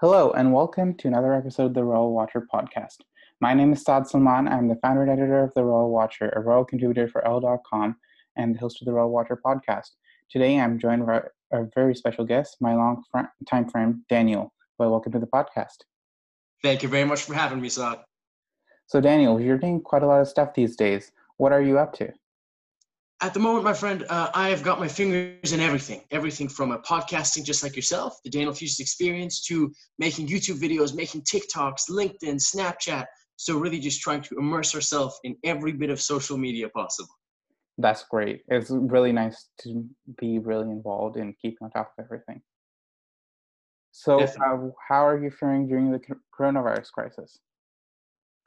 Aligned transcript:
Hello, 0.00 0.30
and 0.32 0.52
welcome 0.52 0.92
to 0.96 1.08
another 1.08 1.32
episode 1.32 1.68
of 1.68 1.72
the 1.72 1.82
Royal 1.82 2.12
Watcher 2.12 2.46
podcast. 2.52 2.98
My 3.40 3.54
name 3.54 3.72
is 3.72 3.82
Saad 3.82 4.06
Salman. 4.06 4.46
I'm 4.46 4.68
the 4.68 4.76
founder 4.82 5.00
and 5.00 5.10
editor 5.10 5.42
of 5.42 5.54
the 5.54 5.64
Royal 5.64 5.90
Watcher, 5.90 6.30
a 6.36 6.40
royal 6.40 6.66
contributor 6.66 7.08
for 7.08 7.26
Elle.com, 7.26 7.96
and 8.36 8.54
the 8.54 8.58
host 8.58 8.82
of 8.82 8.84
the 8.84 8.92
Royal 8.92 9.08
Watcher 9.10 9.40
podcast. 9.42 9.92
Today, 10.30 10.60
I'm 10.60 10.78
joined 10.78 11.06
by 11.06 11.22
a 11.50 11.64
very 11.74 11.94
special 11.94 12.26
guest, 12.26 12.58
my 12.60 12.74
long 12.74 13.04
fr- 13.10 13.32
time 13.48 13.70
friend, 13.70 14.02
Danial. 14.12 14.50
Well, 14.78 14.90
welcome 14.90 15.12
to 15.12 15.18
the 15.18 15.26
podcast. 15.26 15.78
Thank 16.62 16.82
you 16.82 16.90
very 16.90 17.06
much 17.06 17.22
for 17.22 17.32
having 17.32 17.62
me, 17.62 17.70
Saad. 17.70 18.00
So, 18.88 19.00
Danial, 19.00 19.42
you're 19.42 19.56
doing 19.56 19.80
quite 19.80 20.02
a 20.02 20.06
lot 20.06 20.20
of 20.20 20.28
stuff 20.28 20.52
these 20.52 20.76
days. 20.76 21.10
What 21.38 21.52
are 21.52 21.62
you 21.62 21.78
up 21.78 21.94
to? 21.94 22.12
At 23.22 23.32
the 23.32 23.40
moment, 23.40 23.64
my 23.64 23.72
friend, 23.72 24.04
uh, 24.10 24.30
I 24.34 24.50
have 24.50 24.62
got 24.62 24.78
my 24.78 24.88
fingers 24.88 25.52
in 25.52 25.60
everything. 25.60 26.02
Everything 26.10 26.48
from 26.48 26.72
a 26.72 26.78
podcasting, 26.80 27.44
just 27.44 27.62
like 27.62 27.74
yourself, 27.74 28.18
the 28.24 28.30
Danial 28.30 28.54
Teaches 28.54 28.78
experience, 28.78 29.42
to 29.46 29.72
making 29.98 30.28
YouTube 30.28 30.60
videos, 30.60 30.94
making 30.94 31.22
TikToks, 31.22 31.88
LinkedIn, 31.88 32.36
Snapchat. 32.36 33.06
So 33.36 33.58
really 33.58 33.78
just 33.78 34.02
trying 34.02 34.20
to 34.22 34.36
immerse 34.36 34.74
ourselves 34.74 35.18
in 35.24 35.34
every 35.44 35.72
bit 35.72 35.88
of 35.88 36.00
social 36.00 36.36
media 36.36 36.68
possible. 36.68 37.14
That's 37.78 38.04
great. 38.04 38.42
It's 38.48 38.70
really 38.70 39.12
nice 39.12 39.48
to 39.62 39.86
be 40.18 40.38
really 40.38 40.70
involved 40.70 41.16
in 41.16 41.34
keeping 41.40 41.58
on 41.62 41.70
top 41.70 41.92
of 41.98 42.04
everything. 42.04 42.42
So, 43.92 44.20
uh, 44.20 44.26
how 44.88 45.06
are 45.06 45.22
you 45.22 45.30
faring 45.30 45.68
during 45.68 45.90
the 45.90 46.00
coronavirus 46.38 46.92
crisis? 46.92 47.38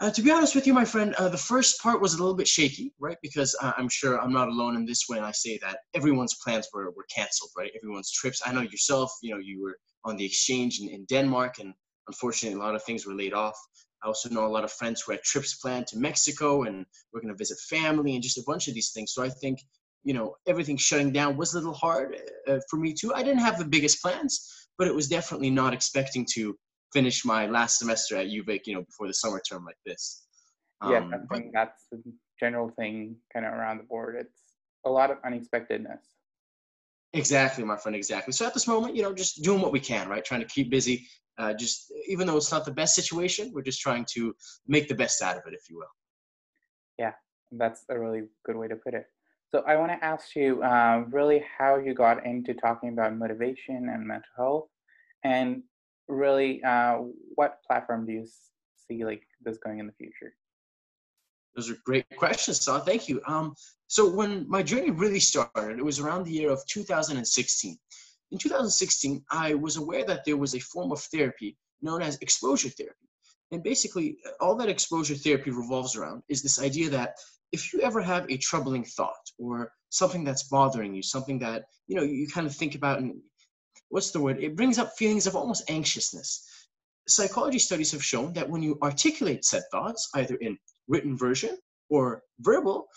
Uh, 0.01 0.09
to 0.09 0.21
be 0.21 0.31
honest 0.31 0.55
with 0.55 0.65
you, 0.65 0.73
my 0.73 0.85
friend, 0.85 1.13
uh, 1.15 1.27
the 1.27 1.37
first 1.37 1.81
part 1.81 1.99
was 1.99 2.13
a 2.13 2.17
little 2.17 2.35
bit 2.35 2.47
shaky, 2.47 2.93
right? 2.99 3.17
Because 3.21 3.53
uh, 3.61 3.73
I'm 3.77 3.89
sure 3.89 4.17
I'm 4.17 4.31
not 4.31 4.47
alone 4.47 4.77
in 4.77 4.85
this 4.85 5.03
when 5.07 5.23
I 5.23 5.31
say 5.31 5.59
that 5.61 5.79
everyone's 5.93 6.35
plans 6.35 6.69
were, 6.73 6.89
were 6.91 7.05
canceled, 7.13 7.51
right? 7.57 7.71
Everyone's 7.75 8.11
trips. 8.11 8.41
I 8.45 8.53
know 8.53 8.61
yourself, 8.61 9.11
you 9.21 9.33
know, 9.33 9.41
you 9.41 9.61
were 9.61 9.77
on 10.05 10.15
the 10.15 10.23
exchange 10.23 10.79
in, 10.79 10.87
in 10.87 11.03
Denmark, 11.05 11.59
and 11.59 11.73
unfortunately, 12.07 12.57
a 12.57 12.63
lot 12.63 12.75
of 12.75 12.83
things 12.83 13.05
were 13.05 13.13
laid 13.13 13.33
off. 13.33 13.59
I 14.01 14.07
also 14.07 14.29
know 14.29 14.45
a 14.45 14.47
lot 14.47 14.63
of 14.63 14.71
friends 14.71 15.01
who 15.01 15.11
had 15.11 15.21
trips 15.23 15.55
planned 15.55 15.87
to 15.87 15.97
Mexico 15.97 16.63
and 16.63 16.85
we're 17.11 17.19
going 17.19 17.33
to 17.33 17.37
visit 17.37 17.57
family 17.69 18.13
and 18.13 18.23
just 18.23 18.37
a 18.37 18.43
bunch 18.47 18.69
of 18.69 18.73
these 18.73 18.91
things. 18.91 19.11
So 19.13 19.21
I 19.21 19.29
think, 19.29 19.59
you 20.03 20.13
know, 20.13 20.35
everything 20.47 20.77
shutting 20.77 21.11
down 21.11 21.35
was 21.35 21.53
a 21.53 21.57
little 21.57 21.73
hard 21.73 22.15
uh, 22.47 22.59
for 22.69 22.77
me 22.77 22.93
too. 22.93 23.13
I 23.13 23.23
didn't 23.23 23.41
have 23.41 23.59
the 23.59 23.65
biggest 23.65 24.01
plans, 24.01 24.67
but 24.77 24.87
it 24.87 24.95
was 24.95 25.09
definitely 25.09 25.49
not 25.49 25.73
expecting 25.73 26.25
to 26.35 26.57
finish 26.93 27.25
my 27.25 27.45
last 27.47 27.79
semester 27.79 28.17
at 28.17 28.27
UVic, 28.27 28.61
you 28.65 28.75
know, 28.75 28.81
before 28.81 29.07
the 29.07 29.13
summer 29.13 29.41
term 29.47 29.65
like 29.65 29.77
this. 29.85 30.23
Um, 30.81 30.91
yeah, 30.91 31.09
I 31.13 31.35
think 31.35 31.51
that's 31.53 31.85
the 31.91 32.01
general 32.39 32.69
thing 32.69 33.15
kind 33.33 33.45
of 33.45 33.53
around 33.53 33.77
the 33.77 33.83
board. 33.83 34.15
It's 34.19 34.41
a 34.85 34.89
lot 34.89 35.11
of 35.11 35.17
unexpectedness. 35.25 36.05
Exactly, 37.13 37.63
my 37.63 37.75
friend. 37.75 37.95
Exactly. 37.95 38.33
So 38.33 38.45
at 38.45 38.53
this 38.53 38.67
moment, 38.67 38.95
you 38.95 39.01
know, 39.01 39.13
just 39.13 39.43
doing 39.43 39.61
what 39.61 39.71
we 39.71 39.79
can, 39.79 40.07
right? 40.07 40.23
Trying 40.23 40.41
to 40.41 40.47
keep 40.47 40.69
busy. 40.69 41.07
Uh, 41.37 41.53
just 41.53 41.91
even 42.07 42.27
though 42.27 42.37
it's 42.37 42.51
not 42.51 42.65
the 42.65 42.71
best 42.71 42.95
situation, 42.95 43.51
we're 43.53 43.61
just 43.61 43.79
trying 43.81 44.05
to 44.13 44.35
make 44.67 44.87
the 44.87 44.95
best 44.95 45.21
out 45.21 45.37
of 45.37 45.43
it, 45.47 45.53
if 45.53 45.69
you 45.69 45.77
will. 45.77 45.87
Yeah, 46.97 47.13
that's 47.51 47.85
a 47.89 47.97
really 47.97 48.23
good 48.45 48.57
way 48.57 48.67
to 48.67 48.75
put 48.75 48.93
it. 48.93 49.05
So 49.49 49.63
I 49.65 49.77
want 49.77 49.91
to 49.91 50.05
ask 50.05 50.35
you 50.35 50.61
uh, 50.61 51.05
really 51.09 51.43
how 51.57 51.77
you 51.77 51.93
got 51.93 52.25
into 52.25 52.53
talking 52.53 52.89
about 52.89 53.15
motivation 53.15 53.89
and 53.89 54.05
mental 54.05 54.29
health, 54.37 54.67
and 55.23 55.63
really, 56.09 56.63
uh, 56.63 56.97
what 57.35 57.59
platform 57.65 58.05
do 58.05 58.13
you 58.13 58.27
see 58.87 59.05
like 59.05 59.23
this 59.43 59.57
going 59.57 59.79
in 59.79 59.87
the 59.87 59.93
future? 59.93 60.33
Those 61.55 61.71
are 61.71 61.77
great 61.85 62.05
questions, 62.17 62.61
Saad. 62.61 62.85
Thank 62.85 63.09
you. 63.09 63.21
Um, 63.27 63.55
so 63.87 64.09
when 64.09 64.47
my 64.49 64.63
journey 64.63 64.91
really 64.91 65.19
started, 65.19 65.79
it 65.79 65.85
was 65.85 65.99
around 65.99 66.25
the 66.25 66.31
year 66.31 66.51
of 66.51 66.65
2016. 66.67 67.77
In 68.31 68.37
2016, 68.37 69.23
I 69.31 69.55
was 69.55 69.77
aware 69.77 70.05
that 70.05 70.25
there 70.25 70.37
was 70.37 70.53
a 70.53 70.59
form 70.59 70.91
of 70.91 71.01
therapy 71.01 71.57
known 71.81 72.01
as 72.01 72.17
exposure 72.21 72.69
therapy. 72.69 72.95
And 73.51 73.63
basically, 73.63 74.17
all 74.39 74.55
that 74.57 74.69
exposure 74.69 75.15
therapy 75.15 75.49
revolves 75.49 75.95
around 75.95 76.21
is 76.29 76.43
this 76.43 76.61
idea 76.61 76.89
that 76.91 77.15
if 77.51 77.73
you 77.73 77.81
ever 77.81 78.01
have 78.01 78.29
a 78.29 78.37
troubling 78.37 78.83
thought 78.83 79.25
or 79.39 79.71
something 79.89 80.23
that's 80.23 80.43
bothering 80.43 80.93
you, 80.93 81.01
something 81.01 81.39
that 81.39 81.65
you 81.87 81.95
know 81.95 82.03
you 82.03 82.27
kind 82.27 82.45
of 82.45 82.55
think 82.55 82.75
about 82.75 82.99
and 82.99 83.19
what's 83.89 84.11
the 84.11 84.19
word? 84.19 84.41
It 84.41 84.55
brings 84.55 84.79
up 84.79 84.93
feelings 84.97 85.27
of 85.27 85.35
almost 85.35 85.69
anxiousness. 85.69 86.45
Psychology 87.07 87.59
studies 87.59 87.91
have 87.91 88.03
shown 88.03 88.33
that 88.33 88.49
when 88.49 88.61
you 88.61 88.77
articulate 88.81 89.43
said 89.43 89.63
thoughts, 89.71 90.09
either 90.15 90.35
in 90.35 90.57
written 90.87 91.17
version 91.17 91.57
or 91.89 92.23
verbal, 92.39 92.87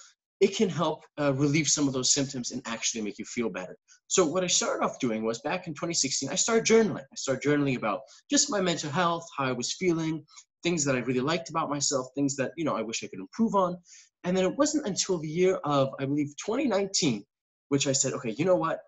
it 0.41 0.57
can 0.57 0.69
help 0.69 1.05
uh, 1.21 1.33
relieve 1.35 1.69
some 1.69 1.87
of 1.87 1.95
those 1.95 2.13
symptoms 2.13 2.51
and 2.51 2.61
actually 2.67 3.01
make 3.01 3.19
you 3.19 3.25
feel 3.25 3.49
better. 3.49 3.77
So 4.09 4.27
what 4.27 4.43
I 4.43 4.49
started 4.49 4.85
off 4.85 4.99
doing 4.99 5.23
was 5.23 5.41
back 5.41 5.69
in 5.69 5.73
2016, 5.73 6.29
I 6.29 6.35
started 6.35 6.67
journaling. 6.67 7.05
I 7.13 7.17
started 7.17 7.49
journaling 7.49 7.77
about 7.77 8.01
just 8.29 8.51
my 8.51 8.61
mental 8.61 8.91
health, 8.91 9.25
how 9.37 9.45
I 9.45 9.53
was 9.53 9.73
feeling, 9.73 10.25
things 10.65 10.85
that 10.85 10.97
I 10.97 10.99
really 10.99 11.21
liked 11.21 11.49
about 11.49 11.71
myself, 11.71 12.09
things 12.17 12.35
that, 12.37 12.53
you 12.57 12.65
know, 12.65 12.77
I 12.77 12.83
wish 12.83 13.05
I 13.05 13.07
could 13.07 13.21
improve 13.21 13.55
on. 13.55 13.77
And 14.25 14.37
then 14.37 14.45
it 14.45 14.57
wasn't 14.57 14.87
until 14.87 15.19
the 15.19 15.29
year 15.29 15.55
of, 15.65 15.91
I 16.01 16.07
believe, 16.07 16.35
2019, 16.45 17.25
which 17.69 17.87
I 17.87 17.93
said, 17.93 18.13
okay, 18.15 18.31
you 18.31 18.45
know 18.45 18.57
what? 18.57 18.81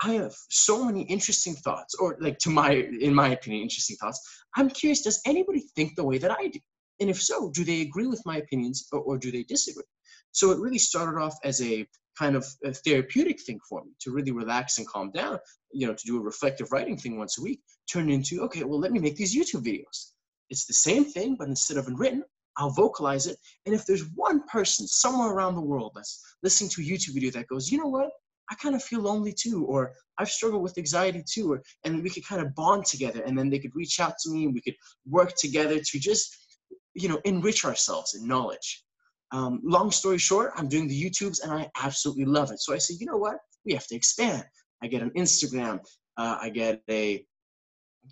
I 0.00 0.14
have 0.14 0.34
so 0.50 0.84
many 0.84 1.02
interesting 1.02 1.54
thoughts, 1.54 1.94
or 1.94 2.16
like 2.20 2.38
to 2.38 2.50
my, 2.50 2.72
in 3.00 3.14
my 3.14 3.28
opinion, 3.28 3.62
interesting 3.62 3.96
thoughts. 3.96 4.20
I'm 4.56 4.68
curious, 4.68 5.02
does 5.02 5.20
anybody 5.26 5.64
think 5.76 5.94
the 5.94 6.04
way 6.04 6.18
that 6.18 6.30
I 6.30 6.48
do? 6.48 6.58
And 7.00 7.10
if 7.10 7.20
so, 7.20 7.50
do 7.50 7.64
they 7.64 7.82
agree 7.82 8.06
with 8.06 8.22
my 8.24 8.38
opinions 8.38 8.86
or, 8.92 9.00
or 9.00 9.18
do 9.18 9.30
they 9.30 9.44
disagree? 9.44 9.84
So 10.32 10.50
it 10.50 10.58
really 10.58 10.78
started 10.78 11.20
off 11.20 11.36
as 11.44 11.60
a 11.62 11.86
kind 12.18 12.36
of 12.36 12.46
a 12.64 12.72
therapeutic 12.72 13.40
thing 13.42 13.60
for 13.68 13.84
me 13.84 13.92
to 14.00 14.10
really 14.10 14.32
relax 14.32 14.78
and 14.78 14.86
calm 14.86 15.10
down, 15.12 15.38
you 15.72 15.86
know, 15.86 15.94
to 15.94 16.06
do 16.06 16.18
a 16.18 16.22
reflective 16.22 16.70
writing 16.72 16.96
thing 16.96 17.18
once 17.18 17.38
a 17.38 17.42
week, 17.42 17.60
turned 17.90 18.10
into, 18.10 18.42
okay, 18.42 18.64
well, 18.64 18.78
let 18.78 18.92
me 18.92 19.00
make 19.00 19.16
these 19.16 19.36
YouTube 19.36 19.64
videos. 19.64 20.12
It's 20.50 20.66
the 20.66 20.74
same 20.74 21.04
thing, 21.04 21.36
but 21.38 21.48
instead 21.48 21.76
of 21.76 21.88
in 21.88 21.96
written, 21.96 22.22
I'll 22.58 22.70
vocalize 22.70 23.26
it. 23.26 23.38
And 23.64 23.74
if 23.74 23.86
there's 23.86 24.04
one 24.14 24.42
person 24.46 24.86
somewhere 24.86 25.32
around 25.32 25.54
the 25.54 25.62
world 25.62 25.92
that's 25.94 26.22
listening 26.42 26.70
to 26.70 26.82
a 26.82 26.84
YouTube 26.84 27.14
video 27.14 27.30
that 27.30 27.46
goes, 27.46 27.70
you 27.70 27.78
know 27.78 27.88
what, 27.88 28.10
I 28.52 28.54
kind 28.56 28.74
of 28.74 28.84
feel 28.84 29.00
lonely 29.00 29.32
too, 29.32 29.64
or 29.64 29.94
I've 30.18 30.28
struggled 30.28 30.62
with 30.62 30.76
anxiety 30.76 31.24
too, 31.26 31.52
or, 31.52 31.62
and 31.84 32.02
we 32.02 32.10
could 32.10 32.26
kind 32.26 32.42
of 32.42 32.54
bond 32.54 32.84
together 32.84 33.22
and 33.22 33.36
then 33.36 33.48
they 33.48 33.58
could 33.58 33.74
reach 33.74 33.98
out 33.98 34.12
to 34.22 34.30
me 34.30 34.44
and 34.44 34.52
we 34.52 34.60
could 34.60 34.76
work 35.08 35.32
together 35.38 35.78
to 35.78 35.98
just, 35.98 36.36
you 36.92 37.08
know, 37.08 37.18
enrich 37.24 37.64
ourselves 37.64 38.14
in 38.14 38.28
knowledge. 38.28 38.84
Um, 39.30 39.62
long 39.64 39.90
story 39.90 40.18
short, 40.18 40.52
I'm 40.54 40.68
doing 40.68 40.86
the 40.86 41.02
YouTubes 41.02 41.42
and 41.42 41.50
I 41.50 41.70
absolutely 41.82 42.26
love 42.26 42.50
it. 42.50 42.60
So 42.60 42.74
I 42.74 42.78
said, 42.78 42.96
you 43.00 43.06
know 43.06 43.16
what? 43.16 43.38
We 43.64 43.72
have 43.72 43.86
to 43.86 43.96
expand. 43.96 44.44
I 44.82 44.86
get 44.86 45.00
an 45.00 45.12
Instagram, 45.16 45.80
uh, 46.18 46.36
I 46.38 46.50
get 46.50 46.82
a 46.90 47.24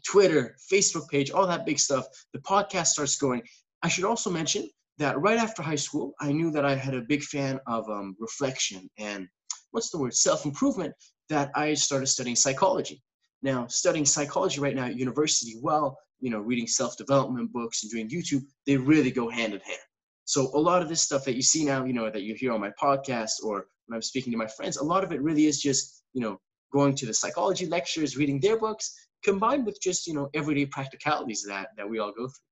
Twitter, 0.07 0.57
Facebook 0.73 1.07
page, 1.11 1.31
all 1.31 1.47
that 1.47 1.67
big 1.67 1.79
stuff. 1.79 2.07
The 2.33 2.41
podcast 2.41 2.87
starts 2.87 3.17
going. 3.17 3.43
I 3.83 3.89
should 3.89 4.07
also 4.07 4.31
mention 4.31 4.71
that 4.97 5.21
right 5.21 5.37
after 5.37 5.63
high 5.63 5.83
school, 5.87 6.15
I 6.19 6.33
knew 6.33 6.51
that 6.53 6.65
I 6.65 6.77
had 6.77 6.95
a 6.95 7.03
big 7.03 7.23
fan 7.23 7.61
of 7.67 7.91
um, 7.91 8.17
reflection 8.19 8.89
and 8.97 9.29
what's 9.71 9.91
the 9.91 9.99
word, 9.99 10.15
self 10.15 10.45
improvement, 10.45 10.95
that 11.29 11.51
I 11.55 11.75
started 11.75 12.07
studying 12.07 12.37
psychology. 12.37 13.03
Now, 13.43 13.67
studying 13.69 14.05
psychology 14.05 14.61
right 14.61 14.75
now 14.75 14.87
at 14.87 14.97
university, 14.97 15.59
well, 15.63 15.99
you 16.21 16.31
know, 16.31 16.41
reading 16.41 16.67
self 16.67 16.97
development 16.97 17.53
books 17.53 17.83
and 17.83 17.91
doing 17.91 18.09
YouTube, 18.09 18.43
they 18.67 18.77
really 18.77 19.11
go 19.11 19.29
hand 19.29 19.55
in 19.55 19.61
hand. 19.61 19.79
So 20.25 20.51
a 20.55 20.61
lot 20.61 20.83
of 20.83 20.89
this 20.89 21.01
stuff 21.01 21.25
that 21.25 21.35
you 21.35 21.43
see 21.43 21.65
now, 21.65 21.85
you 21.85 21.93
know, 21.93 22.11
that 22.11 22.23
you 22.23 22.35
hear 22.35 22.53
on 22.53 22.61
my 22.61 22.71
podcast 22.81 23.43
or 23.43 23.67
when 23.87 23.97
I'm 23.97 24.03
speaking 24.03 24.31
to 24.33 24.39
my 24.39 24.47
friends, 24.47 24.77
a 24.77 24.85
lot 24.85 25.03
of 25.03 25.13
it 25.13 25.21
really 25.23 25.47
is 25.47 25.61
just, 25.61 26.05
you 26.13 26.21
know, 26.21 26.39
going 26.73 26.95
to 26.97 27.07
the 27.07 27.15
psychology 27.15 27.67
lectures, 27.67 28.17
reading 28.17 28.39
their 28.39 28.59
books, 28.59 28.95
combined 29.25 29.67
with 29.67 29.81
just, 29.81 30.07
you 30.07 30.15
know, 30.15 30.29
everyday 30.35 30.67
practicalities 30.67 31.45
that 31.49 31.69
that 31.77 31.89
we 31.89 31.99
all 31.99 32.13
go 32.13 32.29
through. 32.29 32.45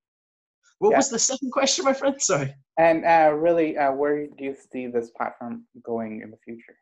What 0.78 0.90
yeah. 0.90 0.96
was 0.98 1.10
the 1.10 1.18
second 1.18 1.50
question, 1.52 1.84
my 1.84 1.92
friend? 1.92 2.16
Sorry. 2.22 2.54
And 2.78 3.04
uh, 3.04 3.32
really, 3.34 3.76
uh, 3.76 3.92
where 3.92 4.26
do 4.26 4.44
you 4.44 4.56
see 4.72 4.86
this 4.86 5.10
platform 5.16 5.64
going 5.84 6.22
in 6.22 6.30
the 6.30 6.36
future? 6.44 6.76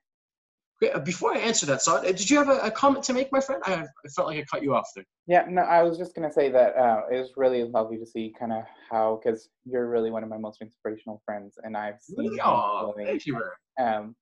Okay, 0.82 0.92
uh, 0.92 0.98
before 0.98 1.34
I 1.34 1.38
answer 1.38 1.64
that, 1.66 1.80
so 1.80 1.96
uh, 1.96 2.02
did 2.02 2.28
you 2.28 2.36
have 2.36 2.50
a, 2.50 2.58
a, 2.58 2.70
comment 2.70 3.02
to 3.04 3.14
make, 3.14 3.32
my 3.32 3.40
friend? 3.40 3.62
I, 3.64 3.74
I, 3.74 4.08
felt 4.14 4.28
like 4.28 4.38
I 4.38 4.44
cut 4.44 4.62
you 4.62 4.74
off 4.74 4.90
there. 4.94 5.06
Yeah, 5.26 5.46
no, 5.48 5.62
I 5.62 5.82
was 5.82 5.96
just 5.96 6.14
gonna 6.14 6.30
say 6.30 6.50
that 6.50 6.76
uh, 6.76 7.02
it 7.10 7.16
was 7.18 7.32
really 7.36 7.64
lovely 7.64 7.96
to 7.96 8.04
see 8.04 8.34
kind 8.38 8.52
of 8.52 8.64
how, 8.90 9.18
because 9.22 9.48
you're 9.64 9.88
really 9.88 10.10
one 10.10 10.22
of 10.22 10.28
my 10.28 10.36
most 10.36 10.60
inspirational 10.60 11.22
friends, 11.24 11.54
and 11.62 11.78
I've 11.78 12.00
seen 12.02 12.16
really? 12.18 12.36
Going, 12.36 13.06
thank 13.06 13.24
you. 13.24 13.40
Um, 13.80 14.14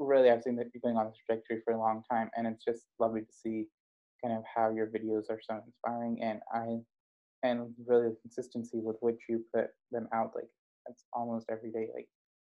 really, 0.00 0.28
I've 0.30 0.42
seen 0.42 0.56
that 0.56 0.66
you're 0.74 0.80
going 0.82 0.96
on 0.96 1.06
this 1.06 1.18
trajectory 1.24 1.60
for 1.64 1.74
a 1.74 1.78
long 1.78 2.02
time, 2.10 2.30
and 2.36 2.48
it's 2.48 2.64
just 2.64 2.86
lovely 2.98 3.20
to 3.20 3.32
see 3.32 3.66
kind 4.24 4.36
of 4.36 4.42
how 4.52 4.70
your 4.70 4.88
videos 4.88 5.30
are 5.30 5.40
so 5.40 5.60
inspiring, 5.64 6.20
and 6.20 6.40
I, 6.52 6.78
and 7.44 7.72
really 7.86 8.08
the 8.08 8.16
consistency 8.22 8.80
with 8.80 8.96
which 9.02 9.20
you 9.28 9.44
put 9.54 9.68
them 9.92 10.08
out, 10.12 10.32
like 10.34 10.48
it's 10.88 11.04
almost 11.12 11.46
every 11.48 11.70
day, 11.70 11.90
like 11.94 12.08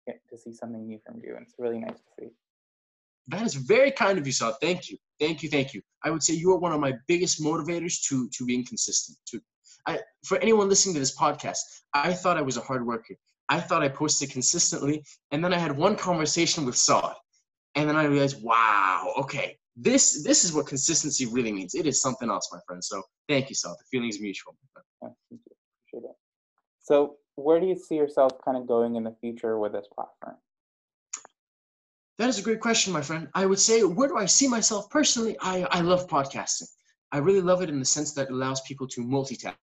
get 0.06 0.20
to 0.30 0.38
see 0.38 0.52
something 0.52 0.86
new 0.86 1.00
from 1.04 1.20
you, 1.20 1.34
and 1.34 1.44
it's 1.44 1.56
really 1.58 1.80
nice 1.80 1.98
to 1.98 2.10
see. 2.20 2.30
That 3.28 3.42
is 3.42 3.54
very 3.54 3.90
kind 3.90 4.18
of 4.18 4.26
you, 4.26 4.32
Saad. 4.32 4.54
Thank 4.60 4.90
you. 4.90 4.98
Thank 5.18 5.42
you. 5.42 5.48
Thank 5.48 5.74
you. 5.74 5.80
I 6.04 6.10
would 6.10 6.22
say 6.22 6.34
you 6.34 6.52
are 6.52 6.58
one 6.58 6.72
of 6.72 6.80
my 6.80 6.92
biggest 7.08 7.42
motivators 7.42 8.02
to 8.08 8.28
to 8.28 8.44
being 8.44 8.64
consistent. 8.66 9.16
To 9.28 9.40
I, 9.86 10.00
for 10.24 10.38
anyone 10.38 10.68
listening 10.68 10.94
to 10.94 11.00
this 11.00 11.16
podcast, 11.16 11.60
I 11.92 12.12
thought 12.12 12.38
I 12.38 12.42
was 12.42 12.56
a 12.56 12.60
hard 12.60 12.86
worker. 12.86 13.14
I 13.48 13.60
thought 13.60 13.82
I 13.82 13.88
posted 13.88 14.30
consistently, 14.30 15.04
and 15.30 15.44
then 15.44 15.52
I 15.52 15.58
had 15.58 15.76
one 15.76 15.96
conversation 15.96 16.64
with 16.64 16.76
Saad, 16.76 17.14
and 17.74 17.88
then 17.88 17.96
I 17.96 18.04
realized, 18.04 18.42
wow, 18.42 19.12
okay, 19.18 19.58
this 19.76 20.22
this 20.24 20.44
is 20.44 20.52
what 20.52 20.66
consistency 20.66 21.26
really 21.26 21.52
means. 21.52 21.74
It 21.74 21.86
is 21.86 22.00
something 22.00 22.30
else, 22.30 22.48
my 22.52 22.58
friend. 22.66 22.82
So 22.82 23.02
thank 23.28 23.48
you, 23.48 23.54
Saad. 23.54 23.76
The 23.78 23.84
feeling 23.90 24.08
is 24.08 24.20
mutual. 24.20 24.56
Yeah, 25.02 25.08
thank 25.30 25.40
you. 25.46 25.56
Appreciate 25.88 26.10
it. 26.10 26.16
So 26.82 27.16
where 27.36 27.60
do 27.60 27.66
you 27.66 27.76
see 27.76 27.96
yourself 27.96 28.32
kind 28.44 28.56
of 28.56 28.66
going 28.66 28.96
in 28.96 29.04
the 29.04 29.14
future 29.20 29.58
with 29.58 29.72
this 29.72 29.86
platform? 29.94 30.36
That 32.16 32.28
is 32.28 32.38
a 32.38 32.42
great 32.42 32.60
question, 32.60 32.92
my 32.92 33.02
friend. 33.02 33.28
I 33.34 33.44
would 33.44 33.58
say, 33.58 33.82
where 33.82 34.06
do 34.06 34.16
I 34.16 34.26
see 34.26 34.46
myself 34.46 34.88
personally? 34.88 35.36
I, 35.40 35.66
I 35.72 35.80
love 35.80 36.06
podcasting. 36.06 36.68
I 37.10 37.18
really 37.18 37.40
love 37.40 37.60
it 37.60 37.68
in 37.68 37.80
the 37.80 37.84
sense 37.84 38.12
that 38.12 38.28
it 38.28 38.32
allows 38.32 38.60
people 38.60 38.86
to 38.88 39.00
multitask. 39.00 39.54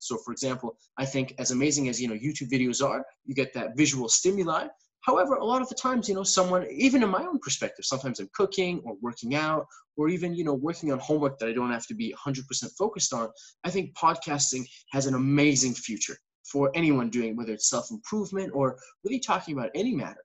So, 0.00 0.18
for 0.18 0.32
example, 0.32 0.76
I 0.96 1.04
think 1.04 1.34
as 1.38 1.52
amazing 1.52 1.88
as 1.88 2.00
you 2.00 2.08
know 2.08 2.14
YouTube 2.14 2.50
videos 2.50 2.84
are, 2.84 3.04
you 3.26 3.34
get 3.34 3.54
that 3.54 3.76
visual 3.76 4.08
stimuli. 4.08 4.66
However, 5.02 5.34
a 5.34 5.44
lot 5.44 5.62
of 5.62 5.68
the 5.68 5.76
times, 5.76 6.08
you 6.08 6.16
know, 6.16 6.24
someone, 6.24 6.66
even 6.70 7.04
in 7.04 7.08
my 7.10 7.24
own 7.24 7.38
perspective, 7.38 7.84
sometimes 7.84 8.18
I'm 8.18 8.28
cooking 8.34 8.82
or 8.84 8.96
working 9.00 9.36
out 9.36 9.66
or 9.96 10.08
even, 10.08 10.34
you 10.34 10.44
know, 10.44 10.54
working 10.54 10.92
on 10.92 10.98
homework 10.98 11.38
that 11.38 11.48
I 11.48 11.52
don't 11.52 11.70
have 11.70 11.86
to 11.86 11.94
be 11.94 12.14
100% 12.26 12.42
focused 12.76 13.12
on. 13.12 13.28
I 13.64 13.70
think 13.70 13.94
podcasting 13.94 14.64
has 14.90 15.06
an 15.06 15.14
amazing 15.14 15.74
future 15.74 16.16
for 16.44 16.72
anyone 16.74 17.08
doing, 17.08 17.36
whether 17.36 17.52
it's 17.52 17.70
self 17.70 17.90
improvement 17.92 18.50
or 18.52 18.76
really 19.04 19.20
talking 19.20 19.56
about 19.56 19.70
any 19.76 19.94
matter. 19.94 20.24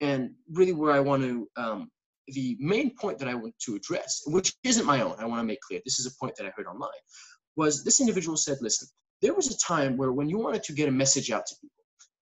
And 0.00 0.30
really, 0.52 0.72
where 0.72 0.92
I 0.92 1.00
want 1.00 1.22
to, 1.22 1.48
um, 1.56 1.90
the 2.28 2.56
main 2.58 2.94
point 2.96 3.18
that 3.18 3.28
I 3.28 3.34
want 3.34 3.54
to 3.60 3.76
address, 3.76 4.22
which 4.26 4.52
isn't 4.64 4.84
my 4.84 5.00
own, 5.00 5.14
I 5.18 5.24
want 5.24 5.40
to 5.40 5.44
make 5.44 5.60
clear, 5.60 5.80
this 5.84 5.98
is 5.98 6.06
a 6.06 6.16
point 6.20 6.34
that 6.36 6.46
I 6.46 6.52
heard 6.56 6.66
online, 6.66 6.90
was 7.56 7.84
this 7.84 8.00
individual 8.00 8.36
said, 8.36 8.58
listen, 8.60 8.88
there 9.22 9.34
was 9.34 9.50
a 9.50 9.58
time 9.58 9.96
where 9.96 10.12
when 10.12 10.28
you 10.28 10.38
wanted 10.38 10.62
to 10.64 10.72
get 10.72 10.88
a 10.88 10.92
message 10.92 11.30
out 11.30 11.46
to 11.46 11.54
people, 11.56 11.70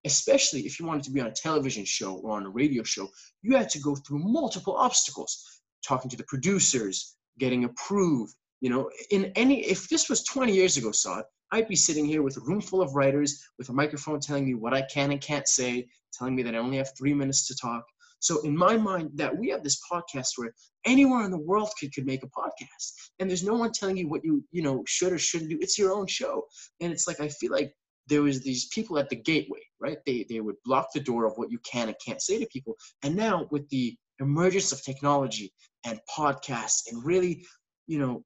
especially 0.05 0.61
if 0.61 0.79
you 0.79 0.87
wanted 0.87 1.03
to 1.05 1.11
be 1.11 1.21
on 1.21 1.27
a 1.27 1.33
television 1.33 1.85
show 1.85 2.17
or 2.17 2.37
on 2.37 2.47
a 2.47 2.51
radio 2.51 2.83
show, 2.83 3.09
you 3.43 3.57
had 3.57 3.69
to 3.71 3.81
go 3.81 3.97
through 3.97 4.19
multiple 4.19 4.77
obstacles, 4.77 5.61
talking 5.87 6.11
to 6.11 6.17
the 6.17 6.25
producers, 6.25 7.17
getting 7.39 7.65
approved. 7.65 8.35
You 8.61 8.71
know, 8.71 8.91
in 9.11 9.33
any, 9.35 9.65
if 9.65 9.89
this 9.89 10.09
was 10.09 10.23
20 10.25 10.53
years 10.53 10.77
ago, 10.77 10.93
Saad, 10.93 11.25
I'd 11.55 11.69
be 11.69 11.77
sitting 11.77 12.05
here 12.05 12.23
with 12.23 12.37
a 12.37 12.41
room 12.41 12.61
full 12.61 12.83
of 12.83 12.97
writers 12.97 13.41
with 13.59 13.69
a 13.69 13.73
microphone 13.73 14.19
telling 14.19 14.45
me 14.45 14.55
what 14.55 14.75
I 14.75 14.83
can 14.83 15.13
and 15.13 15.21
can't 15.21 15.47
say, 15.47 15.87
telling 16.13 16.35
me 16.35 16.43
that 16.43 16.55
I 16.57 16.59
only 16.59 16.79
have 16.79 16.91
three 16.99 17.15
minutes 17.15 17.47
to 17.47 17.55
talk. 17.55 17.85
So 18.19 18.41
in 18.41 18.57
my 18.57 18.77
mind, 18.77 19.11
that 19.15 19.39
we 19.39 19.51
have 19.51 19.63
this 19.63 19.81
podcast 19.89 20.31
where 20.35 20.53
anywhere 20.85 21.25
in 21.25 21.31
the 21.31 21.39
world 21.39 21.71
could, 21.79 21.95
could 21.95 22.07
make 22.07 22.25
a 22.25 22.27
podcast. 22.27 22.95
And 23.21 23.31
there's 23.31 23.45
no 23.45 23.55
one 23.55 23.71
telling 23.71 23.97
you 23.97 24.09
what 24.09 24.25
you, 24.25 24.43
you 24.51 24.63
know, 24.63 24.83
should 24.89 25.13
or 25.13 25.19
shouldn't 25.19 25.51
do. 25.51 25.59
It's 25.61 25.79
your 25.79 25.93
own 25.93 26.09
show. 26.09 26.43
And 26.81 26.93
it's 26.93 27.07
like 27.07 27.21
I 27.21 27.29
feel 27.29 27.53
like 27.53 27.73
there 28.09 28.23
was 28.23 28.41
these 28.41 28.67
people 28.75 28.99
at 28.99 29.09
the 29.09 29.17
gateway, 29.17 29.61
right? 29.79 29.99
They 30.07 30.27
they 30.29 30.41
would 30.41 30.57
block 30.65 30.89
the 30.93 31.01
door 31.01 31.25
of 31.25 31.35
what 31.37 31.53
you 31.53 31.61
can 31.61 31.87
and 31.87 31.97
can't 32.05 32.21
say 32.21 32.41
to 32.41 32.47
people. 32.47 32.75
And 33.05 33.15
now 33.15 33.47
with 33.53 33.69
the 33.69 33.97
emergence 34.19 34.73
of 34.73 34.83
technology 34.83 35.53
and 35.85 36.01
podcasts 36.19 36.91
and 36.91 37.05
really, 37.05 37.47
you 37.87 38.01
know, 38.01 38.25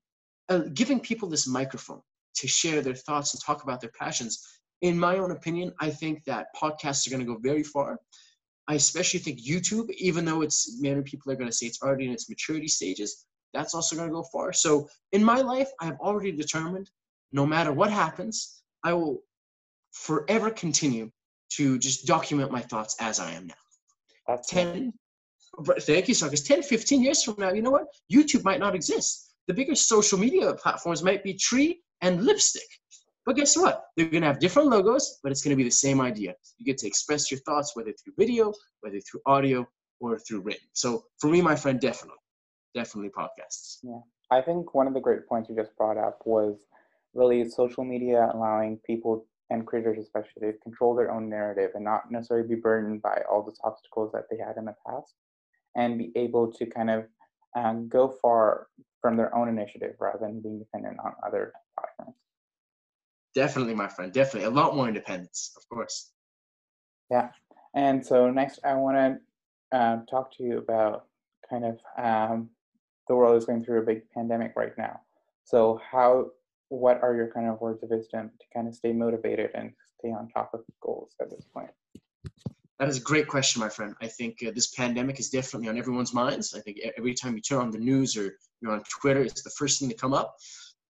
uh, 0.49 0.63
giving 0.73 0.99
people 0.99 1.29
this 1.29 1.47
microphone 1.47 2.01
to 2.41 2.49
share 2.49 2.81
their 2.83 2.95
thoughts 2.95 3.35
and 3.35 3.43
talk 3.43 3.63
about 3.63 3.81
their 3.81 3.93
passions. 3.99 4.47
In 4.83 4.99
my 4.99 5.19
own 5.19 5.33
opinion, 5.33 5.73
I 5.81 5.91
think 5.91 6.25
that 6.25 6.47
podcasts 6.57 7.07
are 7.07 7.11
going 7.11 7.25
to 7.25 7.33
go 7.33 7.39
very 7.41 7.63
far. 7.63 7.99
I 8.69 8.75
especially 8.75 9.21
think 9.21 9.41
YouTube, 9.41 9.91
even 9.99 10.25
though 10.25 10.43
it's 10.43 10.81
many 10.81 11.03
people 11.03 11.33
are 11.33 11.37
going 11.37 11.51
to 11.51 11.57
say 11.57 11.67
it's 11.67 11.83
already 11.83 12.07
in 12.07 12.13
its 12.13 12.29
maturity 12.29 12.69
stages, 12.69 13.25
that's 13.55 13.75
also 13.75 13.97
going 13.97 14.09
to 14.09 14.15
go 14.15 14.25
far. 14.31 14.53
So 14.53 14.89
in 15.13 15.25
my 15.25 15.41
life, 15.41 15.69
I 15.81 15.87
have 15.87 15.99
already 16.01 16.33
determined 16.33 16.91
no 17.33 17.47
matter 17.47 17.73
what 17.73 17.91
happens, 17.91 18.63
I 18.85 18.93
will 18.93 19.23
forever 19.93 20.51
continue 20.51 21.11
to 21.55 21.79
just 21.79 22.07
document 22.07 22.53
my 22.53 22.61
thoughts 22.61 22.95
as 23.01 23.19
I 23.19 23.33
am 23.33 23.47
now. 23.47 23.55
That's 24.27 24.49
10, 24.51 24.93
thank 25.81 26.09
you, 26.09 26.15
Sarkis. 26.15 26.47
10, 26.47 26.63
15 26.63 27.03
years 27.03 27.23
from 27.23 27.37
now, 27.39 27.53
you 27.53 27.63
know 27.63 27.71
what? 27.71 27.87
YouTube 28.13 28.45
might 28.45 28.61
not 28.61 28.75
exist. 28.75 29.33
The 29.47 29.55
biggest 29.55 29.89
social 29.89 30.19
media 30.19 30.53
platforms 30.55 31.03
might 31.03 31.25
be 31.25 31.33
Tree 31.33 31.81
and 32.01 32.25
Lipstick. 32.25 32.69
But 33.27 33.37
guess 33.37 33.57
what? 33.57 33.85
They're 33.97 34.09
to 34.09 34.21
have 34.23 34.41
different 34.41 34.69
logos, 34.69 35.19
but 35.23 35.33
it's 35.33 35.43
to 35.43 35.57
be 35.57 35.65
the 35.65 35.71
same 35.71 36.01
idea. 36.01 36.35
You 36.57 36.65
get 36.65 36.79
to 36.79 36.87
express 36.87 37.31
your 37.31 37.41
thoughts, 37.41 37.77
whether 37.77 37.93
through 37.93 38.15
video, 38.19 38.55
whether 38.81 39.01
through 39.01 39.21
audio, 39.27 39.67
or 40.01 40.19
through 40.19 40.41
written. 40.41 40.67
So 40.73 41.05
for 41.21 41.29
me, 41.29 41.43
my 41.43 41.55
friend, 41.55 41.81
definitely, 41.81 42.19
definitely 42.75 43.11
podcasts. 43.11 43.79
Yeah. 43.83 44.01
I 44.31 44.41
think 44.41 44.75
one 44.75 44.87
of 44.87 44.95
the 44.95 45.01
great 45.01 45.27
points 45.27 45.49
you 45.49 45.57
just 45.57 45.77
brought 45.77 45.97
up 45.97 46.21
was 46.25 46.59
really 47.15 47.49
social 47.49 47.85
media 47.85 48.31
allowing 48.33 48.79
people 48.87 49.27
and 49.51 49.67
creators 49.67 49.99
especially 49.99 50.53
to 50.53 50.53
control 50.63 50.95
their 50.95 51.11
own 51.11 51.29
narrative 51.29 51.71
and 51.75 51.85
not 51.85 52.11
necessarily 52.11 52.47
be 52.47 52.55
burdened 52.55 53.01
by 53.01 53.23
all 53.31 53.43
those 53.43 53.59
obstacles 53.65 54.13
that 54.13 54.25
they 54.31 54.37
had 54.37 54.57
in 54.59 54.67
the 54.67 54.75
past 54.87 55.15
and 55.75 55.99
be 55.99 56.13
able 56.17 56.53
to 56.53 56.67
kind 56.67 56.91
of 56.91 57.07
um, 57.57 57.89
go 57.89 58.15
far 58.21 58.67
from 59.01 59.17
their 59.17 59.35
own 59.35 59.49
initiative 59.49 59.95
rather 60.01 60.19
than 60.21 60.41
being 60.41 60.59
dependent 60.59 60.99
on 61.03 61.15
other 61.27 61.53
Definitely, 63.35 63.75
my 63.75 63.89
friend. 63.89 64.13
Definitely. 64.13 64.49
A 64.49 64.51
lot 64.51 64.75
more 64.75 64.89
independence, 64.89 65.53
of 65.57 65.69
course. 65.69 66.11
Yeah. 67.11 67.29
And 67.75 68.05
so 68.05 68.31
next, 68.31 68.61
I 68.65 68.75
want 68.75 68.97
to 68.97 69.79
um, 69.79 70.07
talk 70.11 70.37
to 70.37 70.43
you 70.43 70.59
about 70.59 71.07
kind 71.49 71.65
of 71.65 71.79
um, 71.97 72.51
the 73.07 73.15
world 73.15 73.37
is 73.37 73.45
going 73.45 73.65
through 73.65 73.81
a 73.81 73.87
big 73.87 74.11
pandemic 74.11 74.53
right 74.57 74.77
now. 74.77 75.01
So 75.45 75.81
how 75.91 76.31
what 76.71 77.03
are 77.03 77.15
your 77.15 77.31
kind 77.33 77.49
of 77.49 77.61
words 77.61 77.83
of 77.83 77.91
wisdom 77.91 78.31
to 78.39 78.47
kind 78.53 78.69
of 78.69 78.75
stay 78.75 78.93
motivated 78.93 79.51
and 79.55 79.73
stay 79.99 80.11
on 80.11 80.29
top 80.29 80.53
of 80.53 80.61
goals 80.83 81.15
at 81.21 81.31
this 81.31 81.45
point? 81.55 81.71
That 82.79 82.89
is 82.89 82.99
a 82.99 83.01
great 83.01 83.27
question, 83.27 83.61
my 83.61 83.69
friend. 83.69 83.95
I 84.01 84.07
think 84.07 84.39
uh, 84.47 84.53
this 84.55 84.69
pandemic 84.69 85.19
is 85.19 85.31
definitely 85.31 85.69
on 85.69 85.79
everyone's 85.79 86.15
minds. 86.15 86.55
I 86.55 86.61
think 86.61 86.79
every 86.97 87.15
time 87.15 87.35
you 87.35 87.41
turn 87.41 87.61
on 87.61 87.71
the 87.71 87.79
news 87.79 88.17
or 88.17 88.37
you're 88.61 88.73
on 88.73 88.83
Twitter, 89.01 89.23
it's 89.23 89.43
the 89.43 89.51
first 89.51 89.81
thing 89.81 89.89
to 89.89 89.97
come 89.97 90.13
up. 90.13 90.37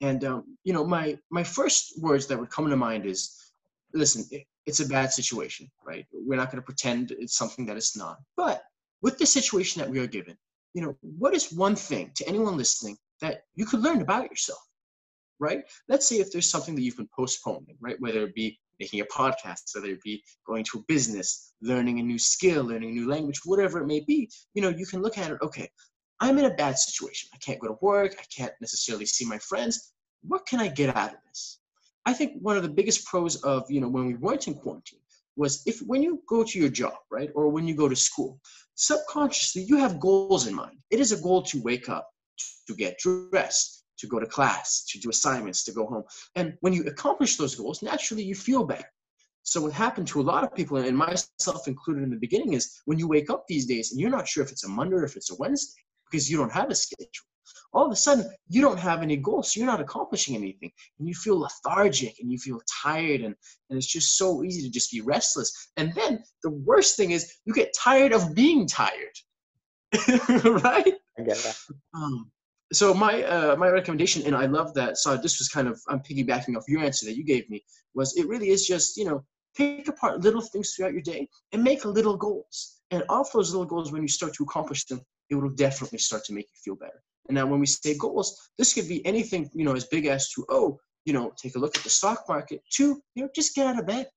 And 0.02 0.24
um, 0.24 0.58
you 0.64 0.74
know, 0.74 0.86
my 0.86 1.18
my 1.32 1.44
first 1.44 2.00
words 2.02 2.28
that 2.28 2.40
would 2.40 2.50
come 2.50 2.70
to 2.70 2.76
mind 2.76 3.06
is, 3.06 3.52
listen, 3.94 4.26
it, 4.32 4.44
it's 4.66 4.80
a 4.80 4.88
bad 4.88 5.12
situation, 5.12 5.70
right? 5.86 6.06
We're 6.12 6.36
not 6.36 6.52
going 6.52 6.62
to 6.62 6.66
pretend 6.66 7.12
it's 7.12 7.38
something 7.38 7.66
that 7.66 7.78
it's 7.78 7.98
not. 7.98 8.18
But 8.36 8.64
with 9.02 9.18
the 9.18 9.26
situation 9.26 9.82
that 9.82 9.90
we 9.90 10.00
are 10.00 10.08
given, 10.08 10.38
you 10.74 10.82
know, 10.82 10.96
what 11.02 11.34
is 11.34 11.54
one 11.54 11.76
thing 11.76 12.12
to 12.16 12.28
anyone 12.28 12.58
listening 12.58 12.98
that 13.22 13.44
you 13.56 13.66
could 13.66 13.82
learn 13.82 14.02
about 14.02 14.30
yourself? 14.30 14.60
right? 15.40 15.64
Let's 15.88 16.08
say 16.08 16.18
if 16.18 16.32
there's 16.32 16.50
something 16.50 16.76
that 16.76 16.82
you've 16.82 16.98
been 16.98 17.10
postponing, 17.16 17.78
right? 17.80 18.00
Whether 18.00 18.24
it 18.24 18.36
be 18.36 18.60
making 18.80 19.02
a 19.02 19.06
podcast, 19.06 19.76
whether 19.76 19.88
it 19.88 20.02
be 20.02 20.24
going 20.46 20.64
to 20.66 20.80
a 20.80 20.84
business, 20.88 21.54
learning 21.62 22.00
a 22.00 22.04
new 22.04 22.20
skill, 22.20 22.64
learning 22.64 22.90
a 22.90 22.94
new 22.94 23.10
language, 23.10 23.42
whatever 23.46 23.82
it 23.82 23.88
may 23.88 24.02
be, 24.02 24.30
you 24.54 24.62
know, 24.62 24.70
you 24.70 24.86
can 24.86 25.02
look 25.02 25.18
at 25.18 25.32
it, 25.32 25.38
okay, 25.42 25.70
I'm 26.20 26.38
in 26.40 26.46
a 26.46 26.54
bad 26.54 26.78
situation. 26.78 27.30
I 27.34 27.38
can't 27.38 27.60
go 27.60 27.68
to 27.68 27.78
work. 27.82 28.16
I 28.20 28.24
can't 28.36 28.54
necessarily 28.60 29.06
see 29.06 29.26
my 29.26 29.38
friends. 29.38 29.94
What 30.24 30.46
can 30.48 30.60
I 30.60 30.68
get 30.68 30.96
out 30.96 31.14
of 31.14 31.20
this? 31.28 31.60
I 32.06 32.14
think 32.14 32.42
one 32.42 32.58
of 32.58 32.64
the 32.64 32.70
biggest 32.70 33.06
pros 33.06 33.36
of, 33.44 33.70
you 33.70 33.82
know, 33.82 33.90
when 33.90 34.08
we 34.08 34.16
weren't 34.16 34.48
in 34.48 34.56
quarantine 34.56 35.00
was 35.36 35.62
if 35.68 35.80
when 35.82 36.02
you 36.02 36.22
go 36.28 36.44
to 36.44 36.60
your 36.60 36.70
job, 36.70 36.96
right, 37.12 37.30
or 37.36 37.50
when 37.50 37.68
you 37.68 37.76
go 37.76 37.88
to 37.88 37.96
school, 37.96 38.40
subconsciously 38.76 39.62
you 39.64 39.78
have 39.78 40.00
goals 40.00 40.48
in 40.48 40.56
mind. 40.56 40.78
It 40.90 41.00
is 41.00 41.12
a 41.12 41.22
goal 41.22 41.44
to 41.44 41.62
wake 41.62 41.90
up, 41.90 42.10
to 42.68 42.74
get 42.74 42.98
dressed, 42.98 43.84
to 44.00 44.08
go 44.08 44.20
to 44.20 44.26
class, 44.26 44.86
to 44.90 45.00
do 45.00 45.10
assignments, 45.10 45.64
to 45.66 45.72
go 45.72 45.86
home. 45.86 46.04
And 46.36 46.54
when 46.62 46.74
you 46.74 46.84
accomplish 46.86 47.38
those 47.38 47.56
goals, 47.56 47.84
naturally 47.84 48.24
you 48.24 48.36
feel 48.36 48.64
better. 48.64 48.90
So 49.44 49.62
what 49.62 49.74
happened 49.74 50.08
to 50.08 50.20
a 50.20 50.24
lot 50.24 50.44
of 50.44 50.54
people, 50.54 50.78
and 50.78 50.98
myself 50.98 51.68
included 51.68 52.04
in 52.04 52.10
the 52.10 52.18
beginning, 52.18 52.54
is 52.54 52.82
when 52.86 52.98
you 52.98 53.08
wake 53.08 53.30
up 53.30 53.46
these 53.48 53.66
days 53.66 53.92
and 53.92 54.02
you're 54.02 54.10
not 54.10 54.28
sure 54.28 54.44
if 54.44 54.52
it's 54.52 54.66
a 54.66 54.70
Monday 54.70 54.96
or 54.96 55.06
if 55.06 55.16
it's 55.16 55.32
a 55.32 55.36
Wednesday 55.36 55.82
because 56.10 56.30
you 56.30 56.38
don't 56.38 56.52
have 56.52 56.70
a 56.70 56.76
schedule. 56.76 57.26
All 57.74 57.86
of 57.86 57.92
a 57.92 57.96
sudden, 57.96 58.30
you 58.50 58.62
don't 58.62 58.80
have 58.80 59.02
any 59.02 59.18
goals, 59.18 59.54
so 59.54 59.60
you're 59.60 59.68
not 59.68 59.82
accomplishing 59.82 60.36
anything, 60.36 60.72
and 61.00 61.08
you 61.08 61.14
feel 61.14 61.40
lethargic 61.40 62.20
and 62.20 62.32
you 62.32 62.38
feel 62.38 62.62
tired, 62.84 63.22
and, 63.22 63.36
and 63.70 63.78
it's 63.78 63.92
just 63.92 64.18
so 64.18 64.44
easy 64.44 64.62
to 64.64 64.70
just 64.70 64.92
be 64.92 65.02
restless. 65.02 65.70
And 65.78 65.94
then 65.94 66.24
the 66.44 66.50
worst 66.50 66.98
thing 66.98 67.12
is 67.12 67.34
you 67.46 67.54
get 67.54 67.76
tired 67.78 68.14
of 68.14 68.34
being 68.34 68.68
tired, 68.68 69.16
right? 70.64 70.94
I 71.20 71.24
get 71.24 71.38
that. 71.38 71.58
Um, 71.94 72.32
so 72.74 72.94
my 72.94 73.24
uh, 73.24 73.56
my 73.58 73.70
recommendation, 73.70 74.24
and 74.26 74.36
I 74.36 74.46
love 74.46 74.74
that. 74.74 74.98
So 74.98 75.16
this 75.18 75.40
was 75.40 75.48
kind 75.48 75.68
of 75.68 75.80
I'm 75.88 76.00
piggybacking 76.00 76.58
off 76.58 76.66
your 76.68 76.82
answer 76.82 77.06
that 77.06 77.18
you 77.18 77.24
gave 77.24 77.50
me. 77.50 77.64
Was 77.96 78.16
it 78.18 78.28
really 78.28 78.50
is 78.50 78.66
just 78.66 78.98
you 78.98 79.06
know 79.06 79.24
pick 79.56 79.88
apart 79.88 80.22
little 80.22 80.42
things 80.42 80.74
throughout 80.74 80.94
your 80.94 81.02
day 81.02 81.28
and 81.52 81.64
make 81.64 81.84
little 81.84 82.16
goals. 82.16 82.80
And 82.92 83.04
off 83.10 83.34
those 83.34 83.52
little 83.52 83.66
goals, 83.66 83.92
when 83.92 84.02
you 84.02 84.08
start 84.08 84.34
to 84.36 84.44
accomplish 84.44 84.86
them, 84.86 85.02
it 85.30 85.36
will 85.36 85.50
definitely 85.50 86.00
start 86.00 86.24
to 86.26 86.34
make 86.34 86.46
you 86.46 86.60
feel 86.64 86.76
better. 86.76 87.02
And 87.28 87.36
now 87.36 87.46
when 87.46 87.60
we 87.60 87.66
say 87.66 87.98
goals, 87.98 88.50
this 88.58 88.74
could 88.74 88.88
be 88.88 89.06
anything 89.06 89.50
you 89.54 89.66
know 89.66 89.76
as 89.76 89.86
big 89.86 90.06
as 90.06 90.30
to 90.32 90.46
oh 90.50 90.80
you 91.06 91.14
know 91.14 91.34
take 91.38 91.56
a 91.56 91.60
look 91.60 91.78
at 91.78 91.84
the 91.84 91.90
stock 91.90 92.26
market 92.28 92.62
to 92.74 93.02
you 93.16 93.24
know 93.24 93.30
just 93.36 93.56
get 93.56 93.68
out 93.68 93.80
of 93.80 93.88
bed, 93.88 94.08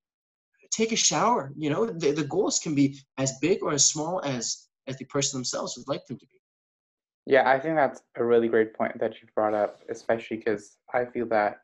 take 0.70 0.92
a 0.92 0.96
shower. 0.96 1.52
You 1.56 1.70
know 1.70 1.86
the, 1.86 2.12
the 2.12 2.24
goals 2.24 2.58
can 2.58 2.74
be 2.74 2.98
as 3.18 3.38
big 3.40 3.62
or 3.62 3.72
as 3.72 3.84
small 3.84 4.20
as 4.24 4.68
as 4.86 4.96
the 4.96 5.04
person 5.06 5.38
themselves 5.38 5.76
would 5.76 5.88
like 5.88 6.06
them 6.06 6.18
to 6.18 6.26
be. 6.26 6.40
Yeah, 7.26 7.48
I 7.48 7.60
think 7.60 7.76
that's 7.76 8.02
a 8.16 8.24
really 8.24 8.48
great 8.48 8.74
point 8.74 8.98
that 8.98 9.20
you 9.20 9.28
brought 9.34 9.54
up, 9.54 9.82
especially 9.88 10.38
because 10.38 10.76
I 10.92 11.04
feel 11.04 11.26
that 11.26 11.60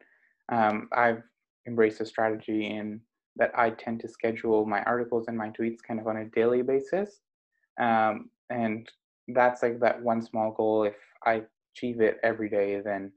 um, 0.50 0.88
I've 0.92 1.22
embraced 1.66 2.00
a 2.00 2.06
strategy 2.06 2.66
in 2.66 3.00
that 3.36 3.50
I 3.56 3.70
tend 3.70 4.00
to 4.00 4.08
schedule 4.08 4.64
my 4.64 4.82
articles 4.82 5.26
and 5.28 5.36
my 5.36 5.50
tweets 5.50 5.82
kind 5.86 6.00
of 6.00 6.06
on 6.06 6.18
a 6.18 6.24
daily 6.26 6.62
basis. 6.62 7.20
Um, 7.78 8.30
and 8.48 8.88
that's 9.28 9.62
like 9.62 9.80
that 9.80 10.02
one 10.02 10.23
small 10.23 10.52
goal. 10.52 10.85
If 10.85 10.97
I 11.25 11.42
achieve 11.75 12.00
it 12.00 12.18
every 12.23 12.49
day, 12.49 12.80
then 12.85 13.12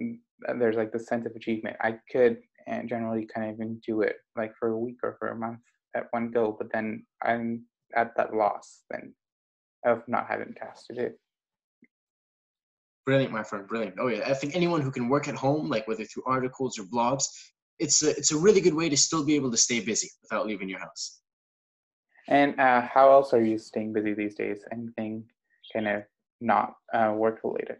mm, 0.00 0.18
there's 0.58 0.76
like 0.76 0.92
the 0.92 0.98
sense 0.98 1.26
of 1.26 1.36
achievement. 1.36 1.76
I 1.80 1.98
could 2.10 2.38
and 2.66 2.88
generally 2.88 3.26
kind 3.32 3.48
of 3.48 3.54
even 3.54 3.80
do 3.86 4.00
it 4.00 4.16
like 4.36 4.54
for 4.58 4.68
a 4.68 4.78
week 4.78 4.96
or 5.02 5.16
for 5.18 5.28
a 5.28 5.36
month 5.36 5.60
at 5.94 6.06
one 6.10 6.30
go, 6.30 6.56
but 6.58 6.72
then 6.72 7.04
I'm 7.22 7.64
at 7.94 8.16
that 8.16 8.34
loss 8.34 8.82
then 8.90 9.14
of 9.84 10.02
not 10.08 10.26
having 10.28 10.54
tasks 10.54 10.86
it. 10.90 11.18
Brilliant, 13.06 13.32
my 13.32 13.42
friend. 13.42 13.68
Brilliant. 13.68 13.96
Oh 13.98 14.08
yeah, 14.08 14.22
I 14.26 14.32
think 14.32 14.56
anyone 14.56 14.80
who 14.80 14.90
can 14.90 15.08
work 15.08 15.28
at 15.28 15.34
home, 15.34 15.68
like 15.68 15.86
whether 15.86 16.04
through 16.04 16.22
articles 16.26 16.78
or 16.78 16.84
blogs, 16.84 17.24
it's 17.78 18.02
a 18.02 18.10
it's 18.10 18.32
a 18.32 18.38
really 18.38 18.60
good 18.60 18.74
way 18.74 18.88
to 18.88 18.96
still 18.96 19.24
be 19.24 19.34
able 19.34 19.50
to 19.50 19.56
stay 19.56 19.80
busy 19.80 20.10
without 20.22 20.46
leaving 20.46 20.68
your 20.68 20.78
house. 20.78 21.20
And 22.28 22.58
uh, 22.58 22.80
how 22.80 23.12
else 23.12 23.34
are 23.34 23.44
you 23.44 23.58
staying 23.58 23.92
busy 23.92 24.14
these 24.14 24.34
days? 24.34 24.64
Anything 24.72 25.24
kind 25.72 25.88
of 25.88 26.02
not 26.40 26.74
uh, 26.92 27.12
work 27.16 27.40
related? 27.44 27.76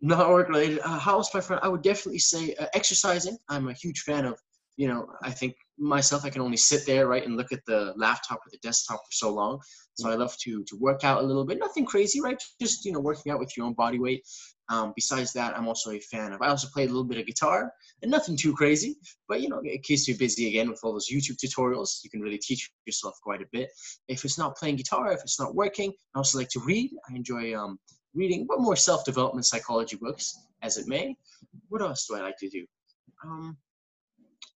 Not 0.00 0.30
work 0.30 0.48
related. 0.48 0.80
Uh, 0.80 0.98
how 0.98 1.14
else, 1.14 1.34
my 1.34 1.40
friend? 1.40 1.60
I 1.62 1.68
would 1.68 1.82
definitely 1.82 2.20
say 2.20 2.54
uh, 2.54 2.66
exercising. 2.74 3.36
I'm 3.48 3.68
a 3.68 3.72
huge 3.72 4.00
fan 4.00 4.24
of. 4.24 4.38
You 4.76 4.86
know, 4.86 5.08
I 5.24 5.30
think 5.32 5.56
myself, 5.76 6.24
I 6.24 6.30
can 6.30 6.40
only 6.40 6.56
sit 6.56 6.86
there, 6.86 7.08
right, 7.08 7.26
and 7.26 7.36
look 7.36 7.50
at 7.50 7.64
the 7.66 7.92
laptop 7.96 8.38
or 8.38 8.50
the 8.52 8.58
desktop 8.58 8.98
for 8.98 9.10
so 9.10 9.34
long. 9.34 9.58
So 9.94 10.08
I 10.08 10.14
love 10.14 10.36
to 10.42 10.62
to 10.62 10.76
work 10.76 11.02
out 11.02 11.20
a 11.20 11.26
little 11.26 11.44
bit. 11.44 11.58
Nothing 11.58 11.84
crazy, 11.84 12.20
right? 12.20 12.40
Just 12.60 12.84
you 12.84 12.92
know, 12.92 13.00
working 13.00 13.32
out 13.32 13.40
with 13.40 13.56
your 13.56 13.66
own 13.66 13.72
body 13.74 13.98
weight. 13.98 14.22
Um, 14.70 14.92
besides 14.94 15.32
that, 15.32 15.56
I'm 15.56 15.66
also 15.66 15.92
a 15.92 15.98
fan 15.98 16.32
of. 16.32 16.42
I 16.42 16.48
also 16.48 16.68
play 16.68 16.84
a 16.84 16.86
little 16.86 17.04
bit 17.04 17.18
of 17.18 17.26
guitar, 17.26 17.72
and 18.02 18.10
nothing 18.10 18.36
too 18.36 18.52
crazy, 18.52 18.96
but 19.26 19.40
you 19.40 19.48
know, 19.48 19.60
it 19.64 19.82
keeps 19.82 20.06
you 20.06 20.16
busy 20.16 20.48
again 20.48 20.68
with 20.68 20.80
all 20.82 20.92
those 20.92 21.08
YouTube 21.10 21.38
tutorials. 21.42 22.04
You 22.04 22.10
can 22.10 22.20
really 22.20 22.38
teach 22.38 22.70
yourself 22.84 23.18
quite 23.22 23.40
a 23.40 23.46
bit. 23.50 23.70
If 24.08 24.24
it's 24.24 24.38
not 24.38 24.56
playing 24.56 24.76
guitar, 24.76 25.10
if 25.12 25.20
it's 25.22 25.40
not 25.40 25.54
working, 25.54 25.92
I 26.14 26.18
also 26.18 26.38
like 26.38 26.50
to 26.50 26.60
read. 26.60 26.90
I 27.10 27.14
enjoy 27.14 27.58
um, 27.58 27.78
reading, 28.14 28.46
but 28.46 28.60
more 28.60 28.76
self-development 28.76 29.46
psychology 29.46 29.96
books, 29.96 30.38
as 30.62 30.76
it 30.76 30.86
may. 30.86 31.16
What 31.68 31.80
else 31.80 32.06
do 32.06 32.16
I 32.16 32.20
like 32.20 32.36
to 32.38 32.48
do? 32.48 32.66
Um, 33.24 33.56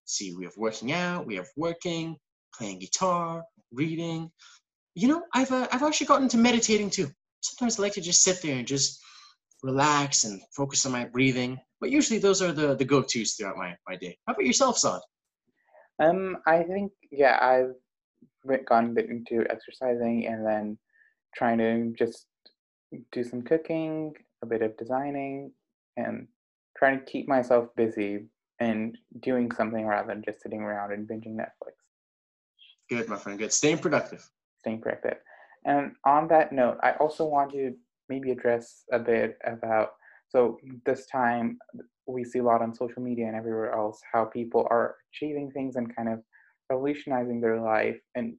see, 0.05 0.35
we 0.35 0.43
have 0.45 0.57
working 0.57 0.91
out, 0.91 1.25
we 1.25 1.35
have 1.35 1.47
working, 1.57 2.17
playing 2.55 2.79
guitar, 2.79 3.43
reading. 3.71 4.31
You 4.95 5.07
know, 5.07 5.23
I've 5.33 5.51
uh, 5.51 5.67
I've 5.71 5.83
actually 5.83 6.07
gotten 6.07 6.29
to 6.29 6.37
meditating 6.37 6.91
too. 6.91 7.09
Sometimes 7.41 7.79
I 7.79 7.81
like 7.81 7.93
to 7.93 8.01
just 8.01 8.21
sit 8.21 8.41
there 8.41 8.55
and 8.57 8.67
just 8.67 9.02
relax 9.63 10.25
and 10.25 10.41
focus 10.51 10.85
on 10.85 10.91
my 10.91 11.05
breathing. 11.05 11.59
But 11.79 11.89
usually 11.89 12.19
those 12.19 12.41
are 12.41 12.51
the, 12.51 12.75
the 12.75 12.85
go-tos 12.85 13.33
throughout 13.33 13.57
my, 13.57 13.75
my 13.87 13.95
day. 13.95 14.17
How 14.27 14.33
about 14.33 14.45
yourself, 14.45 14.77
Saad? 14.77 15.01
Um, 15.99 16.37
I 16.45 16.63
think, 16.63 16.91
yeah, 17.11 17.37
I've 17.41 18.65
gone 18.65 18.87
a 18.87 18.93
bit 18.93 19.09
into 19.09 19.45
exercising 19.49 20.27
and 20.27 20.45
then 20.45 20.77
trying 21.35 21.57
to 21.59 21.93
just 21.97 22.27
do 23.11 23.23
some 23.23 23.41
cooking, 23.41 24.13
a 24.43 24.45
bit 24.45 24.61
of 24.61 24.77
designing, 24.77 25.51
and 25.97 26.27
trying 26.77 26.99
to 26.99 27.05
keep 27.05 27.27
myself 27.27 27.69
busy 27.75 28.25
and 28.59 28.97
doing 29.21 29.51
something 29.51 29.85
rather 29.85 30.07
than 30.07 30.23
just 30.23 30.41
sitting 30.41 30.61
around 30.61 30.91
and 30.91 31.07
binging 31.07 31.35
Netflix. 31.35 31.73
Good, 32.89 33.07
my 33.07 33.17
friend. 33.17 33.39
Good. 33.39 33.53
Staying 33.53 33.79
productive. 33.79 34.29
Staying 34.59 34.81
productive. 34.81 35.17
And 35.65 35.93
on 36.05 36.27
that 36.27 36.51
note, 36.51 36.77
I 36.83 36.91
also 36.91 37.25
want 37.25 37.51
to 37.53 37.73
maybe 38.09 38.31
address 38.31 38.83
a 38.91 38.99
bit 38.99 39.37
about 39.45 39.89
so 40.27 40.57
this 40.85 41.05
time 41.05 41.57
we 42.07 42.23
see 42.23 42.39
a 42.39 42.43
lot 42.43 42.61
on 42.61 42.73
social 42.73 43.01
media 43.01 43.27
and 43.27 43.35
everywhere 43.35 43.73
else 43.73 44.01
how 44.11 44.25
people 44.25 44.67
are 44.69 44.95
achieving 45.11 45.51
things 45.51 45.75
and 45.75 45.95
kind 45.95 46.09
of 46.09 46.19
revolutionizing 46.69 47.39
their 47.39 47.59
life 47.61 47.99
and 48.15 48.35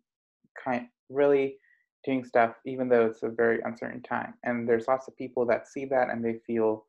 kind 0.63 0.87
really 1.09 1.57
doing 2.05 2.25
stuff 2.25 2.55
even 2.67 2.89
though 2.89 3.07
it's 3.07 3.23
a 3.23 3.29
very 3.29 3.61
uncertain 3.65 4.03
time. 4.03 4.35
And 4.45 4.69
there's 4.69 4.89
lots 4.89 5.09
of 5.09 5.17
people 5.17 5.47
that 5.47 5.69
see 5.69 5.87
that 5.87 6.11
and 6.11 6.25
they 6.25 6.41
feel 6.47 6.87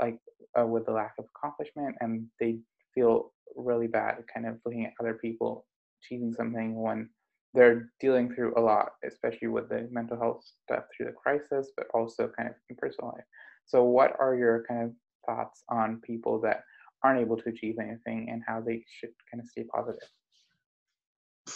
like 0.00 0.18
uh, 0.58 0.66
with 0.66 0.86
the 0.86 0.92
lack 0.92 1.14
of 1.18 1.26
accomplishment 1.36 1.94
and 2.00 2.26
they 2.40 2.58
feel 2.94 3.32
really 3.56 3.86
bad 3.86 4.16
kind 4.32 4.46
of 4.46 4.56
looking 4.64 4.86
at 4.86 4.92
other 5.00 5.14
people 5.14 5.66
achieving 6.02 6.32
something 6.32 6.80
when 6.80 7.08
they're 7.54 7.90
dealing 8.00 8.34
through 8.34 8.54
a 8.56 8.60
lot, 8.60 8.92
especially 9.06 9.48
with 9.48 9.68
the 9.68 9.88
mental 9.90 10.18
health 10.18 10.44
stuff 10.64 10.84
through 10.94 11.06
the 11.06 11.12
crisis, 11.12 11.70
but 11.76 11.86
also 11.94 12.28
kind 12.36 12.48
of 12.48 12.54
in 12.68 12.76
personal 12.76 13.12
life. 13.14 13.24
So, 13.66 13.84
what 13.84 14.14
are 14.18 14.34
your 14.34 14.64
kind 14.68 14.82
of 14.82 14.92
thoughts 15.26 15.62
on 15.68 16.00
people 16.04 16.40
that 16.40 16.64
aren't 17.02 17.20
able 17.20 17.36
to 17.36 17.48
achieve 17.48 17.76
anything 17.80 18.28
and 18.30 18.42
how 18.46 18.60
they 18.60 18.84
should 18.98 19.10
kind 19.30 19.42
of 19.42 19.48
stay 19.48 19.64
positive? 19.64 20.08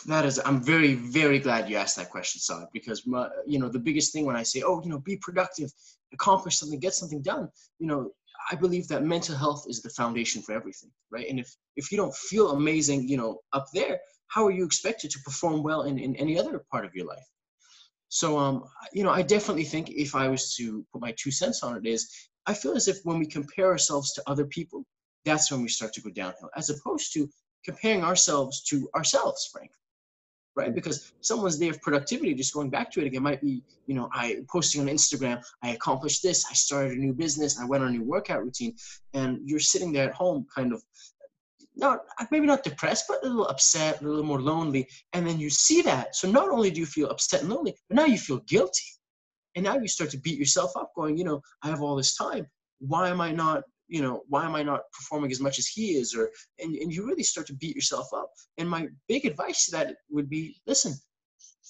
That 0.07 0.27
is, 0.27 0.41
I'm 0.45 0.63
very, 0.63 0.95
very 0.95 1.39
glad 1.39 1.69
you 1.69 1.77
asked 1.77 1.97
that 1.97 2.11
question, 2.11 2.41
Saad, 2.41 2.69
because 2.73 3.07
my, 3.07 3.29
you 3.47 3.59
know 3.59 3.69
the 3.69 3.79
biggest 3.79 4.13
thing 4.13 4.27
when 4.27 4.37
I 4.37 4.43
say, 4.43 4.63
oh, 4.63 4.83
you 4.83 4.91
know, 4.91 4.99
be 4.99 5.17
productive, 5.17 5.71
accomplish 6.13 6.59
something, 6.59 6.79
get 6.79 6.95
something 6.95 7.23
done, 7.23 7.49
you 7.79 7.87
know, 7.87 8.13
I 8.51 8.55
believe 8.55 8.89
that 8.89 9.03
mental 9.03 9.37
health 9.37 9.67
is 9.69 9.83
the 9.83 9.91
foundation 9.91 10.43
for 10.43 10.53
everything, 10.53 10.91
right? 11.11 11.29
And 11.29 11.39
if 11.41 11.55
if 11.77 11.91
you 11.91 11.97
don't 11.97 12.15
feel 12.15 12.53
amazing, 12.53 13.09
you 13.09 13.17
know, 13.17 13.41
up 13.53 13.67
there, 13.75 13.99
how 14.29 14.47
are 14.47 14.51
you 14.51 14.65
expected 14.65 15.11
to 15.11 15.19
perform 15.21 15.63
well 15.63 15.83
in, 15.83 15.99
in 15.99 16.15
any 16.17 16.39
other 16.39 16.65
part 16.71 16.85
of 16.85 16.95
your 16.95 17.07
life? 17.07 17.27
So, 18.09 18.39
um, 18.39 18.65
you 18.93 19.05
know, 19.05 19.11
I 19.11 19.23
definitely 19.23 19.65
think 19.65 19.91
if 19.91 20.15
I 20.15 20.29
was 20.29 20.55
to 20.57 20.85
put 20.93 21.03
my 21.03 21.13
two 21.13 21.31
cents 21.31 21.63
on 21.63 21.77
it 21.77 21.87
is, 21.87 22.11
I 22.47 22.55
feel 22.55 22.73
as 22.73 22.89
if 22.89 23.01
when 23.05 23.19
we 23.19 23.27
compare 23.27 23.67
ourselves 23.67 24.13
to 24.15 24.23
other 24.27 24.47
people, 24.47 24.87
that's 25.25 25.51
when 25.51 25.63
we 25.63 25.69
start 25.69 25.93
to 25.95 26.01
go 26.01 26.11
downhill, 26.11 26.49
as 26.57 26.71
opposed 26.71 27.13
to 27.15 27.29
comparing 27.65 28.03
ourselves 28.03 28.63
to 28.65 28.89
ourselves, 28.95 29.49
frankly. 29.53 29.75
Right? 30.57 30.75
Because 30.75 31.13
someone's 31.21 31.59
day 31.59 31.69
of 31.69 31.81
productivity, 31.83 32.35
just 32.35 32.55
going 32.55 32.71
back 32.71 32.91
to 32.93 33.01
it 33.01 33.07
again, 33.07 33.23
might 33.23 33.41
be, 33.41 33.63
you 33.87 33.95
know, 33.95 34.09
I 34.13 34.39
posting 34.51 34.81
on 34.81 34.89
Instagram, 34.89 35.41
I 35.63 35.71
accomplished 35.71 36.23
this, 36.23 36.47
I 36.51 36.55
started 36.55 36.93
a 36.93 37.01
new 37.01 37.13
business, 37.13 37.61
I 37.61 37.65
went 37.65 37.85
on 37.85 37.91
a 37.91 37.93
new 37.93 38.03
workout 38.03 38.43
routine, 38.43 38.75
and 39.15 39.39
you're 39.45 39.61
sitting 39.61 39.93
there 39.93 40.09
at 40.09 40.15
home 40.15 40.47
kind 40.53 40.73
of 40.73 40.83
not 41.79 42.01
maybe 42.31 42.47
not 42.47 42.65
depressed, 42.65 43.05
but 43.09 43.25
a 43.25 43.29
little 43.29 43.47
upset, 43.47 44.03
a 44.03 44.05
little 44.05 44.25
more 44.25 44.43
lonely. 44.43 44.89
And 45.13 45.27
then 45.27 45.39
you 45.39 45.49
see 45.49 45.81
that. 45.83 46.17
So 46.17 46.31
not 46.31 46.51
only 46.51 46.71
do 46.71 46.81
you 46.81 46.87
feel 46.87 47.09
upset 47.09 47.43
and 47.43 47.51
lonely, 47.51 47.75
but 47.89 47.97
now 47.97 48.05
you 48.05 48.19
feel 48.19 48.39
guilty. 48.49 48.85
And 49.55 49.65
now 49.65 49.77
you 49.79 49.89
start 49.89 50.11
to 50.11 50.19
beat 50.19 50.39
yourself 50.39 50.77
up, 50.77 50.93
going, 50.95 51.17
you 51.17 51.25
know, 51.25 51.41
I 51.63 51.69
have 51.69 51.81
all 51.81 51.97
this 51.97 52.17
time. 52.17 52.47
Why 52.81 53.09
am 53.09 53.21
I 53.21 53.33
not, 53.33 53.63
you 53.89 54.03
know, 54.03 54.23
why 54.29 54.45
am 54.45 54.55
I 54.55 54.63
not 54.63 54.83
performing 54.93 55.31
as 55.31 55.41
much 55.41 55.59
as 55.59 55.67
he 55.67 55.97
is? 55.97 56.15
Or 56.15 56.31
and, 56.59 56.75
and 56.77 56.93
you 56.93 57.07
really 57.07 57.23
start 57.23 57.47
to 57.49 57.55
beat 57.55 57.75
yourself 57.75 58.09
up. 58.15 58.31
And 58.59 58.69
my 58.69 58.89
big 59.09 59.25
advice 59.25 59.67
to 59.67 59.73
that 59.73 59.97
would 60.11 60.29
be 60.29 60.61
listen, 60.67 60.95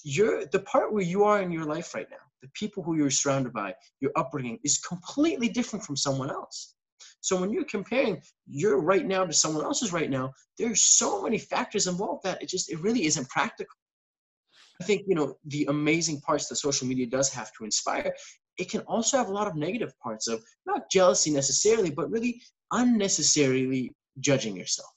you're 0.03 0.45
the 0.45 0.59
part 0.59 0.93
where 0.93 1.03
you 1.03 1.23
are 1.23 1.41
in 1.41 1.51
your 1.51 1.65
life 1.65 1.93
right 1.93 2.07
now, 2.09 2.17
the 2.41 2.49
people 2.53 2.83
who 2.83 2.95
you're 2.95 3.11
surrounded 3.11 3.53
by, 3.53 3.73
your 4.01 4.11
upbringing 4.15 4.59
is 4.63 4.77
completely 4.79 5.49
different 5.49 5.85
from 5.85 5.97
someone 5.97 6.29
else. 6.29 6.75
So 7.21 7.39
when 7.39 7.51
you're 7.51 7.65
comparing 7.65 8.21
your 8.47 8.79
right 8.79 9.05
now 9.05 9.25
to 9.25 9.33
someone 9.33 9.65
else's 9.65 9.93
right 9.93 10.09
now, 10.09 10.31
there's 10.57 10.83
so 10.83 11.21
many 11.21 11.37
factors 11.37 11.87
involved 11.87 12.23
that 12.23 12.41
it 12.41 12.49
just 12.49 12.71
it 12.71 12.79
really 12.79 13.05
isn't 13.05 13.29
practical. 13.29 13.75
I 14.81 14.85
think 14.85 15.03
you 15.07 15.15
know 15.15 15.35
the 15.45 15.65
amazing 15.69 16.21
parts 16.21 16.47
that 16.47 16.55
social 16.55 16.87
media 16.87 17.07
does 17.07 17.29
have 17.33 17.51
to 17.53 17.65
inspire. 17.65 18.13
It 18.57 18.69
can 18.69 18.81
also 18.81 19.17
have 19.17 19.29
a 19.29 19.33
lot 19.33 19.47
of 19.47 19.55
negative 19.55 19.93
parts 20.01 20.27
of 20.27 20.41
not 20.65 20.89
jealousy 20.89 21.31
necessarily, 21.31 21.91
but 21.91 22.09
really 22.09 22.41
unnecessarily 22.71 23.93
judging 24.19 24.55
yourself. 24.55 24.89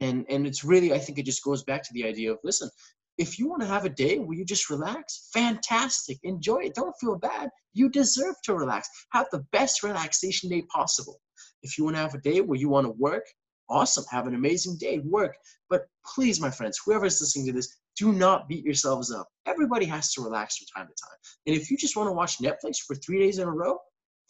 And 0.00 0.24
and 0.28 0.46
it's 0.46 0.64
really 0.64 0.92
I 0.92 0.98
think 0.98 1.18
it 1.18 1.26
just 1.26 1.42
goes 1.42 1.64
back 1.64 1.82
to 1.82 1.92
the 1.92 2.04
idea 2.04 2.32
of 2.32 2.38
listen, 2.44 2.70
if 3.18 3.38
you 3.38 3.48
want 3.48 3.62
to 3.62 3.68
have 3.68 3.84
a 3.84 3.90
day 3.90 4.18
where 4.18 4.36
you 4.36 4.44
just 4.44 4.68
relax, 4.68 5.28
fantastic. 5.32 6.18
Enjoy 6.22 6.58
it. 6.58 6.74
Don't 6.74 6.94
feel 7.00 7.16
bad. 7.16 7.50
You 7.72 7.88
deserve 7.88 8.34
to 8.44 8.54
relax. 8.54 8.88
Have 9.12 9.26
the 9.32 9.44
best 9.52 9.82
relaxation 9.82 10.50
day 10.50 10.62
possible. 10.62 11.20
If 11.62 11.78
you 11.78 11.84
want 11.84 11.96
to 11.96 12.02
have 12.02 12.14
a 12.14 12.20
day 12.20 12.40
where 12.40 12.58
you 12.58 12.68
want 12.68 12.86
to 12.86 12.92
work, 12.92 13.24
awesome. 13.68 14.04
Have 14.10 14.26
an 14.26 14.34
amazing 14.34 14.76
day. 14.78 14.98
Work. 14.98 15.36
But 15.70 15.86
please, 16.14 16.40
my 16.40 16.50
friends, 16.50 16.78
whoever's 16.84 17.20
listening 17.20 17.46
to 17.46 17.52
this, 17.52 17.74
do 17.96 18.12
not 18.12 18.48
beat 18.48 18.64
yourselves 18.64 19.10
up. 19.10 19.28
Everybody 19.46 19.86
has 19.86 20.12
to 20.12 20.22
relax 20.22 20.58
from 20.58 20.66
time 20.76 20.86
to 20.86 20.94
time. 21.02 21.18
And 21.46 21.56
if 21.56 21.70
you 21.70 21.78
just 21.78 21.96
want 21.96 22.08
to 22.08 22.12
watch 22.12 22.38
Netflix 22.38 22.78
for 22.86 22.94
three 22.94 23.18
days 23.18 23.38
in 23.38 23.48
a 23.48 23.50
row, 23.50 23.78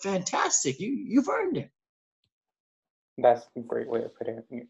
fantastic. 0.01 0.79
You 0.79 0.93
you've 0.93 1.29
earned 1.29 1.57
it. 1.57 1.71
That's 3.19 3.47
a 3.57 3.61
great 3.61 3.89
way 3.89 4.05
of 4.05 4.17
putting 4.17 4.43
it. 4.51 4.69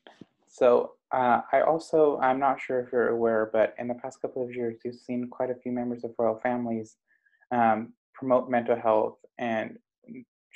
So 0.56 0.92
uh, 1.12 1.42
I 1.52 1.60
also, 1.60 2.18
I'm 2.22 2.40
not 2.40 2.58
sure 2.58 2.80
if 2.80 2.90
you're 2.90 3.10
aware, 3.10 3.50
but 3.52 3.74
in 3.78 3.88
the 3.88 3.94
past 3.94 4.22
couple 4.22 4.42
of 4.42 4.54
years, 4.54 4.78
you've 4.82 4.94
seen 4.94 5.28
quite 5.28 5.50
a 5.50 5.54
few 5.54 5.70
members 5.70 6.02
of 6.02 6.12
royal 6.18 6.40
families 6.42 6.96
um, 7.52 7.92
promote 8.14 8.48
mental 8.48 8.74
health 8.74 9.18
and 9.38 9.76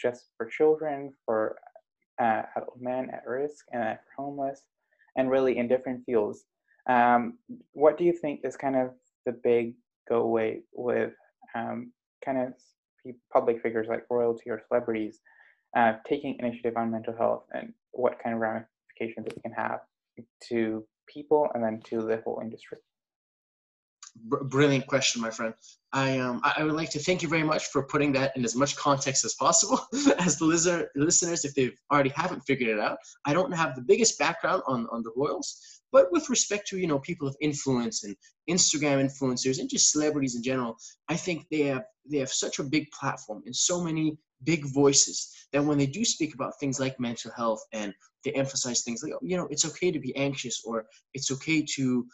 just 0.00 0.30
for 0.38 0.46
children, 0.46 1.12
for 1.26 1.58
uh, 2.18 2.44
adult 2.56 2.80
men 2.80 3.10
at 3.10 3.26
risk, 3.26 3.66
and 3.72 3.98
for 3.98 4.22
homeless, 4.22 4.62
and 5.16 5.30
really 5.30 5.58
in 5.58 5.68
different 5.68 6.02
fields. 6.06 6.46
Um, 6.88 7.36
what 7.72 7.98
do 7.98 8.04
you 8.04 8.14
think 8.14 8.40
is 8.42 8.56
kind 8.56 8.76
of 8.76 8.92
the 9.26 9.32
big 9.32 9.74
go 10.08 10.22
away 10.22 10.62
with 10.72 11.12
um, 11.54 11.92
kind 12.24 12.38
of 12.38 12.54
public 13.30 13.60
figures 13.60 13.86
like 13.86 14.04
royalty 14.08 14.48
or 14.48 14.62
celebrities 14.66 15.20
uh, 15.76 15.92
taking 16.08 16.38
initiative 16.38 16.78
on 16.78 16.90
mental 16.90 17.14
health 17.14 17.44
and 17.52 17.74
what 17.92 18.18
kind 18.22 18.34
of 18.34 18.40
ramifications 18.40 19.26
it 19.26 19.42
can 19.42 19.52
have? 19.52 19.80
To 20.48 20.84
people 21.06 21.48
and 21.54 21.62
then 21.62 21.80
to 21.86 22.02
the 22.02 22.22
whole 22.24 22.40
industry? 22.42 22.78
brilliant 24.16 24.86
question, 24.86 25.22
my 25.22 25.30
friend. 25.30 25.54
I 25.92 26.18
um 26.18 26.40
I 26.44 26.62
would 26.62 26.74
like 26.74 26.90
to 26.90 26.98
thank 26.98 27.22
you 27.22 27.28
very 27.28 27.42
much 27.42 27.66
for 27.66 27.82
putting 27.82 28.12
that 28.12 28.36
in 28.36 28.44
as 28.44 28.54
much 28.54 28.76
context 28.76 29.24
as 29.24 29.34
possible. 29.34 29.80
as 30.18 30.38
the 30.38 30.44
listener, 30.44 30.88
listeners, 30.94 31.44
if 31.44 31.54
they 31.54 31.72
already 31.92 32.10
haven't 32.10 32.42
figured 32.42 32.70
it 32.70 32.80
out, 32.80 32.98
I 33.26 33.32
don't 33.32 33.52
have 33.52 33.74
the 33.74 33.82
biggest 33.82 34.18
background 34.18 34.62
on 34.66 34.86
on 34.92 35.02
the 35.02 35.12
royals, 35.16 35.82
but 35.92 36.12
with 36.12 36.28
respect 36.30 36.68
to 36.68 36.78
you 36.78 36.86
know 36.86 36.98
people 37.00 37.26
of 37.26 37.36
influence 37.40 38.04
and 38.04 38.16
Instagram 38.48 39.04
influencers 39.04 39.58
and 39.58 39.70
just 39.70 39.90
celebrities 39.90 40.36
in 40.36 40.42
general, 40.42 40.76
I 41.08 41.16
think 41.16 41.46
they 41.50 41.62
have 41.62 41.84
they 42.10 42.18
have 42.18 42.32
such 42.32 42.58
a 42.58 42.64
big 42.64 42.90
platform 42.92 43.42
and 43.46 43.54
so 43.54 43.82
many 43.82 44.18
big 44.44 44.64
voices 44.72 45.28
that 45.52 45.64
when 45.64 45.78
they 45.78 45.86
do 45.86 46.04
speak 46.04 46.34
about 46.34 46.58
things 46.58 46.80
like 46.80 46.98
mental 46.98 47.30
health 47.36 47.62
and 47.72 47.92
they 48.24 48.32
emphasize 48.32 48.82
things 48.82 49.02
like 49.02 49.12
oh, 49.14 49.18
you 49.22 49.36
know 49.36 49.48
it's 49.50 49.66
okay 49.66 49.90
to 49.90 49.98
be 49.98 50.14
anxious 50.16 50.62
or 50.64 50.86
it's 51.14 51.30
okay 51.30 51.62
to 51.62 52.06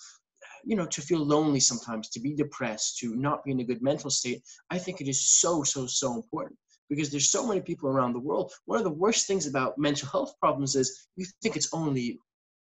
you 0.64 0.76
know 0.76 0.86
to 0.86 1.00
feel 1.00 1.24
lonely 1.24 1.60
sometimes 1.60 2.08
to 2.08 2.20
be 2.20 2.34
depressed 2.34 2.98
to 2.98 3.14
not 3.16 3.44
be 3.44 3.52
in 3.52 3.60
a 3.60 3.64
good 3.64 3.82
mental 3.82 4.10
state. 4.10 4.42
I 4.70 4.78
think 4.78 5.00
it 5.00 5.08
is 5.08 5.38
so 5.40 5.62
so 5.62 5.86
so 5.86 6.14
important 6.14 6.58
because 6.88 7.10
there's 7.10 7.30
so 7.30 7.46
many 7.46 7.60
people 7.60 7.88
around 7.88 8.12
the 8.12 8.20
world. 8.20 8.52
One 8.66 8.78
of 8.78 8.84
the 8.84 8.90
worst 8.90 9.26
things 9.26 9.46
about 9.46 9.78
mental 9.78 10.08
health 10.08 10.34
problems 10.40 10.76
is 10.76 11.08
you 11.16 11.26
think 11.42 11.56
it's 11.56 11.72
only 11.72 12.00
you 12.00 12.18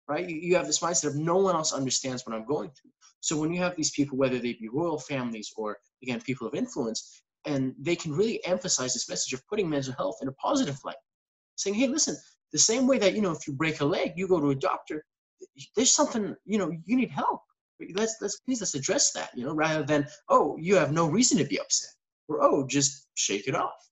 right? 0.08 0.26
You, 0.26 0.56
have 0.56 0.66
this 0.66 0.78
mindset 0.78 1.08
of 1.08 1.16
no 1.16 1.36
one 1.36 1.54
else 1.54 1.74
understands 1.74 2.24
what 2.24 2.34
i'm 2.34 2.46
going 2.46 2.70
through. 2.70 2.90
So 3.20 3.36
when 3.36 3.52
you 3.52 3.60
have 3.60 3.76
these 3.76 3.90
people 3.90 4.16
whether 4.16 4.38
they 4.38 4.54
be 4.54 4.68
royal 4.72 4.98
families 4.98 5.52
or 5.56 5.76
again 6.02 6.20
people 6.20 6.46
of 6.46 6.54
influence 6.54 7.22
and 7.44 7.74
they 7.78 7.96
can 7.96 8.12
really 8.12 8.44
emphasize 8.44 8.94
this 8.94 9.08
message 9.08 9.32
of 9.32 9.46
putting 9.48 9.68
mental 9.68 9.94
health 9.94 10.18
in 10.22 10.28
a 10.28 10.32
positive 10.32 10.78
light 10.84 10.96
saying 11.56 11.74
hey 11.74 11.86
listen 11.86 12.16
the 12.52 12.58
same 12.58 12.86
way 12.86 12.98
that 12.98 13.14
you 13.14 13.22
know 13.22 13.32
if 13.32 13.46
you 13.46 13.52
break 13.52 13.80
a 13.80 13.84
leg 13.84 14.12
you 14.16 14.28
go 14.28 14.40
to 14.40 14.50
a 14.50 14.54
doctor 14.54 15.04
there's 15.76 15.92
something 15.92 16.34
you 16.44 16.58
know 16.58 16.70
you 16.84 16.96
need 16.96 17.10
help. 17.10 17.42
Let's 17.94 18.16
let's 18.20 18.40
please 18.40 18.60
let's 18.60 18.74
address 18.74 19.12
that 19.12 19.30
you 19.34 19.44
know 19.44 19.54
rather 19.54 19.84
than 19.84 20.06
oh 20.28 20.56
you 20.58 20.76
have 20.76 20.92
no 20.92 21.06
reason 21.08 21.38
to 21.38 21.44
be 21.44 21.60
upset 21.60 21.90
or 22.28 22.42
oh 22.42 22.66
just 22.66 23.06
shake 23.14 23.46
it 23.46 23.54
off. 23.54 23.90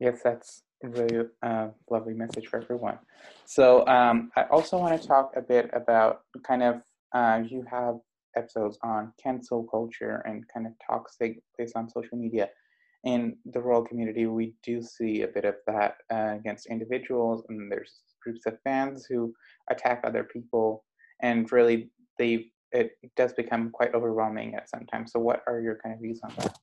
Yes 0.00 0.20
that's 0.22 0.62
a 0.84 0.88
really 0.88 1.26
uh, 1.42 1.68
lovely 1.90 2.14
message 2.14 2.46
for 2.46 2.62
everyone. 2.62 2.98
So 3.44 3.86
um, 3.88 4.30
i 4.36 4.42
also 4.44 4.78
want 4.78 5.00
to 5.00 5.08
talk 5.08 5.32
a 5.36 5.42
bit 5.42 5.70
about 5.72 6.20
kind 6.46 6.62
of 6.62 6.82
uh, 7.14 7.42
you 7.48 7.64
have 7.68 7.96
episodes 8.36 8.78
on 8.82 9.12
cancel 9.20 9.64
culture 9.64 10.22
and 10.26 10.44
kind 10.52 10.66
of 10.66 10.72
toxic 10.86 11.40
place 11.56 11.72
on 11.74 11.88
social 11.88 12.16
media 12.16 12.48
in 13.04 13.36
the 13.46 13.60
royal 13.60 13.84
community 13.84 14.26
we 14.26 14.54
do 14.62 14.82
see 14.82 15.22
a 15.22 15.28
bit 15.28 15.44
of 15.44 15.54
that 15.66 15.96
uh, 16.12 16.34
against 16.36 16.66
individuals 16.66 17.44
and 17.48 17.70
there's 17.70 18.00
groups 18.22 18.44
of 18.46 18.58
fans 18.64 19.06
who 19.08 19.32
attack 19.70 20.00
other 20.04 20.24
people 20.24 20.84
and 21.22 21.50
really 21.52 21.90
they 22.18 22.50
it 22.72 22.92
does 23.16 23.32
become 23.32 23.70
quite 23.70 23.94
overwhelming 23.94 24.54
at 24.54 24.68
some 24.68 24.80
sometimes. 24.80 25.12
So, 25.12 25.20
what 25.20 25.42
are 25.46 25.60
your 25.60 25.78
kind 25.82 25.94
of 25.94 26.00
views 26.00 26.20
on 26.22 26.32
that? 26.38 26.56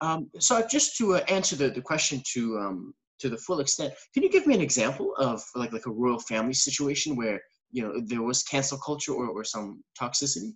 Um, 0.00 0.30
so, 0.38 0.66
just 0.66 0.96
to 0.98 1.16
uh, 1.16 1.20
answer 1.28 1.56
the, 1.56 1.70
the 1.70 1.80
question 1.80 2.22
to 2.32 2.58
um, 2.58 2.94
to 3.20 3.28
the 3.28 3.36
full 3.36 3.60
extent, 3.60 3.94
can 4.14 4.22
you 4.22 4.30
give 4.30 4.46
me 4.46 4.54
an 4.54 4.60
example 4.60 5.14
of 5.18 5.42
like 5.54 5.72
like 5.72 5.86
a 5.86 5.90
royal 5.90 6.18
family 6.18 6.54
situation 6.54 7.16
where 7.16 7.40
you 7.70 7.82
know 7.82 8.00
there 8.04 8.22
was 8.22 8.42
cancel 8.42 8.78
culture 8.78 9.12
or, 9.12 9.28
or 9.28 9.44
some 9.44 9.82
toxicity? 10.00 10.52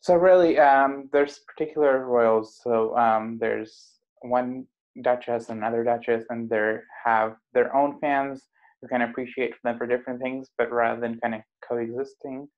So, 0.00 0.14
really, 0.14 0.58
um, 0.58 1.08
there's 1.12 1.40
particular 1.46 2.06
royals. 2.06 2.60
So, 2.62 2.96
um, 2.96 3.38
there's 3.40 3.97
one 4.22 4.66
duchess 5.02 5.48
and 5.48 5.58
another 5.58 5.84
duchess, 5.84 6.24
and 6.30 6.48
they 6.48 6.76
have 7.04 7.36
their 7.54 7.74
own 7.74 7.98
fans 8.00 8.48
who 8.80 8.88
can 8.88 9.02
appreciate 9.02 9.54
them 9.64 9.76
for 9.76 9.86
different 9.86 10.20
things, 10.20 10.48
but 10.56 10.70
rather 10.70 11.00
than 11.00 11.18
kind 11.20 11.34
of 11.34 11.40
coexisting 11.68 12.48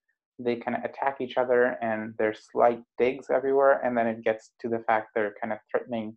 they 0.44 0.56
kind 0.56 0.76
of 0.76 0.84
attack 0.84 1.18
each 1.20 1.36
other 1.36 1.76
and 1.82 2.14
there's 2.18 2.46
slight 2.50 2.80
digs 2.98 3.26
everywhere 3.32 3.80
and 3.84 3.96
then 3.96 4.06
it 4.06 4.24
gets 4.24 4.52
to 4.60 4.68
the 4.68 4.78
fact 4.86 5.08
they're 5.14 5.34
kind 5.40 5.52
of 5.52 5.58
threatening 5.70 6.16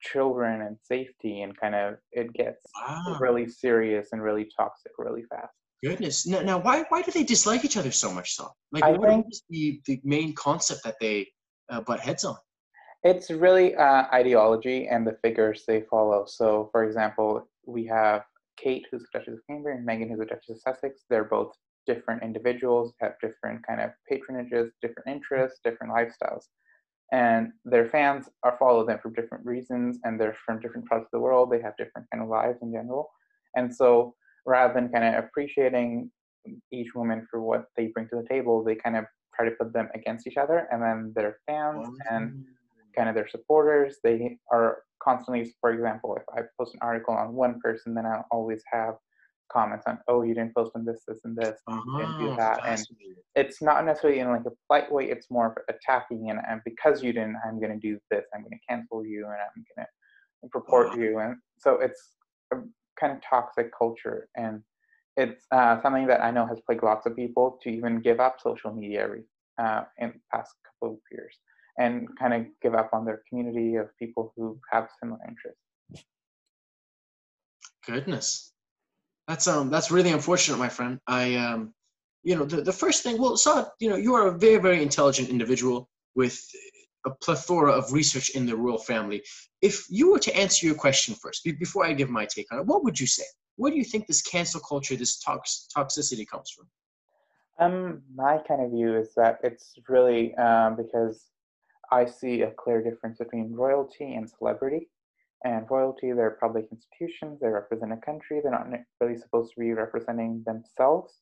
children 0.00 0.62
and 0.62 0.76
safety 0.82 1.42
and 1.42 1.58
kind 1.58 1.74
of 1.74 1.94
it 2.12 2.32
gets 2.32 2.64
wow. 2.74 3.18
really 3.20 3.46
serious 3.46 4.08
and 4.12 4.22
really 4.22 4.48
toxic 4.56 4.92
really 4.98 5.22
fast. 5.28 5.52
Goodness. 5.84 6.26
Now, 6.26 6.40
now 6.40 6.58
why 6.58 6.84
why 6.88 7.02
do 7.02 7.10
they 7.10 7.24
dislike 7.24 7.64
each 7.64 7.76
other 7.76 7.90
so 7.90 8.12
much 8.12 8.34
so 8.34 8.48
like 8.72 8.82
I 8.82 8.92
what 8.92 9.08
think, 9.08 9.26
is 9.30 9.42
the, 9.50 9.80
the 9.86 10.00
main 10.04 10.34
concept 10.34 10.84
that 10.84 10.96
they 11.00 11.28
uh, 11.68 11.82
butt 11.82 12.00
heads 12.00 12.24
on 12.24 12.36
it's 13.02 13.30
really 13.30 13.74
uh, 13.76 14.04
ideology 14.12 14.88
and 14.88 15.06
the 15.06 15.16
figures 15.22 15.64
they 15.66 15.82
follow 15.90 16.24
so 16.26 16.68
for 16.72 16.84
example 16.84 17.48
we 17.66 17.86
have 17.86 18.22
kate 18.56 18.86
who's 18.90 19.02
the 19.02 19.18
duchess 19.18 19.34
of 19.34 19.40
cambridge 19.48 19.78
and 19.78 19.88
meghan 19.88 20.08
who's 20.08 20.18
the 20.18 20.26
duchess 20.26 20.50
of 20.50 20.60
sussex 20.60 21.04
they're 21.08 21.24
both 21.24 21.52
different 21.86 22.22
individuals 22.22 22.92
have 23.00 23.14
different 23.20 23.66
kind 23.66 23.80
of 23.80 23.90
patronages, 24.10 24.70
different 24.82 25.08
interests, 25.08 25.60
different 25.64 25.92
lifestyles. 25.92 26.44
And 27.12 27.52
their 27.64 27.88
fans 27.88 28.28
are 28.44 28.56
follow 28.58 28.86
them 28.86 29.00
for 29.02 29.10
different 29.10 29.44
reasons 29.44 29.98
and 30.04 30.20
they're 30.20 30.36
from 30.46 30.60
different 30.60 30.88
parts 30.88 31.06
of 31.06 31.10
the 31.12 31.20
world. 31.20 31.50
They 31.50 31.60
have 31.60 31.76
different 31.76 32.06
kind 32.12 32.22
of 32.22 32.28
lives 32.28 32.58
in 32.62 32.72
general. 32.72 33.10
And 33.56 33.74
so 33.74 34.14
rather 34.46 34.72
than 34.74 34.90
kind 34.90 35.04
of 35.04 35.24
appreciating 35.24 36.10
each 36.72 36.94
woman 36.94 37.26
for 37.30 37.42
what 37.42 37.64
they 37.76 37.88
bring 37.88 38.08
to 38.08 38.16
the 38.16 38.28
table, 38.28 38.62
they 38.62 38.76
kind 38.76 38.96
of 38.96 39.04
try 39.34 39.44
to 39.44 39.56
put 39.56 39.72
them 39.72 39.88
against 39.94 40.26
each 40.28 40.36
other. 40.36 40.68
And 40.70 40.80
then 40.80 41.12
their 41.16 41.38
fans 41.46 41.88
and 42.08 42.44
kind 42.96 43.08
of 43.08 43.14
their 43.14 43.28
supporters, 43.28 43.96
they 44.02 44.38
are 44.52 44.82
constantly, 45.02 45.52
for 45.60 45.72
example, 45.72 46.16
if 46.16 46.22
I 46.36 46.42
post 46.58 46.74
an 46.74 46.80
article 46.82 47.14
on 47.14 47.34
one 47.34 47.60
person, 47.60 47.94
then 47.94 48.06
I'll 48.06 48.26
always 48.30 48.62
have 48.72 48.94
comments 49.52 49.84
on, 49.86 49.98
oh, 50.08 50.22
you 50.22 50.34
didn't 50.34 50.54
post 50.54 50.72
on 50.74 50.84
this, 50.84 51.02
this, 51.08 51.20
and 51.24 51.36
this, 51.36 51.58
and 51.66 51.78
uh-huh, 51.78 51.98
you 51.98 52.06
didn't 52.06 52.18
do 52.20 52.36
that. 52.36 52.60
And 52.64 52.86
it's 53.34 53.60
not 53.60 53.84
necessarily 53.84 54.20
in 54.20 54.28
like 54.28 54.46
a 54.46 54.52
polite 54.66 54.92
way, 54.92 55.10
it's 55.10 55.30
more 55.30 55.48
of 55.48 55.56
attacking, 55.68 56.30
and, 56.30 56.38
and 56.48 56.60
because 56.64 57.02
you 57.02 57.12
didn't, 57.12 57.36
I'm 57.44 57.58
going 57.58 57.72
to 57.72 57.78
do 57.78 57.98
this, 58.10 58.24
I'm 58.34 58.42
going 58.42 58.52
to 58.52 58.66
cancel 58.68 59.04
you, 59.04 59.24
and 59.24 59.34
I'm 59.34 59.64
going 59.76 59.86
to 59.86 60.48
report 60.54 60.88
uh-huh. 60.88 61.00
you. 61.00 61.18
And 61.18 61.36
so 61.58 61.80
it's 61.80 62.10
a 62.52 62.56
kind 62.98 63.12
of 63.12 63.20
toxic 63.22 63.70
culture. 63.76 64.28
And 64.36 64.62
it's 65.16 65.44
uh, 65.50 65.80
something 65.82 66.06
that 66.06 66.22
I 66.22 66.30
know 66.30 66.46
has 66.46 66.60
plagued 66.60 66.82
lots 66.82 67.06
of 67.06 67.16
people 67.16 67.58
to 67.62 67.70
even 67.70 68.00
give 68.00 68.20
up 68.20 68.40
social 68.40 68.72
media 68.72 69.02
every, 69.02 69.22
uh, 69.58 69.82
in 69.98 70.08
the 70.08 70.20
past 70.32 70.54
couple 70.64 70.94
of 70.94 71.00
years 71.10 71.36
and 71.80 72.06
kind 72.18 72.34
of 72.34 72.46
give 72.62 72.74
up 72.74 72.90
on 72.92 73.04
their 73.04 73.22
community 73.28 73.76
of 73.76 73.86
people 73.98 74.32
who 74.36 74.60
have 74.70 74.88
similar 75.00 75.18
interests. 75.26 75.62
Goodness. 77.86 78.52
That's 79.26 79.46
um 79.48 79.70
that's 79.70 79.90
really 79.90 80.12
unfortunate, 80.12 80.58
my 80.58 80.68
friend. 80.68 81.00
I 81.06 81.34
um 81.36 81.72
you 82.22 82.36
know 82.36 82.44
the, 82.44 82.60
the 82.60 82.72
first 82.72 83.02
thing 83.02 83.16
well 83.18 83.36
so 83.36 83.66
you 83.80 83.88
know 83.88 83.96
you 83.96 84.14
are 84.14 84.26
a 84.28 84.38
very 84.38 84.58
very 84.58 84.82
intelligent 84.82 85.30
individual 85.30 85.88
with 86.14 86.38
a 87.06 87.10
plethora 87.24 87.72
of 87.72 87.92
research 87.94 88.30
in 88.30 88.44
the 88.44 88.54
royal 88.54 88.78
family. 88.78 89.22
If 89.62 89.86
you 89.88 90.12
were 90.12 90.18
to 90.18 90.36
answer 90.36 90.66
your 90.66 90.74
question 90.74 91.14
first, 91.14 91.42
before 91.44 91.86
I 91.86 91.94
give 91.94 92.10
my 92.10 92.26
take 92.26 92.52
on 92.52 92.58
it, 92.58 92.66
what 92.66 92.84
would 92.84 93.00
you 93.00 93.06
say? 93.06 93.24
Where 93.56 93.70
do 93.70 93.78
you 93.78 93.84
think 93.84 94.06
this 94.06 94.20
cancel 94.20 94.60
culture, 94.60 94.96
this 94.96 95.18
tox- 95.18 95.66
toxicity 95.74 96.26
comes 96.26 96.50
from? 96.50 96.66
Um, 97.58 98.02
my 98.14 98.38
kind 98.46 98.62
of 98.62 98.70
view 98.70 98.96
is 98.96 99.14
that 99.16 99.38
it's 99.42 99.74
really 99.88 100.34
um, 100.36 100.76
because 100.76 101.30
I 101.90 102.06
see 102.06 102.42
a 102.42 102.52
clear 102.52 102.82
difference 102.82 103.18
between 103.18 103.52
royalty 103.52 104.14
and 104.14 104.28
celebrity 104.28 104.88
and 105.44 105.66
royalty, 105.70 106.12
they're 106.12 106.38
public 106.40 106.66
institutions, 106.70 107.40
they 107.40 107.48
represent 107.48 107.92
a 107.92 107.96
country, 107.96 108.40
they're 108.42 108.52
not 108.52 108.68
really 109.00 109.18
supposed 109.18 109.52
to 109.54 109.60
be 109.60 109.72
representing 109.72 110.42
themselves, 110.44 111.20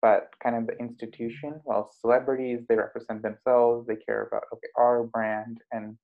but 0.00 0.30
kind 0.42 0.56
of 0.56 0.66
the 0.66 0.76
institution. 0.78 1.60
While 1.64 1.92
celebrities, 2.00 2.60
they 2.68 2.74
represent 2.74 3.22
themselves, 3.22 3.86
they 3.86 3.96
care 3.96 4.26
about 4.26 4.42
okay, 4.52 4.68
our 4.76 5.04
brand 5.04 5.58
and 5.70 5.96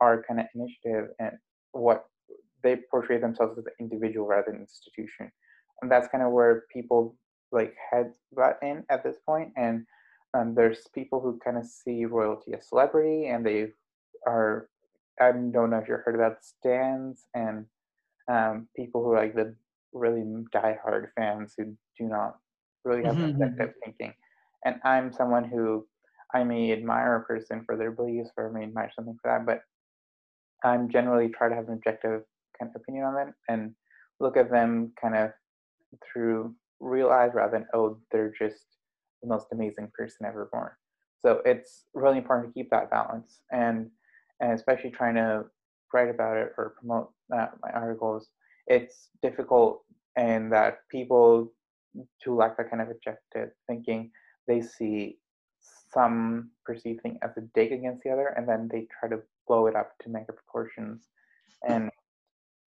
our 0.00 0.24
kind 0.26 0.40
of 0.40 0.46
initiative 0.54 1.10
and 1.18 1.32
what 1.72 2.06
they 2.62 2.76
portray 2.90 3.18
themselves 3.18 3.58
as 3.58 3.66
an 3.66 3.72
individual 3.78 4.26
rather 4.26 4.50
than 4.50 4.60
institution. 4.60 5.30
And 5.82 5.90
that's 5.90 6.08
kind 6.08 6.24
of 6.24 6.32
where 6.32 6.64
people 6.72 7.16
like 7.52 7.74
head 7.90 8.12
that 8.36 8.58
in 8.62 8.84
at 8.90 9.04
this 9.04 9.16
point. 9.26 9.52
And 9.56 9.84
um, 10.36 10.54
there's 10.54 10.88
people 10.94 11.20
who 11.20 11.38
kind 11.44 11.56
of 11.56 11.64
see 11.64 12.04
royalty 12.04 12.52
as 12.54 12.68
celebrity 12.68 13.28
and 13.28 13.44
they 13.44 13.68
are 14.26 14.68
I 15.20 15.32
don't 15.32 15.70
know 15.70 15.78
if 15.78 15.88
you've 15.88 16.00
heard 16.04 16.14
about 16.14 16.44
stans 16.44 17.24
and 17.34 17.64
um, 18.30 18.68
people 18.76 19.02
who 19.02 19.12
are 19.12 19.20
like 19.20 19.34
the 19.34 19.54
really 19.92 20.24
die-hard 20.52 21.08
fans 21.16 21.54
who 21.56 21.64
do 21.98 22.04
not 22.04 22.36
really 22.84 23.02
have 23.02 23.16
mm-hmm. 23.16 23.42
objective 23.42 23.74
thinking. 23.82 24.12
And 24.66 24.76
I'm 24.84 25.12
someone 25.12 25.44
who 25.44 25.86
I 26.34 26.44
may 26.44 26.72
admire 26.72 27.16
a 27.16 27.24
person 27.24 27.62
for 27.64 27.76
their 27.78 27.92
beliefs 27.92 28.30
or 28.36 28.52
may 28.52 28.64
admire 28.64 28.90
something 28.94 29.16
for 29.22 29.30
that, 29.30 29.46
but 29.46 29.60
I'm 30.68 30.90
generally 30.90 31.28
try 31.28 31.48
to 31.48 31.54
have 31.54 31.68
an 31.68 31.74
objective 31.74 32.22
kind 32.58 32.70
of 32.74 32.82
opinion 32.82 33.04
on 33.04 33.14
them 33.14 33.34
and 33.48 33.74
look 34.20 34.36
at 34.36 34.50
them 34.50 34.92
kind 35.00 35.14
of 35.16 35.30
through 36.12 36.54
real 36.80 37.08
eyes 37.08 37.30
rather 37.32 37.52
than 37.52 37.66
oh 37.72 37.98
they're 38.12 38.32
just 38.38 38.64
the 39.26 39.34
most 39.34 39.46
amazing 39.52 39.90
person 39.96 40.26
ever 40.26 40.48
born. 40.52 40.70
So 41.24 41.42
it's 41.44 41.84
really 41.94 42.18
important 42.18 42.48
to 42.48 42.54
keep 42.54 42.70
that 42.70 42.90
balance 42.90 43.40
and 43.50 43.90
and 44.40 44.52
especially 44.52 44.90
trying 44.90 45.14
to 45.14 45.44
write 45.92 46.10
about 46.10 46.36
it 46.36 46.52
or 46.58 46.74
promote 46.78 47.10
my 47.30 47.70
articles, 47.72 48.28
it's 48.66 49.08
difficult 49.22 49.82
and 50.16 50.52
that 50.52 50.80
people 50.90 51.52
who 52.24 52.36
lack 52.36 52.56
that 52.56 52.70
kind 52.70 52.82
of 52.82 52.90
objective 52.90 53.50
thinking, 53.66 54.10
they 54.46 54.60
see 54.60 55.18
some 55.92 56.50
perceived 56.64 57.02
thing 57.02 57.18
as 57.22 57.30
a 57.36 57.40
dig 57.54 57.72
against 57.72 58.02
the 58.02 58.10
other, 58.10 58.34
and 58.36 58.48
then 58.48 58.68
they 58.70 58.86
try 59.00 59.08
to 59.08 59.22
blow 59.46 59.66
it 59.66 59.76
up 59.76 59.92
to 60.02 60.10
mega 60.10 60.32
proportions, 60.32 61.04
and 61.66 61.90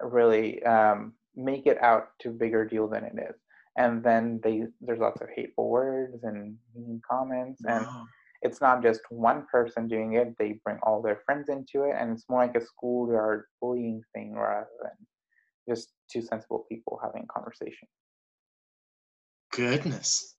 really 0.01 0.63
um, 0.65 1.13
make 1.35 1.67
it 1.67 1.83
out 1.83 2.09
to 2.21 2.31
bigger 2.31 2.65
deal 2.65 2.87
than 2.89 3.05
it 3.05 3.15
is. 3.19 3.37
And 3.77 4.03
then 4.03 4.41
they 4.43 4.65
there's 4.81 5.01
lots 5.01 5.21
of 5.21 5.29
hateful 5.35 5.69
words 5.69 6.25
and 6.25 6.57
mean 6.75 7.01
comments, 7.09 7.63
and 7.65 7.85
Wow. 7.85 8.07
it's 8.43 8.61
not 8.61 8.83
just 8.83 9.01
one 9.11 9.47
person 9.51 9.87
doing 9.89 10.15
it. 10.15 10.37
They 10.39 10.61
bring 10.65 10.79
all 10.83 11.03
their 11.03 11.21
friends 11.27 11.49
into 11.49 11.85
it, 11.85 11.95
and 11.99 12.13
it's 12.13 12.29
more 12.29 12.41
like 12.47 12.57
a 12.57 12.65
schoolyard 12.65 13.45
bullying 13.61 14.03
thing 14.15 14.35
rather 14.35 14.69
than 14.83 15.07
just 15.69 15.93
two 16.11 16.23
sensible 16.23 16.65
people 16.71 16.99
having 17.03 17.25
a 17.25 17.33
conversation. 17.33 17.89
Goodness. 19.53 20.37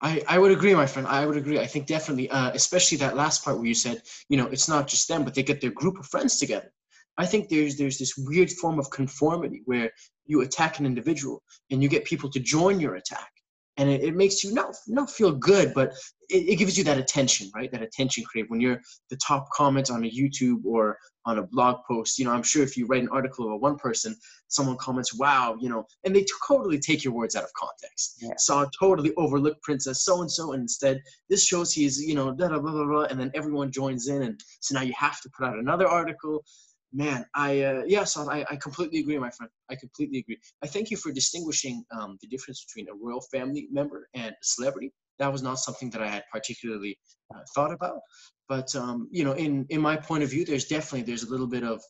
I, 0.00 0.22
I 0.28 0.38
would 0.38 0.52
agree, 0.52 0.74
my 0.74 0.86
friend. 0.86 1.08
I 1.08 1.26
would 1.26 1.36
agree. 1.36 1.58
I 1.58 1.66
think 1.66 1.86
definitely, 1.86 2.30
uh, 2.30 2.52
especially 2.54 2.98
that 2.98 3.16
last 3.16 3.44
part 3.44 3.56
where 3.56 3.66
you 3.66 3.74
said, 3.74 4.02
you 4.28 4.36
know, 4.36 4.46
it's 4.46 4.68
not 4.68 4.86
just 4.86 5.08
them, 5.08 5.24
but 5.24 5.34
they 5.34 5.42
get 5.42 5.60
their 5.60 5.72
group 5.72 5.98
of 5.98 6.06
friends 6.06 6.38
together. 6.38 6.72
I 7.18 7.26
think 7.26 7.48
there's 7.48 7.76
there's 7.76 7.98
this 7.98 8.16
weird 8.16 8.50
form 8.50 8.78
of 8.78 8.90
conformity 8.90 9.62
where 9.64 9.90
you 10.26 10.40
attack 10.42 10.78
an 10.78 10.86
individual 10.86 11.42
and 11.70 11.82
you 11.82 11.88
get 11.88 12.04
people 12.04 12.30
to 12.30 12.40
join 12.40 12.78
your 12.78 12.94
attack, 12.94 13.30
and 13.76 13.90
it, 13.90 14.02
it 14.02 14.14
makes 14.14 14.44
you 14.44 14.54
not 14.54 14.76
not 14.86 15.10
feel 15.10 15.32
good, 15.32 15.74
but 15.74 15.94
it, 16.28 16.48
it 16.48 16.56
gives 16.56 16.78
you 16.78 16.84
that 16.84 16.96
attention, 16.96 17.50
right? 17.56 17.72
That 17.72 17.82
attention 17.82 18.24
crave 18.24 18.46
when 18.48 18.60
you're 18.60 18.80
the 19.10 19.16
top 19.16 19.48
comment 19.50 19.90
on 19.90 20.04
a 20.04 20.10
YouTube 20.10 20.64
or 20.64 20.96
on 21.26 21.38
a 21.38 21.42
blog 21.42 21.78
post. 21.88 22.20
You 22.20 22.24
know, 22.24 22.32
I'm 22.32 22.44
sure 22.44 22.62
if 22.62 22.76
you 22.76 22.86
write 22.86 23.02
an 23.02 23.08
article 23.10 23.46
about 23.46 23.60
one 23.60 23.76
person, 23.76 24.14
someone 24.46 24.76
comments, 24.76 25.12
"Wow," 25.12 25.56
you 25.60 25.68
know, 25.68 25.86
and 26.04 26.14
they 26.14 26.24
totally 26.46 26.78
take 26.78 27.02
your 27.02 27.14
words 27.14 27.34
out 27.34 27.42
of 27.42 27.52
context. 27.54 28.18
Yeah. 28.22 28.34
Saad 28.38 28.68
totally 28.78 29.12
overlooked 29.16 29.62
Princess 29.62 30.04
so 30.04 30.20
and 30.20 30.30
so, 30.30 30.52
and 30.52 30.62
instead 30.62 31.00
this 31.28 31.44
shows 31.44 31.72
he's 31.72 32.00
you 32.00 32.14
know 32.14 32.32
blah, 32.32 32.48
blah 32.48 32.60
blah 32.60 32.72
blah 32.72 32.86
blah, 32.86 33.04
and 33.04 33.18
then 33.18 33.32
everyone 33.34 33.72
joins 33.72 34.06
in, 34.06 34.22
and 34.22 34.40
so 34.60 34.76
now 34.76 34.82
you 34.82 34.94
have 34.96 35.20
to 35.22 35.30
put 35.36 35.46
out 35.46 35.58
another 35.58 35.88
article. 35.88 36.44
Man, 36.92 37.26
I 37.34 37.60
uh, 37.62 37.82
yeah, 37.86 38.04
so 38.04 38.30
I, 38.30 38.46
I 38.50 38.56
completely 38.56 39.00
agree, 39.00 39.18
my 39.18 39.30
friend. 39.30 39.50
I 39.70 39.74
completely 39.76 40.20
agree. 40.20 40.38
I 40.62 40.66
thank 40.66 40.90
you 40.90 40.96
for 40.96 41.12
distinguishing 41.12 41.84
um, 41.90 42.16
the 42.22 42.28
difference 42.28 42.64
between 42.64 42.88
a 42.88 42.94
royal 42.94 43.20
family 43.30 43.68
member 43.70 44.08
and 44.14 44.30
a 44.30 44.44
celebrity. 44.44 44.92
That 45.18 45.30
was 45.30 45.42
not 45.42 45.58
something 45.58 45.90
that 45.90 46.02
I 46.02 46.08
had 46.08 46.24
particularly 46.32 46.98
uh, 47.34 47.40
thought 47.54 47.72
about, 47.72 48.00
but 48.48 48.74
um, 48.74 49.08
you 49.10 49.22
know, 49.22 49.32
in 49.32 49.66
in 49.68 49.82
my 49.82 49.96
point 49.96 50.22
of 50.22 50.30
view, 50.30 50.46
there's 50.46 50.66
definitely 50.66 51.02
there's 51.02 51.24
a 51.24 51.30
little 51.30 51.46
bit 51.46 51.62
of 51.62 51.82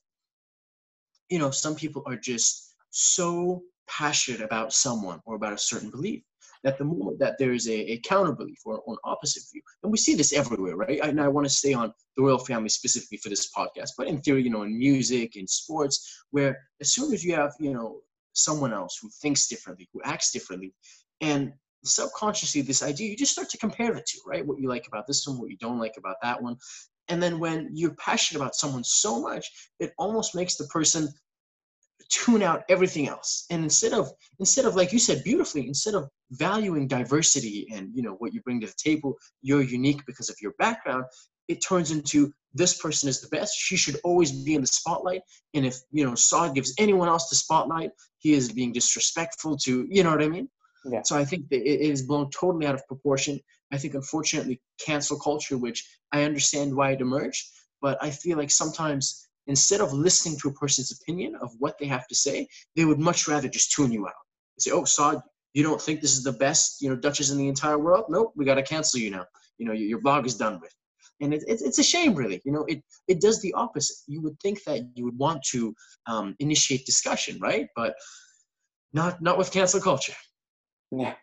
you 1.30 1.38
know, 1.38 1.50
some 1.50 1.74
people 1.74 2.02
are 2.06 2.16
just 2.16 2.74
so 2.90 3.62
passionate 3.88 4.40
about 4.40 4.72
someone 4.72 5.20
or 5.24 5.36
about 5.36 5.52
a 5.52 5.58
certain 5.58 5.90
belief 5.90 6.22
that 6.64 6.78
the 6.78 6.84
moment 6.84 7.18
that 7.18 7.36
there 7.38 7.52
is 7.52 7.68
a, 7.68 7.92
a 7.92 7.98
counter 8.00 8.32
belief 8.32 8.58
or, 8.64 8.78
or 8.80 8.94
an 8.94 9.00
opposite 9.04 9.42
view, 9.52 9.62
and 9.82 9.92
we 9.92 9.98
see 9.98 10.14
this 10.14 10.32
everywhere, 10.32 10.76
right? 10.76 11.00
And 11.02 11.20
I 11.20 11.28
want 11.28 11.46
to 11.46 11.52
stay 11.52 11.72
on 11.72 11.92
the 12.16 12.22
royal 12.22 12.38
family 12.38 12.68
specifically 12.68 13.18
for 13.18 13.28
this 13.28 13.50
podcast, 13.52 13.90
but 13.96 14.06
in 14.06 14.20
theory, 14.20 14.42
you 14.42 14.50
know, 14.50 14.62
in 14.62 14.78
music, 14.78 15.36
in 15.36 15.46
sports, 15.46 16.24
where 16.30 16.58
as 16.80 16.92
soon 16.92 17.12
as 17.12 17.24
you 17.24 17.34
have, 17.34 17.52
you 17.60 17.72
know, 17.72 18.00
someone 18.32 18.72
else 18.72 18.98
who 19.00 19.08
thinks 19.20 19.48
differently, 19.48 19.88
who 19.92 20.00
acts 20.04 20.32
differently, 20.32 20.72
and 21.20 21.52
subconsciously 21.84 22.60
this 22.60 22.82
idea, 22.82 23.10
you 23.10 23.16
just 23.16 23.32
start 23.32 23.48
to 23.50 23.58
compare 23.58 23.92
the 23.92 24.04
two, 24.06 24.18
right? 24.26 24.46
What 24.46 24.60
you 24.60 24.68
like 24.68 24.86
about 24.86 25.06
this 25.06 25.26
one, 25.26 25.38
what 25.38 25.50
you 25.50 25.56
don't 25.58 25.78
like 25.78 25.94
about 25.96 26.16
that 26.22 26.42
one. 26.42 26.56
And 27.08 27.22
then 27.22 27.38
when 27.38 27.70
you're 27.72 27.94
passionate 27.94 28.40
about 28.40 28.54
someone 28.54 28.84
so 28.84 29.20
much, 29.20 29.50
it 29.80 29.92
almost 29.98 30.34
makes 30.34 30.56
the 30.56 30.66
person 30.66 31.08
tune 32.08 32.42
out 32.42 32.64
everything 32.68 33.08
else. 33.08 33.46
And 33.50 33.62
instead 33.64 33.92
of 33.92 34.10
instead 34.38 34.64
of 34.64 34.76
like 34.76 34.92
you 34.92 34.98
said 34.98 35.24
beautifully 35.24 35.66
instead 35.66 35.94
of 35.94 36.08
valuing 36.32 36.88
diversity 36.88 37.66
and 37.72 37.90
you 37.94 38.02
know 38.02 38.14
what 38.18 38.32
you 38.32 38.40
bring 38.42 38.60
to 38.60 38.66
the 38.66 38.74
table 38.76 39.16
you're 39.42 39.62
unique 39.62 40.04
because 40.06 40.28
of 40.28 40.36
your 40.40 40.52
background 40.58 41.04
it 41.48 41.64
turns 41.66 41.90
into 41.90 42.32
this 42.54 42.78
person 42.78 43.08
is 43.08 43.20
the 43.20 43.28
best. 43.28 43.56
She 43.56 43.76
should 43.76 43.96
always 44.04 44.32
be 44.32 44.54
in 44.54 44.60
the 44.60 44.66
spotlight. 44.66 45.22
And 45.54 45.64
if 45.66 45.76
you 45.90 46.04
know 46.04 46.14
saad 46.14 46.54
gives 46.54 46.74
anyone 46.78 47.08
else 47.08 47.28
the 47.28 47.36
spotlight 47.36 47.90
he 48.18 48.32
is 48.32 48.52
being 48.52 48.72
disrespectful 48.72 49.56
to 49.58 49.86
you 49.90 50.02
know 50.02 50.10
what 50.10 50.22
i 50.22 50.28
mean? 50.28 50.48
Yeah. 50.84 51.02
so 51.04 51.16
i 51.16 51.24
think 51.24 51.46
it 51.50 51.80
is 51.92 52.02
blown 52.02 52.30
totally 52.30 52.66
out 52.66 52.74
of 52.74 52.86
proportion. 52.86 53.40
I 53.70 53.76
think 53.76 53.94
unfortunately 53.94 54.62
cancel 54.78 55.18
culture 55.18 55.58
which 55.58 55.86
i 56.12 56.22
understand 56.22 56.74
why 56.74 56.92
it 56.92 57.02
emerged 57.02 57.44
but 57.82 58.02
i 58.02 58.10
feel 58.10 58.38
like 58.38 58.50
sometimes 58.50 59.27
instead 59.48 59.80
of 59.80 59.92
listening 59.92 60.38
to 60.38 60.48
a 60.48 60.52
person's 60.52 60.92
opinion 60.92 61.34
of 61.36 61.50
what 61.58 61.76
they 61.78 61.86
have 61.86 62.06
to 62.06 62.14
say, 62.14 62.46
they 62.76 62.84
would 62.84 62.98
much 62.98 63.26
rather 63.26 63.48
just 63.48 63.72
tune 63.72 63.90
you 63.90 64.06
out. 64.06 64.12
Say, 64.58 64.70
oh, 64.70 64.84
Saad, 64.84 65.20
you 65.54 65.62
don't 65.62 65.80
think 65.80 66.00
this 66.00 66.12
is 66.12 66.22
the 66.22 66.32
best, 66.32 66.80
you 66.80 66.88
know, 66.90 66.96
Duchess 66.96 67.30
in 67.30 67.38
the 67.38 67.48
entire 67.48 67.78
world? 67.78 68.04
Nope, 68.08 68.32
we 68.36 68.44
got 68.44 68.54
to 68.54 68.62
cancel 68.62 69.00
you 69.00 69.10
now. 69.10 69.24
You 69.56 69.66
know, 69.66 69.72
your, 69.72 70.00
blog 70.00 70.26
is 70.26 70.36
done 70.36 70.60
with. 70.60 70.72
And 71.20 71.34
it, 71.34 71.42
it, 71.48 71.60
it's 71.64 71.78
a 71.78 71.82
shame, 71.82 72.14
really. 72.14 72.40
You 72.44 72.52
know, 72.52 72.64
it, 72.68 72.82
it 73.08 73.20
does 73.20 73.40
the 73.40 73.52
opposite. 73.54 73.96
You 74.06 74.20
would 74.22 74.38
think 74.40 74.62
that 74.64 74.82
you 74.94 75.04
would 75.04 75.18
want 75.18 75.42
to 75.50 75.74
um, 76.06 76.36
initiate 76.38 76.86
discussion, 76.86 77.38
right? 77.40 77.66
But 77.74 77.96
not 78.92 79.20
not 79.20 79.36
with 79.36 79.50
cancel 79.50 79.80
culture. 79.80 80.14
Yeah, 80.92 81.14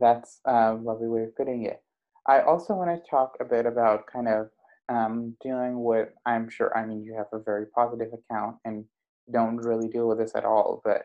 that's 0.00 0.40
a 0.46 0.74
lovely 0.74 1.08
way 1.08 1.24
of 1.24 1.36
putting 1.36 1.66
it. 1.66 1.82
I 2.26 2.40
also 2.40 2.74
want 2.74 2.90
to 2.90 3.10
talk 3.10 3.36
a 3.40 3.44
bit 3.44 3.66
about 3.66 4.06
kind 4.06 4.28
of 4.28 4.48
um, 4.88 5.36
dealing 5.42 5.82
with, 5.82 6.08
I'm 6.26 6.48
sure, 6.48 6.76
I 6.76 6.84
mean, 6.86 7.02
you 7.02 7.14
have 7.14 7.26
a 7.32 7.42
very 7.42 7.66
positive 7.66 8.08
account 8.12 8.56
and 8.64 8.84
don't 9.32 9.56
really 9.56 9.88
deal 9.88 10.08
with 10.08 10.18
this 10.18 10.34
at 10.34 10.44
all, 10.44 10.80
but 10.84 11.02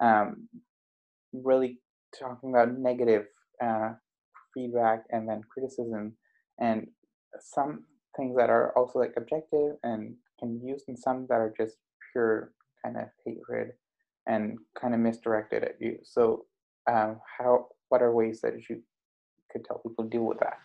um, 0.00 0.48
really 1.32 1.80
talking 2.18 2.50
about 2.50 2.78
negative 2.78 3.26
uh, 3.62 3.90
feedback 4.54 5.04
and 5.10 5.28
then 5.28 5.42
criticism 5.52 6.16
and 6.60 6.86
some 7.40 7.84
things 8.16 8.36
that 8.36 8.48
are 8.50 8.72
also 8.76 8.98
like 8.98 9.12
objective 9.16 9.76
and 9.82 10.14
can 10.38 10.58
be 10.58 10.66
used 10.66 10.86
and 10.88 10.98
some 10.98 11.26
that 11.28 11.34
are 11.34 11.52
just 11.56 11.76
pure 12.12 12.52
kind 12.82 12.96
of 12.96 13.04
hatred 13.24 13.72
and 14.26 14.58
kind 14.80 14.94
of 14.94 15.00
misdirected 15.00 15.62
at 15.62 15.76
you. 15.80 15.98
So 16.02 16.46
um, 16.90 17.20
how 17.38 17.68
what 17.88 18.02
are 18.02 18.12
ways 18.12 18.40
that 18.40 18.54
you 18.68 18.82
could 19.50 19.64
tell 19.64 19.78
people 19.78 20.04
deal 20.04 20.24
with 20.24 20.38
that? 20.40 20.58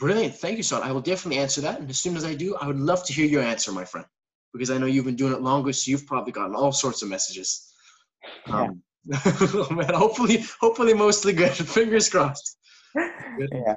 Brilliant. 0.00 0.34
Thank 0.34 0.56
you, 0.56 0.62
Saad. 0.62 0.82
I 0.82 0.92
will 0.92 1.02
definitely 1.02 1.40
answer 1.42 1.60
that. 1.60 1.78
And 1.78 1.90
as 1.90 2.00
soon 2.00 2.16
as 2.16 2.24
I 2.24 2.34
do, 2.34 2.56
I 2.56 2.66
would 2.66 2.80
love 2.80 3.04
to 3.04 3.12
hear 3.12 3.26
your 3.26 3.42
answer, 3.42 3.70
my 3.70 3.84
friend, 3.84 4.06
because 4.54 4.70
I 4.70 4.78
know 4.78 4.86
you've 4.86 5.04
been 5.04 5.14
doing 5.14 5.34
it 5.34 5.42
longer, 5.42 5.74
so 5.74 5.90
you've 5.90 6.06
probably 6.06 6.32
gotten 6.32 6.56
all 6.56 6.72
sorts 6.72 7.02
of 7.02 7.10
messages. 7.10 7.70
Yeah. 8.48 8.62
Um, 8.62 8.82
man, 9.76 9.92
hopefully, 9.92 10.42
hopefully 10.58 10.94
mostly 10.94 11.34
good. 11.34 11.52
Fingers 11.76 12.08
crossed. 12.08 12.56
Good. 12.94 13.50
Yeah. 13.66 13.76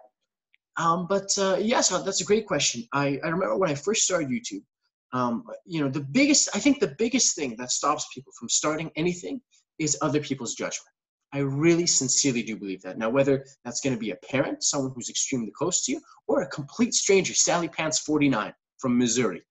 Um, 0.77 1.05
but 1.07 1.29
uh, 1.37 1.57
yeah, 1.59 1.81
so 1.81 2.01
that's 2.01 2.21
a 2.21 2.25
great 2.25 2.47
question. 2.47 2.87
I, 2.93 3.19
I 3.23 3.27
remember 3.27 3.57
when 3.57 3.69
I 3.69 3.75
first 3.75 4.05
started 4.05 4.29
YouTube, 4.29 4.63
um, 5.11 5.43
you 5.65 5.81
know, 5.81 5.87
the 5.87 6.01
biggest, 6.01 6.49
I 6.55 6.59
think 6.59 6.79
the 6.79 6.95
biggest 6.97 7.35
thing 7.35 7.55
that 7.57 7.69
stops 7.69 8.07
people 8.11 8.33
from 8.39 8.49
starting 8.49 8.89
anything 8.95 9.39
is 9.77 9.97
other 10.01 10.19
people's 10.19 10.55
judgment. 10.55 10.92
I 11.33 11.39
really 11.39 11.87
sincerely 11.87 12.43
do 12.43 12.55
believe 12.55 12.83
that. 12.83 12.99
Now, 12.99 13.09
whether 13.09 13.45
that's 13.65 13.81
going 13.81 13.95
to 13.95 13.99
be 13.99 14.11
a 14.11 14.15
parent, 14.17 14.63
someone 14.63 14.91
who's 14.93 15.09
extremely 15.09 15.51
close 15.51 15.83
to 15.85 15.93
you, 15.93 16.01
or 16.27 16.43
a 16.43 16.47
complete 16.47 16.93
stranger, 16.93 17.33
Sally 17.33 17.67
Pants 17.67 17.99
49 17.99 18.53
from 18.77 18.97
Missouri, 18.97 19.41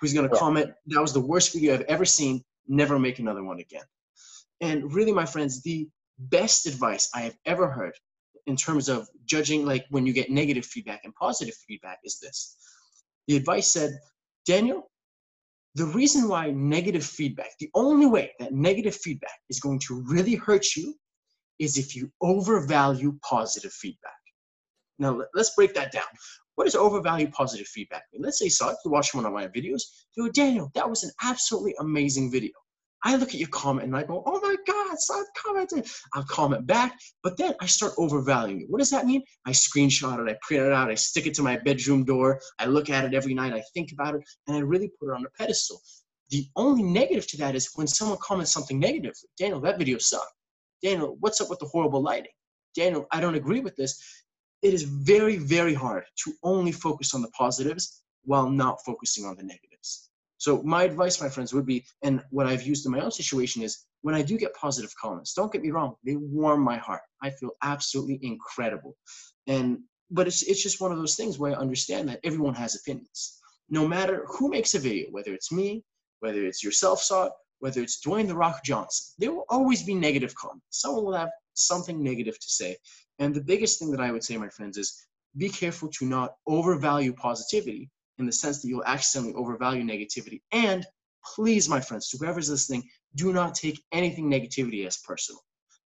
who's 0.00 0.12
going 0.12 0.28
to 0.28 0.34
Yeah. 0.34 0.38
comment, 0.38 0.70
that 0.86 1.00
was 1.00 1.12
the 1.12 1.20
worst 1.20 1.52
video 1.52 1.74
I've 1.74 1.82
ever 1.82 2.04
seen, 2.04 2.44
never 2.68 3.00
make 3.00 3.18
another 3.18 3.42
one 3.42 3.58
again. 3.58 3.84
And 4.60 4.92
really, 4.94 5.12
my 5.12 5.26
friends, 5.26 5.60
the 5.62 5.88
best 6.18 6.66
advice 6.66 7.10
I 7.12 7.22
have 7.22 7.36
ever 7.46 7.68
heard 7.68 7.98
in 8.46 8.54
terms 8.54 8.88
of 8.88 9.08
judging, 9.24 9.66
like 9.66 9.86
when 9.90 10.06
you 10.06 10.12
get 10.12 10.30
negative 10.30 10.64
feedback 10.64 11.04
and 11.04 11.12
positive 11.16 11.56
feedback, 11.66 11.98
is 12.04 12.20
this. 12.20 12.56
The 13.26 13.36
advice 13.36 13.68
said, 13.70 13.98
Danial, 14.48 14.82
the 15.74 15.86
reason 15.86 16.28
why 16.28 16.52
negative 16.52 17.04
feedback, 17.04 17.50
the 17.58 17.70
only 17.74 18.06
way 18.06 18.32
that 18.38 18.52
negative 18.52 18.94
feedback 18.94 19.40
is 19.50 19.58
going 19.58 19.80
to 19.80 20.00
really 20.02 20.36
hurt 20.36 20.76
you 20.76 20.94
is 21.58 21.78
if 21.78 21.94
you 21.94 22.10
overvalue 22.20 23.18
positive 23.22 23.72
feedback. 23.72 24.12
Now, 24.98 25.12
let- 25.12 25.28
let's 25.34 25.54
break 25.54 25.74
that 25.74 25.92
down. 25.92 26.04
What 26.54 26.64
does 26.64 26.76
overvalue 26.76 27.30
positive 27.30 27.66
feedback 27.66 28.04
mean? 28.12 28.22
Let's 28.22 28.38
say, 28.38 28.48
Saad, 28.48 28.76
you 28.84 28.90
watch 28.90 29.14
one 29.14 29.26
of 29.26 29.32
my 29.32 29.48
videos, 29.48 29.82
you 30.16 30.24
go, 30.24 30.30
Danial, 30.30 30.72
that 30.74 30.88
was 30.88 31.02
an 31.02 31.10
absolutely 31.22 31.74
amazing 31.80 32.30
video. 32.30 32.52
I 33.06 33.16
look 33.16 33.28
at 33.28 33.34
your 33.34 33.48
comment 33.48 33.86
and 33.86 33.96
I 33.96 34.02
go, 34.02 34.22
oh 34.24 34.40
my 34.40 34.56
God, 34.66 34.98
Saad 34.98 35.26
commented. 35.36 35.86
I'll 36.14 36.24
comment 36.24 36.66
back, 36.66 36.98
but 37.22 37.36
then 37.36 37.54
I 37.60 37.66
start 37.66 37.92
overvaluing 37.98 38.62
it. 38.62 38.70
What 38.70 38.78
does 38.78 38.90
that 38.90 39.04
mean? 39.04 39.22
I 39.44 39.50
screenshot 39.50 40.26
it, 40.26 40.30
I 40.30 40.38
print 40.40 40.64
it 40.64 40.72
out, 40.72 40.90
I 40.90 40.94
stick 40.94 41.26
it 41.26 41.34
to 41.34 41.42
my 41.42 41.58
bedroom 41.58 42.04
door, 42.04 42.40
I 42.58 42.66
look 42.66 42.88
at 42.88 43.04
it 43.04 43.14
every 43.14 43.34
night, 43.34 43.52
I 43.52 43.62
think 43.74 43.92
about 43.92 44.14
it, 44.14 44.22
and 44.46 44.56
I 44.56 44.60
really 44.60 44.90
put 44.98 45.10
it 45.10 45.16
on 45.16 45.26
a 45.26 45.30
pedestal. 45.30 45.82
The 46.30 46.48
only 46.56 46.82
negative 46.82 47.26
to 47.28 47.36
that 47.38 47.54
is 47.54 47.68
when 47.74 47.86
someone 47.86 48.18
comments 48.22 48.52
something 48.52 48.78
negative. 48.78 49.14
Danial, 49.38 49.62
that 49.64 49.78
video 49.78 49.98
sucked. 49.98 50.32
Danial, 50.84 51.16
what's 51.20 51.40
up 51.40 51.48
with 51.48 51.58
the 51.58 51.66
horrible 51.66 52.02
lighting? 52.02 52.32
Danial, 52.78 53.06
I 53.10 53.20
don't 53.20 53.34
agree 53.34 53.60
with 53.60 53.74
this. 53.76 54.02
It 54.62 54.74
is 54.74 54.82
very, 54.82 55.36
very 55.36 55.74
hard 55.74 56.04
to 56.24 56.32
only 56.42 56.72
focus 56.72 57.14
on 57.14 57.22
the 57.22 57.30
positives 57.30 58.02
while 58.24 58.48
not 58.48 58.78
focusing 58.84 59.24
on 59.24 59.36
the 59.36 59.42
negatives. 59.42 60.10
So 60.38 60.62
my 60.62 60.82
advice, 60.82 61.20
my 61.20 61.28
friends, 61.28 61.54
would 61.54 61.66
be, 61.66 61.84
and 62.02 62.22
what 62.30 62.46
I've 62.46 62.62
used 62.62 62.84
in 62.84 62.92
my 62.92 63.00
own 63.00 63.10
situation 63.10 63.62
is 63.62 63.86
when 64.02 64.14
I 64.14 64.22
do 64.22 64.36
get 64.36 64.54
positive 64.54 64.92
comments, 65.00 65.32
don't 65.32 65.52
get 65.52 65.62
me 65.62 65.70
wrong, 65.70 65.94
they 66.04 66.16
warm 66.16 66.60
my 66.60 66.76
heart. 66.76 67.00
I 67.22 67.30
feel 67.30 67.52
absolutely 67.62 68.18
incredible. 68.22 68.96
And 69.46 69.78
but 70.10 70.26
it's 70.26 70.42
it's 70.42 70.62
just 70.62 70.80
one 70.80 70.92
of 70.92 70.98
those 70.98 71.16
things 71.16 71.38
where 71.38 71.52
I 71.52 71.60
understand 71.60 72.08
that 72.08 72.20
everyone 72.24 72.54
has 72.54 72.76
opinions. 72.76 73.40
No 73.70 73.88
matter 73.88 74.26
who 74.28 74.50
makes 74.50 74.74
a 74.74 74.78
video, 74.78 75.06
whether 75.10 75.32
it's 75.32 75.50
me, 75.50 75.82
whether 76.20 76.44
it's 76.44 76.62
yourself, 76.62 77.00
Saad, 77.00 77.30
whether 77.64 77.80
it's 77.80 78.04
Dwayne 78.04 78.28
the 78.28 78.36
Rock 78.36 78.62
Johnson, 78.62 79.14
there 79.16 79.32
will 79.32 79.46
always 79.48 79.82
be 79.82 79.94
negative 79.94 80.34
comments. 80.34 80.66
Someone 80.68 81.06
will 81.06 81.14
have 81.14 81.30
something 81.54 82.02
negative 82.02 82.38
to 82.38 82.46
say. 82.46 82.76
And 83.18 83.34
the 83.34 83.40
biggest 83.40 83.78
thing 83.78 83.90
that 83.92 84.02
I 84.02 84.12
would 84.12 84.22
say, 84.22 84.36
my 84.36 84.50
friends, 84.50 84.76
is 84.76 84.94
be 85.38 85.48
careful 85.48 85.88
to 85.92 86.04
not 86.04 86.34
overvalue 86.46 87.14
positivity 87.14 87.88
in 88.18 88.26
the 88.26 88.32
sense 88.32 88.60
that 88.60 88.68
you'll 88.68 88.84
accidentally 88.84 89.34
overvalue 89.34 89.82
negativity. 89.82 90.42
And 90.52 90.84
please, 91.34 91.66
my 91.66 91.80
friends, 91.80 92.10
to 92.10 92.18
whoever's 92.18 92.50
listening, 92.50 92.82
do 93.14 93.32
not 93.32 93.54
take 93.54 93.82
anything 93.92 94.30
negativity 94.30 94.86
as 94.86 94.98
personal. 94.98 95.40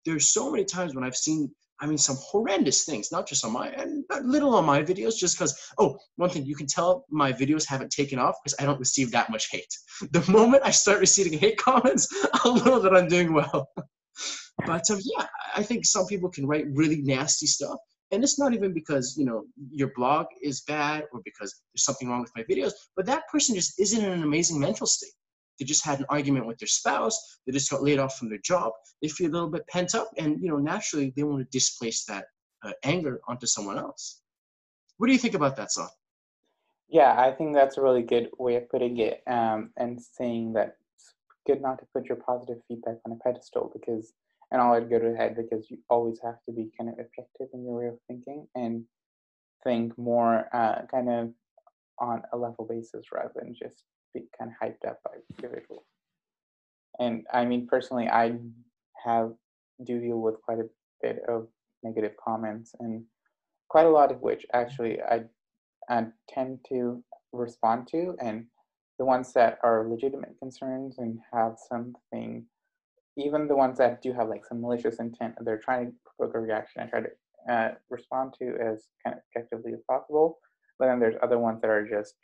There's 0.05 0.33
so 0.33 0.51
many 0.51 0.65
times 0.65 0.97
when 0.97 1.05
I've 1.05 1.15
seen, 1.15 1.49
I 1.81 1.87
mean, 1.87 1.99
some 1.99 2.17
horrendous 2.21 2.85
things, 2.85 3.13
not 3.13 3.29
just 3.29 3.45
on 3.45 3.53
my, 3.53 3.69
and 3.69 4.05
little 4.23 4.55
on 4.55 4.65
my 4.65 4.83
videos, 4.83 5.17
just 5.17 5.39
because, 5.39 5.57
oh, 5.79 5.97
one 6.17 6.31
thing, 6.31 6.45
you 6.45 6.57
can 6.57 6.67
tell 6.67 7.05
my 7.11 7.33
videos 7.33 7.67
haven't 7.67 7.91
taken 7.91 8.19
off 8.19 8.37
because 8.43 8.57
I 8.59 8.65
don't 8.65 8.81
receive 8.81 9.11
that 9.13 9.31
much 9.31 9.49
hate. 9.51 9.73
The 10.13 10.31
moment 10.31 10.63
I 10.65 10.71
start 10.71 11.01
receiving 11.01 11.39
hate 11.39 11.59
comments, 11.69 12.09
I'll 12.35 12.57
know 12.65 12.81
that 12.81 12.95
I'm 12.95 13.09
doing 13.09 13.33
well. 13.33 13.69
but 14.67 14.91
um, 14.91 14.99
yeah, 15.03 15.27
I 15.55 15.63
think 15.63 15.85
some 15.85 16.07
people 16.07 16.31
can 16.31 16.47
write 16.47 16.67
really 16.73 17.01
nasty 17.03 17.47
stuff 17.47 17.79
and 18.11 18.23
it's 18.23 18.39
not 18.39 18.55
even 18.55 18.73
because 18.73 19.17
you 19.19 19.25
know 19.25 19.45
your 19.71 19.91
blog 19.95 20.27
is 20.43 20.63
bad 20.63 21.05
or 21.13 21.21
because 21.25 21.61
there's 21.73 21.85
something 21.85 22.09
wrong 22.09 22.21
with 22.21 22.33
my 22.37 22.43
videos 22.45 22.73
but 22.97 23.07
that 23.07 23.23
person 23.31 23.55
just 23.55 23.79
isn't 23.79 24.05
in 24.05 24.11
an 24.11 24.23
amazing 24.23 24.59
mental 24.59 24.87
state 24.87 25.13
they 25.59 25.65
just 25.65 25.85
had 25.85 25.99
an 26.01 26.07
argument 26.09 26.47
with 26.47 26.59
their 26.59 26.69
spouse 26.69 27.41
they 27.47 27.53
just 27.53 27.71
got 27.71 27.83
laid 27.83 27.99
off 27.99 28.17
from 28.17 28.29
their 28.29 28.39
job 28.39 28.73
they 29.03 29.09
feel 29.09 29.31
a 29.31 29.33
little 29.33 29.51
bit 29.51 29.67
pent 29.69 29.95
up 29.95 30.11
and 30.19 30.41
you 30.41 30.49
know 30.49 30.59
naturally 30.59 31.13
they 31.17 31.23
want 31.23 31.41
to 31.41 31.59
displace 31.59 32.05
that 32.05 32.27
uh, 32.65 32.73
anger 32.83 33.21
onto 33.29 33.47
someone 33.47 33.79
else. 33.79 34.21
What 34.97 35.07
do 35.07 35.13
you 35.13 35.19
think 35.19 35.35
about 35.35 35.57
that 35.57 35.71
song 35.71 35.91
yeah 36.89 37.15
i 37.19 37.31
think 37.31 37.55
that's 37.55 37.77
a 37.77 37.83
really 37.83 38.03
good 38.03 38.29
way 38.39 38.57
of 38.57 38.69
putting 38.71 38.99
it 38.99 39.23
um, 39.27 39.71
and 39.77 40.01
saying 40.01 40.53
that 40.55 40.77
it's 40.97 41.15
good 41.47 41.61
not 41.61 41.79
to 41.79 41.87
put 41.95 42.07
your 42.07 42.17
positive 42.17 42.59
feedback 42.67 42.97
on 43.07 43.13
a 43.13 43.17
pedestal 43.17 43.71
because 43.73 44.13
and 44.51 44.71
would 44.71 44.89
go 44.91 44.99
to 44.99 45.15
head 45.15 45.37
because 45.37 45.71
you 45.71 45.79
always 45.91 46.19
have 46.23 46.37
to 46.47 46.53
be 46.53 46.71
kind 46.79 46.89
of 46.91 46.99
objective 46.99 47.49
in 47.53 47.65
your 47.65 47.79
way 47.79 47.87
of 47.87 47.99
thinking 48.07 48.47
and 48.55 48.85
think 49.65 49.97
more 49.99 50.47
uh, 50.55 50.83
kind 50.91 51.11
of 51.11 51.31
on 51.99 52.23
a 52.33 52.37
level 52.37 52.67
basis 52.69 53.07
rather 53.13 53.33
than 53.35 53.55
just 53.55 53.85
be 54.15 54.25
kind 54.39 54.51
of 54.51 54.69
hyped 54.69 54.89
up 54.89 54.99
by 55.05 55.13
individuals. 55.37 55.85
And 56.99 57.25
I 57.33 57.45
mean, 57.45 57.67
personally, 57.67 58.09
I 58.09 58.37
have 59.05 59.33
do 59.85 60.01
deal 60.01 60.21
with 60.21 60.41
quite 60.43 60.59
a 60.59 60.69
bit 61.01 61.21
of 61.29 61.47
negative 61.83 62.13
comments, 62.23 62.75
and 62.81 63.05
quite 63.69 63.87
a 63.87 63.91
lot 63.91 64.11
of 64.11 64.21
which 64.21 64.45
actually 64.53 65.01
I, 65.01 65.23
I 65.89 66.07
tend 66.29 66.59
to 66.71 67.03
respond 67.33 67.87
to, 67.89 68.17
and 68.21 68.47
the 68.99 69.05
ones 69.05 69.33
that 69.35 69.59
are 69.63 69.89
legitimate 69.89 70.35
concerns 70.41 70.99
and 70.99 71.21
have 71.33 71.57
something 71.69 72.47
even 73.19 73.49
the 73.49 73.57
ones 73.57 73.79
that 73.79 74.01
do 74.01 74.13
have 74.13 74.29
like 74.29 74.47
some 74.47 74.61
malicious 74.61 75.01
intent, 75.01 75.35
they're 75.41 75.59
trying 75.59 75.87
to 75.87 75.93
provoke 76.17 76.37
a 76.37 76.41
reaction. 76.41 76.83
I 76.83 76.87
try 76.87 77.01
to 77.01 77.53
uh, 77.53 77.75
respond 77.91 78.35
to 78.39 78.51
as 78.61 78.87
kind 79.05 79.17
of 79.17 79.23
effectively 79.35 79.73
as 79.73 79.81
possible. 79.91 80.39
But 80.79 80.87
then 80.87 81.01
there's 81.01 81.17
other 81.23 81.39
ones 81.39 81.61
that 81.61 81.71
are 81.71 81.87
just 81.87 82.15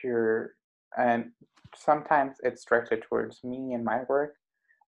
pure, 0.00 0.50
and 0.96 1.30
sometimes 1.74 2.36
it's 2.42 2.64
directed 2.64 3.02
towards 3.02 3.42
me 3.44 3.74
and 3.74 3.84
my 3.84 4.02
work, 4.08 4.34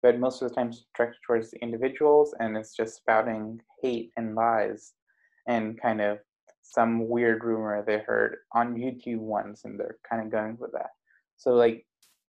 but 0.04 0.20
most 0.20 0.42
of 0.42 0.50
the 0.50 0.56
time 0.56 0.70
it's 0.70 0.86
directed 0.96 1.20
towards 1.26 1.52
the 1.52 1.60
individuals, 1.62 2.34
and 2.40 2.56
it's 2.56 2.76
just 2.76 2.96
spouting 2.96 3.60
hate 3.82 4.12
and 4.18 4.36
lies, 4.36 4.94
and 5.48 5.82
kind 5.82 6.02
of 6.02 6.20
some 6.62 7.08
weird 7.08 7.44
rumor 7.44 7.84
they 7.86 8.00
heard 8.00 8.38
on 8.54 8.76
YouTube 8.76 9.20
once, 9.20 9.66
and 9.66 9.80
they're 9.80 9.98
kind 10.10 10.22
of 10.22 10.32
going 10.32 10.58
with 10.60 10.72
that. 10.74 10.90
So 11.38 11.54
like 11.54 11.86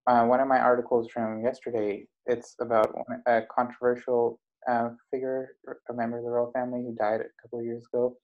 uh, 0.07 0.25
one 0.25 0.41
of 0.41 0.49
my 0.49 0.59
articles 0.59 1.09
from 1.11 1.43
yesterday, 1.43 2.07
it's 2.27 2.55
about 2.61 2.95
a 3.27 3.43
controversial 3.55 4.41
uh, 4.69 4.91
figure, 5.11 5.57
a 5.91 5.95
member 5.95 6.19
of 6.19 6.25
the 6.25 6.31
royal 6.31 6.53
family 6.53 6.83
who 6.83 6.95
died 6.95 7.21
a 7.21 7.43
couple 7.43 7.59
of 7.59 7.65
years 7.65 7.85
ago. 7.93 8.17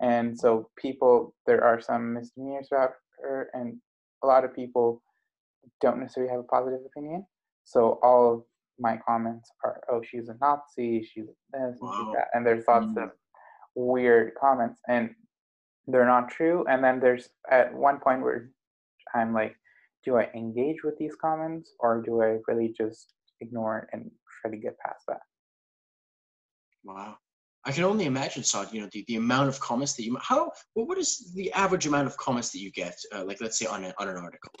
And 0.00 0.38
so 0.38 0.70
people, 0.76 1.34
there 1.46 1.62
are 1.62 1.80
some 1.80 2.14
misdemeanors 2.14 2.68
about 2.72 2.92
her, 3.22 3.50
and 3.52 3.78
a 4.22 4.26
lot 4.26 4.44
of 4.44 4.54
people 4.54 5.02
don't 5.80 6.00
necessarily 6.00 6.30
have 6.30 6.40
a 6.40 6.44
positive 6.44 6.80
opinion. 6.86 7.24
So 7.64 7.98
all 8.02 8.34
of 8.34 8.42
my 8.78 8.98
comments 9.06 9.50
are, 9.64 9.80
oh, 9.90 10.02
she's 10.02 10.28
a 10.28 10.36
Nazi, 10.40 11.02
she's 11.02 11.26
this, 11.52 11.78
wow. 11.80 11.90
and 11.90 11.96
she's 11.96 12.14
that. 12.14 12.28
And 12.32 12.46
there's 12.46 12.64
lots 12.66 12.86
mm. 12.86 13.02
of 13.02 13.10
weird 13.74 14.32
comments, 14.40 14.80
and 14.88 15.10
they're 15.86 16.06
not 16.06 16.30
true. 16.30 16.64
And 16.68 16.82
then 16.82 17.00
there's 17.00 17.28
at 17.50 17.72
one 17.74 17.98
point 18.00 18.22
where 18.22 18.50
I'm 19.14 19.32
like, 19.34 19.56
do 20.04 20.16
I 20.16 20.30
engage 20.34 20.82
with 20.82 20.96
these 20.98 21.14
comments 21.20 21.72
or 21.80 22.02
do 22.02 22.22
I 22.22 22.38
really 22.48 22.74
just 22.76 23.12
ignore 23.40 23.80
it 23.80 23.88
and 23.92 24.10
try 24.40 24.50
to 24.50 24.56
get 24.56 24.78
past 24.78 25.04
that? 25.08 25.20
Wow. 26.84 27.16
I 27.64 27.72
can 27.72 27.84
only 27.84 28.06
imagine, 28.06 28.42
Saad, 28.42 28.72
you 28.72 28.80
know, 28.80 28.88
the, 28.92 29.04
the 29.06 29.16
amount 29.16 29.48
of 29.48 29.60
comments 29.60 29.94
that 29.94 30.04
you, 30.04 30.16
how, 30.20 30.50
well, 30.74 30.86
what 30.86 30.96
is 30.98 31.32
the 31.34 31.52
average 31.52 31.86
amount 31.86 32.06
of 32.06 32.16
comments 32.16 32.50
that 32.50 32.58
you 32.58 32.70
get, 32.70 32.96
uh, 33.14 33.24
like 33.24 33.40
let's 33.40 33.58
say 33.58 33.66
on, 33.66 33.84
a, 33.84 33.92
on 33.98 34.08
an 34.08 34.16
article? 34.16 34.52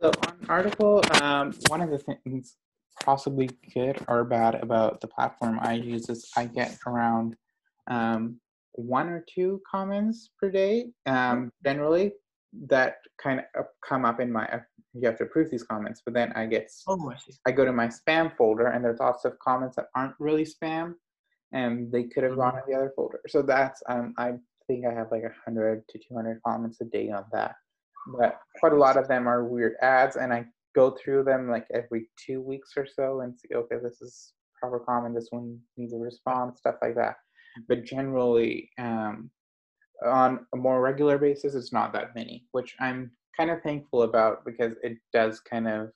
So 0.00 0.12
on 0.26 0.36
an 0.40 0.46
article, 0.48 1.02
um, 1.20 1.52
one 1.68 1.80
of 1.80 1.90
the 1.90 1.98
things 1.98 2.56
possibly 3.02 3.50
good 3.74 4.04
or 4.08 4.24
bad 4.24 4.54
about 4.56 5.00
the 5.00 5.08
platform 5.08 5.58
I 5.60 5.74
use 5.74 6.08
is 6.08 6.30
I 6.36 6.46
get 6.46 6.78
around 6.86 7.34
um, 7.88 8.40
one 8.72 9.08
or 9.08 9.24
two 9.32 9.60
comments 9.68 10.30
per 10.40 10.50
day, 10.50 10.90
um, 11.06 11.50
generally, 11.64 12.12
that 12.68 12.96
kind 13.22 13.42
of 13.56 13.66
come 13.86 14.04
up 14.04 14.20
in 14.20 14.30
my 14.32 14.48
you 14.94 15.06
have 15.06 15.18
to 15.18 15.24
approve 15.24 15.50
these 15.50 15.62
comments 15.62 16.00
but 16.04 16.14
then 16.14 16.32
i 16.32 16.46
get 16.46 16.70
oh, 16.88 17.10
I, 17.10 17.16
I 17.50 17.52
go 17.52 17.64
to 17.64 17.72
my 17.72 17.88
spam 17.88 18.34
folder 18.36 18.68
and 18.68 18.82
there's 18.82 18.98
lots 18.98 19.24
of 19.24 19.38
comments 19.40 19.76
that 19.76 19.86
aren't 19.94 20.14
really 20.18 20.44
spam 20.44 20.94
and 21.52 21.90
they 21.92 22.04
could 22.04 22.22
have 22.22 22.32
mm-hmm. 22.32 22.40
gone 22.40 22.56
in 22.56 22.62
the 22.72 22.76
other 22.76 22.92
folder 22.96 23.20
so 23.28 23.42
that's 23.42 23.82
um 23.88 24.14
i 24.18 24.32
think 24.66 24.84
i 24.86 24.92
have 24.92 25.10
like 25.10 25.22
100 25.22 25.82
to 25.88 25.98
200 25.98 26.40
comments 26.46 26.80
a 26.80 26.84
day 26.84 27.10
on 27.10 27.24
that 27.32 27.54
but 28.18 28.38
quite 28.60 28.72
a 28.72 28.76
lot 28.76 28.96
of 28.96 29.08
them 29.08 29.26
are 29.26 29.44
weird 29.44 29.74
ads 29.82 30.16
and 30.16 30.32
i 30.32 30.44
go 30.74 30.90
through 30.90 31.24
them 31.24 31.48
like 31.48 31.66
every 31.72 32.08
two 32.24 32.40
weeks 32.40 32.72
or 32.76 32.86
so 32.86 33.20
and 33.20 33.38
see 33.38 33.54
okay 33.54 33.76
this 33.82 34.00
is 34.00 34.32
proper 34.60 34.80
comment 34.80 35.14
this 35.14 35.28
one 35.30 35.58
needs 35.76 35.92
a 35.92 35.96
response 35.96 36.58
stuff 36.58 36.76
like 36.82 36.94
that 36.94 37.16
but 37.68 37.84
generally 37.84 38.68
um 38.78 39.30
on 40.04 40.46
a 40.52 40.56
more 40.56 40.80
regular 40.80 41.18
basis, 41.18 41.54
it's 41.54 41.72
not 41.72 41.92
that 41.92 42.14
many, 42.14 42.44
which 42.52 42.74
I'm 42.80 43.10
kind 43.36 43.50
of 43.50 43.62
thankful 43.62 44.02
about 44.02 44.44
because 44.44 44.72
it 44.82 44.98
does 45.12 45.40
kind 45.40 45.68
of. 45.68 45.90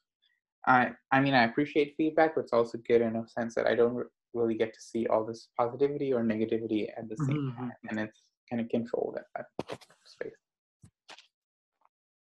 I 0.66 0.92
I 1.10 1.20
mean 1.20 1.34
I 1.34 1.44
appreciate 1.44 1.94
feedback, 1.96 2.34
but 2.34 2.42
it's 2.42 2.52
also 2.52 2.78
good 2.86 3.00
in 3.00 3.16
a 3.16 3.26
sense 3.28 3.54
that 3.54 3.66
I 3.66 3.74
don't 3.74 4.06
really 4.34 4.54
get 4.54 4.72
to 4.74 4.80
see 4.80 5.06
all 5.06 5.24
this 5.24 5.48
positivity 5.58 6.12
or 6.12 6.22
negativity 6.22 6.88
at 6.96 7.08
the 7.08 7.16
same 7.16 7.52
mm-hmm. 7.52 7.60
time, 7.60 7.72
and 7.88 8.00
it's 8.00 8.20
kind 8.48 8.60
of 8.60 8.68
controlled 8.68 9.18
at 9.36 9.46
that 9.68 9.78
space. 10.04 10.32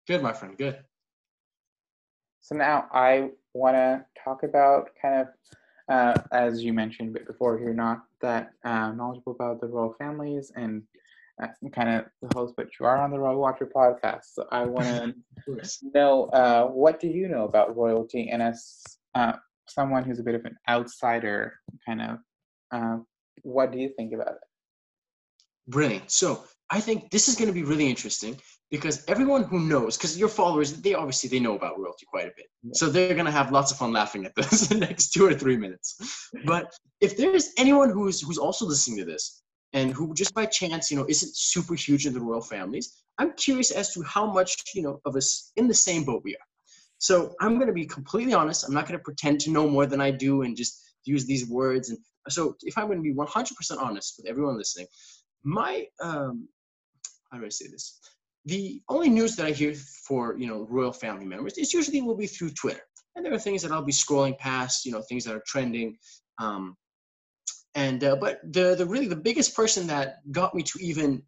Good, 0.06 0.22
my 0.22 0.32
friend. 0.32 0.56
Good. 0.56 0.78
So 2.40 2.56
now 2.56 2.88
I 2.92 3.30
want 3.54 3.76
to 3.76 4.04
talk 4.22 4.42
about 4.42 4.90
kind 5.00 5.20
of, 5.20 5.28
uh, 5.88 6.20
as 6.32 6.62
you 6.62 6.72
mentioned 6.72 7.16
before, 7.26 7.58
you're 7.58 7.74
not 7.74 8.04
that 8.20 8.52
uh, 8.64 8.92
knowledgeable 8.92 9.32
about 9.32 9.60
the 9.60 9.68
royal 9.68 9.94
families 9.98 10.52
and 10.56 10.82
I'm 11.40 11.70
kind 11.70 11.88
of 11.88 12.04
the 12.20 12.34
host, 12.34 12.54
but 12.56 12.68
you 12.78 12.86
are 12.86 12.98
on 12.98 13.10
the 13.10 13.18
Royal 13.18 13.40
Watcher 13.40 13.66
podcast. 13.66 14.24
So 14.34 14.46
I 14.50 14.64
want 14.64 15.14
to 15.46 15.62
know 15.94 16.24
uh, 16.26 16.66
what 16.66 17.00
do 17.00 17.08
you 17.08 17.28
know 17.28 17.44
about 17.44 17.76
royalty, 17.76 18.30
and 18.30 18.42
as 18.42 18.82
uh, 19.14 19.34
someone 19.68 20.04
who's 20.04 20.18
a 20.18 20.22
bit 20.22 20.34
of 20.34 20.44
an 20.44 20.56
outsider, 20.68 21.54
kind 21.86 22.02
of, 22.02 22.18
uh, 22.72 22.98
what 23.42 23.72
do 23.72 23.78
you 23.78 23.90
think 23.96 24.12
about 24.12 24.28
it? 24.28 24.48
Brilliant. 25.68 26.10
So 26.10 26.44
I 26.70 26.80
think 26.80 27.10
this 27.10 27.28
is 27.28 27.36
going 27.36 27.48
to 27.48 27.54
be 27.54 27.62
really 27.62 27.88
interesting 27.88 28.36
because 28.70 29.04
everyone 29.06 29.44
who 29.44 29.60
knows, 29.60 29.96
because 29.96 30.18
your 30.18 30.28
followers, 30.28 30.72
they 30.80 30.94
obviously 30.94 31.28
they 31.28 31.38
know 31.38 31.54
about 31.54 31.78
royalty 31.78 32.06
quite 32.06 32.26
a 32.26 32.32
bit, 32.36 32.46
yeah. 32.62 32.70
so 32.74 32.88
they're 32.88 33.14
going 33.14 33.26
to 33.26 33.32
have 33.32 33.52
lots 33.52 33.70
of 33.70 33.78
fun 33.78 33.92
laughing 33.92 34.24
at 34.24 34.34
this 34.34 34.68
the 34.68 34.76
next 34.76 35.12
two 35.12 35.26
or 35.26 35.34
three 35.34 35.56
minutes. 35.56 36.30
But 36.46 36.72
if 37.00 37.16
there's 37.16 37.50
anyone 37.58 37.90
who's 37.90 38.22
who's 38.22 38.38
also 38.38 38.64
listening 38.64 38.98
to 38.98 39.04
this 39.04 39.42
and 39.72 39.92
who 39.92 40.14
just 40.14 40.34
by 40.34 40.46
chance, 40.46 40.90
you 40.90 40.96
know, 40.96 41.06
isn't 41.08 41.36
super 41.36 41.74
huge 41.74 42.06
in 42.06 42.14
the 42.14 42.20
royal 42.20 42.40
families, 42.40 43.04
I'm 43.18 43.34
curious 43.34 43.70
as 43.70 43.92
to 43.94 44.02
how 44.02 44.32
much, 44.32 44.56
you 44.74 44.82
know, 44.82 45.00
of 45.04 45.14
us 45.14 45.52
in 45.56 45.68
the 45.68 45.74
same 45.74 46.04
boat 46.04 46.22
we 46.24 46.34
are. 46.34 46.46
So 47.02 47.34
I'm 47.40 47.56
going 47.56 47.66
to 47.66 47.72
be 47.72 47.84
completely 47.84 48.32
honest. 48.32 48.62
I'm 48.64 48.72
not 48.72 48.86
going 48.86 48.96
to 48.96 49.02
pretend 49.02 49.40
to 49.40 49.50
know 49.50 49.68
more 49.68 49.86
than 49.86 50.00
I 50.00 50.12
do 50.12 50.42
and 50.42 50.56
just 50.56 50.80
use 51.04 51.26
these 51.26 51.48
words. 51.48 51.90
And 51.90 51.98
so 52.28 52.54
if 52.62 52.78
I'm 52.78 52.86
going 52.86 52.98
to 52.98 53.02
be 53.02 53.12
100% 53.12 53.82
honest 53.82 54.14
with 54.16 54.28
everyone 54.28 54.56
listening, 54.56 54.86
my, 55.42 55.84
um, 56.00 56.48
how 57.32 57.38
do 57.38 57.44
I 57.44 57.48
say 57.48 57.66
this? 57.66 57.98
The 58.44 58.80
only 58.88 59.08
news 59.08 59.34
that 59.34 59.46
I 59.46 59.50
hear 59.50 59.74
for, 59.74 60.36
you 60.38 60.46
know, 60.46 60.64
royal 60.70 60.92
family 60.92 61.24
members 61.24 61.58
is 61.58 61.74
usually 61.74 62.02
will 62.02 62.16
be 62.16 62.28
through 62.28 62.50
Twitter. 62.50 62.82
And 63.16 63.26
there 63.26 63.34
are 63.34 63.38
things 63.38 63.62
that 63.62 63.72
I'll 63.72 63.82
be 63.82 63.90
scrolling 63.90 64.38
past, 64.38 64.86
you 64.86 64.92
know, 64.92 65.02
things 65.02 65.24
that 65.24 65.34
are 65.34 65.42
trending. 65.44 65.98
Um, 66.38 66.76
and 67.74 68.04
uh, 68.04 68.14
but 68.14 68.40
the 68.44 68.76
the 68.76 68.86
really 68.86 69.08
the 69.08 69.16
biggest 69.16 69.56
person 69.56 69.88
that 69.88 70.18
got 70.30 70.54
me 70.54 70.62
to 70.62 70.78
even 70.80 71.22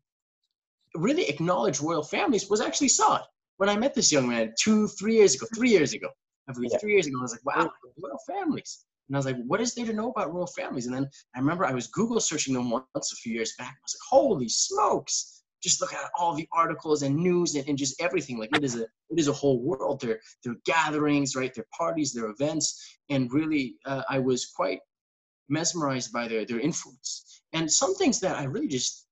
really 0.94 1.28
acknowledge 1.28 1.80
royal 1.80 2.04
families 2.04 2.48
was 2.48 2.60
actually 2.60 2.90
Saad. 2.90 3.22
When 3.58 3.68
I 3.68 3.76
met 3.76 3.94
this 3.94 4.10
young 4.10 4.28
man 4.28 4.52
two, 4.58 4.88
three 4.88 5.14
years 5.14 5.34
ago, 5.34 5.46
three 5.54 5.70
years 5.70 5.92
ago, 5.92 6.08
I 6.48 6.52
believe 6.52 6.70
yeah. 6.72 6.78
three 6.78 6.92
years 6.92 7.06
ago, 7.06 7.18
I 7.18 7.22
was 7.22 7.32
like, 7.32 7.44
wow, 7.44 7.70
royal 8.02 8.18
families. 8.26 8.84
And 9.08 9.16
I 9.16 9.18
was 9.18 9.26
like, 9.26 9.36
what 9.46 9.60
is 9.60 9.74
there 9.74 9.86
to 9.86 9.92
know 9.92 10.10
about 10.10 10.32
royal 10.32 10.46
families? 10.46 10.86
And 10.86 10.94
then 10.94 11.08
I 11.34 11.38
remember 11.38 11.64
I 11.64 11.72
was 11.72 11.86
Google 11.88 12.20
searching 12.20 12.54
them 12.54 12.70
once 12.70 13.12
a 13.12 13.16
few 13.16 13.34
years 13.34 13.54
back. 13.58 13.68
I 13.72 13.84
was 13.84 13.96
like, 13.96 14.08
holy 14.08 14.48
smokes. 14.48 15.42
Just 15.62 15.80
look 15.80 15.94
at 15.94 16.10
all 16.18 16.34
the 16.34 16.48
articles 16.52 17.02
and 17.02 17.16
news 17.16 17.54
and, 17.54 17.66
and 17.68 17.78
just 17.78 18.00
everything. 18.00 18.38
Like 18.38 18.54
it 18.54 18.64
is 18.64 18.76
a 18.76 18.82
it 18.82 19.18
is 19.18 19.28
a 19.28 19.32
whole 19.32 19.62
world. 19.62 20.00
Their 20.00 20.20
there 20.42 20.56
gatherings, 20.66 21.34
right? 21.34 21.54
Their 21.54 21.66
parties, 21.76 22.12
their 22.12 22.26
events, 22.26 22.98
and 23.08 23.32
really 23.32 23.76
uh, 23.86 24.02
I 24.10 24.18
was 24.18 24.46
quite 24.46 24.80
mesmerized 25.48 26.12
by 26.12 26.28
their 26.28 26.44
their 26.44 26.60
influence. 26.60 27.42
And 27.54 27.70
some 27.70 27.94
things 27.94 28.20
that 28.20 28.36
I 28.36 28.44
really 28.44 28.68
just 28.68 29.06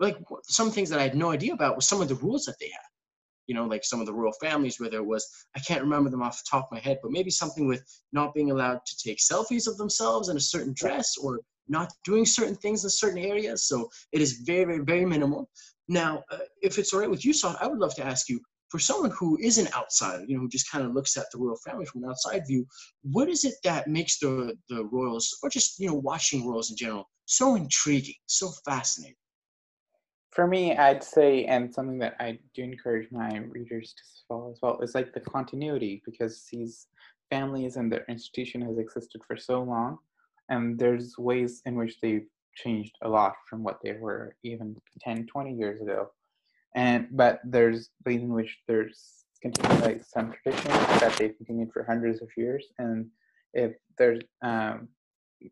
like 0.00 0.16
some 0.48 0.72
things 0.72 0.90
that 0.90 0.98
I 0.98 1.04
had 1.04 1.16
no 1.16 1.30
idea 1.30 1.52
about 1.52 1.76
was 1.76 1.86
some 1.86 2.02
of 2.02 2.08
the 2.08 2.16
rules 2.16 2.44
that 2.46 2.56
they 2.58 2.70
had 2.70 2.88
you 3.48 3.54
know, 3.54 3.64
like 3.64 3.84
some 3.84 4.00
of 4.00 4.06
the 4.06 4.14
royal 4.14 4.34
families, 4.40 4.78
where 4.78 4.90
there 4.90 5.02
was, 5.02 5.26
I 5.56 5.60
can't 5.60 5.82
remember 5.82 6.10
them 6.10 6.22
off 6.22 6.38
the 6.38 6.48
top 6.48 6.66
of 6.66 6.72
my 6.72 6.78
head, 6.78 6.98
but 7.02 7.10
maybe 7.10 7.30
something 7.30 7.66
with 7.66 7.82
not 8.12 8.34
being 8.34 8.52
allowed 8.52 8.80
to 8.86 8.96
take 8.96 9.18
selfies 9.18 9.66
of 9.66 9.76
themselves 9.76 10.28
in 10.28 10.36
a 10.36 10.40
certain 10.40 10.74
dress 10.74 11.16
or 11.16 11.40
not 11.66 11.92
doing 12.04 12.24
certain 12.24 12.54
things 12.54 12.84
in 12.84 12.90
certain 12.90 13.18
areas. 13.18 13.66
So 13.66 13.88
it 14.12 14.20
is 14.20 14.42
very, 14.46 14.64
very, 14.64 14.84
very 14.84 15.04
minimal. 15.04 15.50
Now, 15.88 16.22
uh, 16.30 16.38
if 16.62 16.78
it's 16.78 16.92
all 16.92 17.00
right 17.00 17.10
with 17.10 17.24
you, 17.24 17.32
Saad, 17.32 17.56
I 17.60 17.66
would 17.66 17.78
love 17.78 17.94
to 17.96 18.06
ask 18.06 18.28
you, 18.28 18.40
for 18.68 18.78
someone 18.78 19.10
who 19.12 19.38
is 19.40 19.56
an 19.56 19.68
outsider, 19.74 20.24
you 20.28 20.34
know, 20.34 20.42
who 20.42 20.48
just 20.48 20.70
kind 20.70 20.84
of 20.84 20.92
looks 20.92 21.16
at 21.16 21.24
the 21.32 21.38
royal 21.38 21.56
family 21.66 21.86
from 21.86 22.04
an 22.04 22.10
outside 22.10 22.42
view, 22.46 22.66
what 23.02 23.28
is 23.28 23.44
it 23.44 23.54
that 23.64 23.88
makes 23.88 24.18
the 24.18 24.54
the 24.68 24.84
royals, 24.84 25.38
or 25.42 25.48
just 25.48 25.78
you 25.80 25.88
know, 25.88 25.94
watching 25.94 26.46
royals 26.46 26.70
in 26.70 26.76
general, 26.76 27.08
so 27.24 27.54
intriguing, 27.54 28.14
so 28.26 28.50
fascinating? 28.66 29.16
For 30.38 30.46
me, 30.46 30.76
I'd 30.76 31.02
say, 31.02 31.46
and 31.46 31.74
something 31.74 31.98
that 31.98 32.14
I 32.20 32.38
do 32.54 32.62
encourage 32.62 33.10
my 33.10 33.38
readers 33.38 33.92
to 33.92 34.02
follow 34.28 34.52
as 34.52 34.60
well, 34.62 34.78
is 34.82 34.94
like 34.94 35.12
the 35.12 35.18
continuity 35.18 36.00
because 36.06 36.46
these 36.52 36.86
families 37.28 37.74
and 37.74 37.90
their 37.90 38.04
institution 38.08 38.60
has 38.60 38.78
existed 38.78 39.20
for 39.26 39.36
so 39.36 39.64
long, 39.64 39.98
and 40.48 40.78
there's 40.78 41.18
ways 41.18 41.60
in 41.66 41.74
which 41.74 42.00
they've 42.00 42.28
changed 42.54 42.94
a 43.02 43.08
lot 43.08 43.34
from 43.50 43.64
what 43.64 43.80
they 43.82 43.94
were 43.94 44.36
even 44.44 44.76
10, 45.00 45.26
20 45.26 45.54
years 45.54 45.80
ago. 45.80 46.08
And 46.76 47.08
but 47.10 47.40
there's 47.42 47.90
ways 48.06 48.22
in 48.22 48.32
which 48.32 48.58
there's 48.68 49.24
continued 49.42 49.80
like 49.80 50.04
some 50.04 50.32
traditions 50.40 51.00
that 51.00 51.16
they've 51.18 51.36
continued 51.36 51.72
for 51.72 51.82
hundreds 51.82 52.22
of 52.22 52.28
years, 52.36 52.64
and 52.78 53.08
if 53.54 53.72
there's 53.98 54.20
um, 54.42 54.86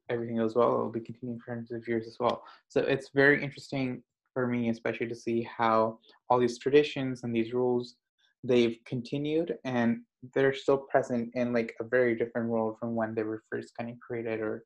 everything 0.09 0.37
goes 0.37 0.55
well, 0.55 0.68
it'll 0.68 0.90
be 0.92 1.01
continuing 1.01 1.40
for 1.40 1.51
hundreds 1.51 1.72
of 1.72 1.88
years 1.88 2.07
as 2.07 2.18
well. 2.20 2.44
So 2.68 2.83
it's 2.83 3.09
very 3.12 3.42
interesting 3.42 4.05
for 4.37 4.46
me, 4.46 4.68
especially 4.68 5.09
to 5.09 5.14
see 5.14 5.49
how 5.57 5.99
all 6.29 6.38
these 6.38 6.59
traditions 6.59 7.25
and 7.25 7.35
these 7.35 7.55
rules 7.55 7.96
they've 8.44 8.77
continued 8.85 9.57
and 9.64 10.03
they're 10.35 10.53
still 10.53 10.77
present 10.77 11.31
in 11.33 11.55
like 11.55 11.75
a 11.81 11.85
very 11.85 12.14
different 12.14 12.51
world 12.51 12.77
from 12.79 12.94
when 12.94 13.14
they 13.14 13.22
were 13.22 13.42
first 13.51 13.72
kind 13.79 13.88
of 13.88 13.96
created 13.99 14.40
or 14.40 14.62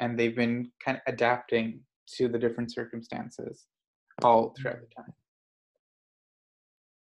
and 0.00 0.18
they've 0.18 0.34
been 0.34 0.68
kind 0.84 0.96
of 0.96 1.02
adapting 1.06 1.78
to 2.16 2.26
the 2.26 2.40
different 2.40 2.72
circumstances 2.72 3.66
all 4.24 4.52
throughout 4.58 4.80
the 4.80 4.92
time. 4.96 5.12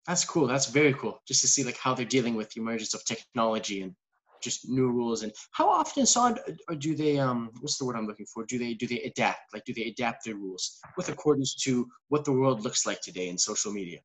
That's 0.07 0.23
cool. 0.23 0.47
That's 0.47 0.67
very 0.67 0.93
cool. 0.93 1.21
Just 1.27 1.41
to 1.41 1.49
see 1.49 1.65
like 1.65 1.77
how 1.77 1.93
they're 1.93 2.05
dealing 2.05 2.35
with 2.35 2.49
the 2.51 2.61
emergence 2.61 2.93
of 2.93 3.03
technology 3.03 3.81
and 3.81 3.93
just 4.41 4.69
new 4.69 4.89
rules 4.89 5.23
and 5.23 5.31
how 5.51 5.69
often 5.69 6.05
Saad 6.05 6.39
or 6.69 6.75
do 6.75 6.95
they 6.95 7.17
um 7.19 7.51
what's 7.61 7.77
the 7.77 7.85
word 7.85 7.95
I'm 7.95 8.07
looking 8.07 8.25
for? 8.25 8.45
Do 8.45 8.57
they 8.57 8.73
do 8.73 8.87
they 8.87 9.01
adapt? 9.01 9.53
Like 9.53 9.65
do 9.65 9.73
they 9.73 9.85
adapt 9.85 10.25
their 10.25 10.35
rules 10.35 10.79
with 10.95 11.09
accordance 11.09 11.55
to 11.63 11.87
what 12.09 12.25
the 12.25 12.31
world 12.31 12.63
looks 12.63 12.85
like 12.85 13.01
today 13.01 13.29
in 13.29 13.37
social 13.37 13.71
media? 13.71 13.99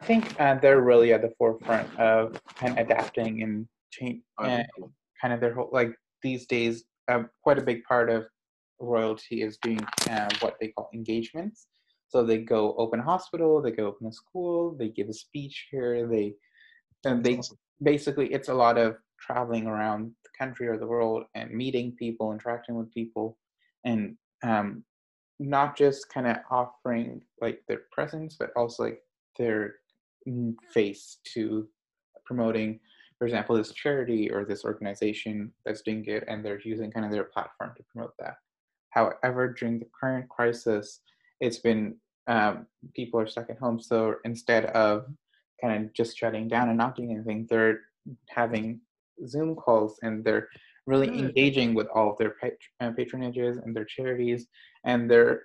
I 0.00 0.04
think 0.04 0.40
uh, 0.40 0.54
they're 0.56 0.82
really 0.82 1.12
at 1.12 1.22
the 1.22 1.32
forefront 1.38 1.88
of 1.98 2.40
kind 2.54 2.78
of 2.78 2.78
adapting 2.78 3.42
and 3.42 3.66
change 3.90 4.22
uh, 4.38 4.62
kind 5.20 5.32
of 5.32 5.40
their 5.40 5.54
whole 5.54 5.70
like 5.72 5.94
these 6.22 6.46
days 6.46 6.84
uh, 7.08 7.22
quite 7.42 7.58
a 7.58 7.62
big 7.62 7.82
part 7.84 8.10
of 8.10 8.26
royalty 8.78 9.42
is 9.42 9.56
doing 9.62 9.80
uh, 10.10 10.28
what 10.40 10.56
they 10.60 10.68
call 10.68 10.90
engagements. 10.92 11.66
So 12.08 12.24
they 12.24 12.38
go 12.38 12.74
open 12.76 13.00
a 13.00 13.02
hospital 13.02 13.60
they 13.60 13.72
go 13.72 13.86
open 13.86 14.06
a 14.06 14.12
school 14.12 14.76
they 14.78 14.88
give 14.88 15.08
a 15.08 15.12
speech 15.12 15.66
here 15.70 16.06
they 16.06 16.34
and 17.04 17.24
they 17.24 17.38
awesome. 17.38 17.58
basically 17.82 18.32
it's 18.32 18.48
a 18.48 18.54
lot 18.54 18.78
of 18.78 18.96
traveling 19.20 19.66
around 19.66 20.12
the 20.24 20.30
country 20.38 20.68
or 20.68 20.78
the 20.78 20.86
world 20.86 21.24
and 21.34 21.50
meeting 21.50 21.92
people, 21.98 22.32
interacting 22.32 22.74
with 22.76 22.92
people, 22.92 23.38
and 23.84 24.16
um, 24.42 24.84
not 25.38 25.76
just 25.76 26.08
kind 26.12 26.26
of 26.26 26.36
offering 26.50 27.20
like 27.40 27.60
their 27.68 27.82
presence, 27.92 28.36
but 28.38 28.50
also 28.56 28.84
like 28.84 29.00
their 29.38 29.74
face 30.72 31.18
to 31.34 31.68
promoting, 32.24 32.80
for 33.18 33.26
example, 33.26 33.56
this 33.56 33.72
charity 33.72 34.30
or 34.30 34.44
this 34.44 34.64
organization 34.64 35.52
that's 35.64 35.82
doing 35.82 36.02
good, 36.02 36.24
and 36.26 36.44
they're 36.44 36.60
using 36.64 36.90
kind 36.90 37.06
of 37.06 37.12
their 37.12 37.24
platform 37.24 37.72
to 37.76 37.84
promote 37.92 38.12
that. 38.18 38.34
However, 38.90 39.54
during 39.58 39.78
the 39.78 39.86
current 39.98 40.28
crisis, 40.28 41.00
it's 41.40 41.58
been 41.58 41.96
um, 42.28 42.66
people 42.94 43.20
are 43.20 43.26
stuck 43.26 43.50
at 43.50 43.58
home, 43.58 43.78
so 43.78 44.16
instead 44.24 44.66
of 44.66 45.06
kind 45.62 45.84
of 45.84 45.92
just 45.94 46.16
shutting 46.18 46.48
down 46.48 46.68
and 46.68 46.78
not 46.78 46.96
doing 46.96 47.12
anything, 47.12 47.46
they're 47.48 47.80
having 48.28 48.80
Zoom 49.26 49.54
calls 49.54 49.98
and 50.02 50.24
they're 50.24 50.48
really 50.86 51.08
Good. 51.08 51.18
engaging 51.18 51.74
with 51.74 51.88
all 51.88 52.12
of 52.12 52.18
their 52.18 52.34
uh, 52.80 52.90
patronages 52.92 53.62
and 53.62 53.74
their 53.74 53.84
charities, 53.84 54.46
and 54.84 55.10
they're 55.10 55.42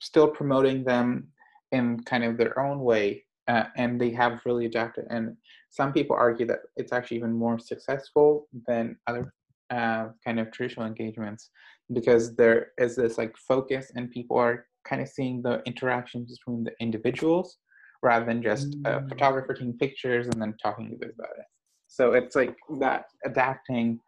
still 0.00 0.28
promoting 0.28 0.84
them 0.84 1.28
in 1.72 2.00
kind 2.04 2.24
of 2.24 2.36
their 2.36 2.58
own 2.58 2.80
way. 2.80 3.24
Uh, 3.48 3.64
and 3.76 4.00
they 4.00 4.10
have 4.10 4.40
really 4.46 4.66
adapted. 4.66 5.04
And 5.10 5.36
some 5.70 5.92
people 5.92 6.14
argue 6.14 6.46
that 6.46 6.60
it's 6.76 6.92
actually 6.92 7.16
even 7.16 7.32
more 7.32 7.58
successful 7.58 8.46
than 8.68 8.96
other 9.08 9.34
uh, 9.70 10.08
kind 10.24 10.38
of 10.38 10.52
traditional 10.52 10.86
engagements 10.86 11.50
because 11.92 12.36
there 12.36 12.68
is 12.78 12.94
this 12.94 13.18
like 13.18 13.36
focus, 13.36 13.90
and 13.96 14.10
people 14.10 14.36
are 14.36 14.66
kind 14.84 15.02
of 15.02 15.08
seeing 15.08 15.42
the 15.42 15.62
interactions 15.66 16.38
between 16.38 16.64
the 16.64 16.72
individuals 16.80 17.58
rather 18.02 18.24
than 18.24 18.42
just 18.42 18.74
a 18.84 19.00
mm. 19.00 19.08
photographer 19.08 19.54
taking 19.54 19.76
pictures 19.78 20.26
and 20.26 20.40
then 20.40 20.54
talking 20.62 20.92
a 20.92 20.98
bit 20.98 21.14
about 21.16 21.30
it. 21.38 21.44
So 21.92 22.14
it's 22.14 22.34
like 22.34 22.56
that 22.80 23.04
adapting 23.26 24.00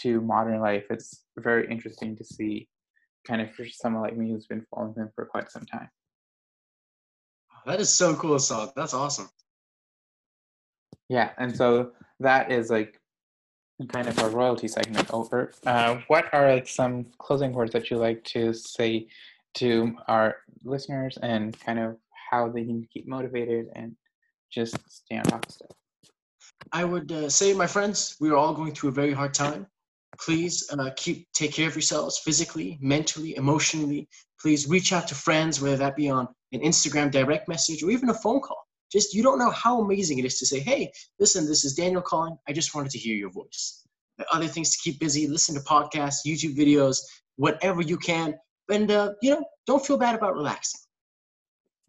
to 0.00 0.22
modern 0.22 0.58
life. 0.58 0.84
It's 0.88 1.24
very 1.36 1.70
interesting 1.70 2.16
to 2.16 2.24
see, 2.24 2.66
kind 3.28 3.42
of 3.42 3.52
for 3.52 3.66
someone 3.68 4.02
like 4.02 4.16
me 4.16 4.30
who's 4.30 4.46
been 4.46 4.64
following 4.70 4.94
him 4.94 5.10
for 5.14 5.26
quite 5.26 5.50
some 5.50 5.66
time. 5.66 5.90
That 7.66 7.78
is 7.78 7.92
so 7.92 8.16
cool, 8.16 8.38
Saad. 8.38 8.70
That's 8.74 8.94
awesome. 8.94 9.28
Yeah, 11.10 11.32
and 11.36 11.54
so 11.54 11.92
that 12.20 12.50
is 12.50 12.70
like 12.70 12.98
kind 13.86 14.08
of 14.08 14.18
a 14.18 14.30
royalty 14.30 14.66
segment 14.66 15.12
over. 15.12 15.52
Uh, 15.66 15.98
what 16.06 16.32
are 16.32 16.50
like 16.50 16.66
some 16.66 17.04
closing 17.18 17.52
words 17.52 17.72
that 17.74 17.90
you 17.90 17.98
like 17.98 18.24
to 18.24 18.54
say 18.54 19.08
to 19.56 19.94
our 20.08 20.36
listeners 20.64 21.18
and 21.22 21.60
kind 21.60 21.80
of 21.80 21.98
how 22.30 22.48
they 22.48 22.64
can 22.64 22.88
keep 22.90 23.06
motivated 23.06 23.66
and 23.74 23.94
just 24.50 24.78
stay 24.90 25.18
on 25.18 25.24
top 25.24 25.44
of 25.44 25.52
stuff? 25.52 25.76
I 26.72 26.84
would 26.84 27.12
uh, 27.12 27.28
say, 27.28 27.52
my 27.52 27.66
friends, 27.66 28.16
we 28.20 28.30
are 28.30 28.36
all 28.36 28.54
going 28.54 28.74
through 28.74 28.90
a 28.90 28.92
very 28.92 29.12
hard 29.12 29.34
time. 29.34 29.66
Please 30.18 30.66
uh, 30.70 30.90
keep 30.96 31.26
take 31.32 31.52
care 31.52 31.68
of 31.68 31.74
yourselves 31.74 32.18
physically, 32.18 32.78
mentally, 32.80 33.36
emotionally. 33.36 34.08
Please 34.40 34.68
reach 34.68 34.92
out 34.92 35.06
to 35.08 35.14
friends, 35.14 35.60
whether 35.60 35.76
that 35.76 35.96
be 35.96 36.08
on 36.08 36.26
an 36.52 36.60
Instagram 36.60 37.10
direct 37.10 37.48
message 37.48 37.82
or 37.82 37.90
even 37.90 38.08
a 38.08 38.14
phone 38.14 38.40
call. 38.40 38.62
Just 38.90 39.14
you 39.14 39.22
don't 39.22 39.38
know 39.38 39.50
how 39.50 39.80
amazing 39.80 40.18
it 40.18 40.24
is 40.24 40.38
to 40.38 40.46
say, 40.46 40.60
"Hey, 40.60 40.90
listen, 41.18 41.46
this 41.46 41.64
is 41.64 41.78
Danial 41.78 42.02
calling. 42.02 42.36
I 42.48 42.52
just 42.52 42.74
wanted 42.74 42.92
to 42.92 42.98
hear 42.98 43.16
your 43.16 43.30
voice." 43.30 43.84
Other 44.32 44.48
things 44.48 44.70
to 44.70 44.78
keep 44.82 44.98
busy: 44.98 45.26
listen 45.26 45.54
to 45.54 45.60
podcasts, 45.62 46.24
YouTube 46.26 46.56
videos, 46.56 46.98
whatever 47.36 47.82
you 47.82 47.98
can, 47.98 48.34
and 48.70 48.90
uh, 48.90 49.12
you 49.20 49.30
know, 49.30 49.44
don't 49.66 49.84
feel 49.84 49.98
bad 49.98 50.14
about 50.14 50.34
relaxing. 50.34 50.80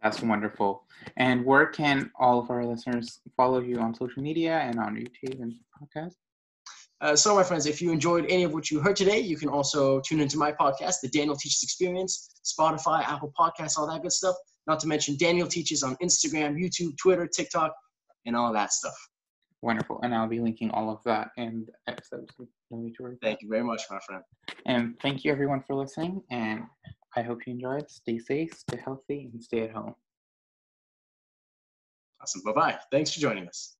That's 0.03 0.21
wonderful. 0.21 0.83
And 1.17 1.43
where 1.45 1.65
can 1.65 2.11
all 2.19 2.39
of 2.39 2.49
our 2.49 2.65
listeners 2.65 3.19
follow 3.35 3.59
you 3.59 3.79
on 3.79 3.95
social 3.95 4.21
media 4.21 4.59
and 4.59 4.79
on 4.79 4.95
YouTube 4.95 5.41
and 5.41 5.53
podcast? 5.81 6.13
Uh, 6.99 7.15
so, 7.15 7.35
my 7.35 7.43
friends, 7.43 7.67
if 7.67 7.81
you 7.81 7.91
enjoyed 7.91 8.25
any 8.27 8.43
of 8.43 8.53
what 8.53 8.71
you 8.71 8.79
heard 8.79 8.95
today, 8.95 9.19
you 9.19 9.37
can 9.37 9.49
also 9.49 9.99
tune 10.01 10.19
into 10.19 10.37
my 10.37 10.51
podcast, 10.51 10.95
The 11.01 11.09
Danial 11.09 11.37
Teaches 11.37 11.61
Experience, 11.61 12.29
Spotify, 12.43 13.03
Apple 13.03 13.31
Podcasts, 13.39 13.77
all 13.77 13.87
that 13.87 14.01
good 14.01 14.11
stuff. 14.11 14.35
Not 14.65 14.79
to 14.79 14.87
mention 14.87 15.15
Danial 15.15 15.49
Teaches 15.49 15.83
on 15.83 15.95
Instagram, 15.97 16.55
YouTube, 16.55 16.97
Twitter, 16.97 17.27
TikTok, 17.27 17.71
and 18.25 18.35
all 18.35 18.51
that 18.53 18.73
stuff. 18.73 18.95
Wonderful. 19.61 19.99
And 20.03 20.13
I'll 20.13 20.27
be 20.27 20.39
linking 20.39 20.71
all 20.71 20.89
of 20.91 20.99
that 21.05 21.29
in 21.37 21.65
the 21.65 21.91
episode. 21.91 22.29
So 22.37 22.47
no 22.71 22.79
need 22.79 22.95
to. 22.97 23.17
Thank 23.21 23.41
you 23.41 23.49
very 23.49 23.63
much, 23.63 23.81
my 23.89 23.99
friend. 24.05 24.23
And 24.65 24.95
thank 25.01 25.23
you, 25.23 25.31
everyone, 25.31 25.63
for 25.65 25.75
listening. 25.75 26.21
And 26.31 26.63
I 27.17 27.23
hope 27.23 27.47
you 27.47 27.53
enjoyed. 27.53 27.89
Stay 27.89 28.19
safe, 28.19 28.53
stay 28.53 28.77
healthy, 28.77 29.31
and 29.33 29.43
stay 29.43 29.63
at 29.63 29.71
home. 29.71 29.95
Awesome. 32.21 32.43
Bye 32.45 32.51
bye. 32.51 32.77
Thanks 32.91 33.11
for 33.11 33.19
joining 33.19 33.47
us. 33.47 33.75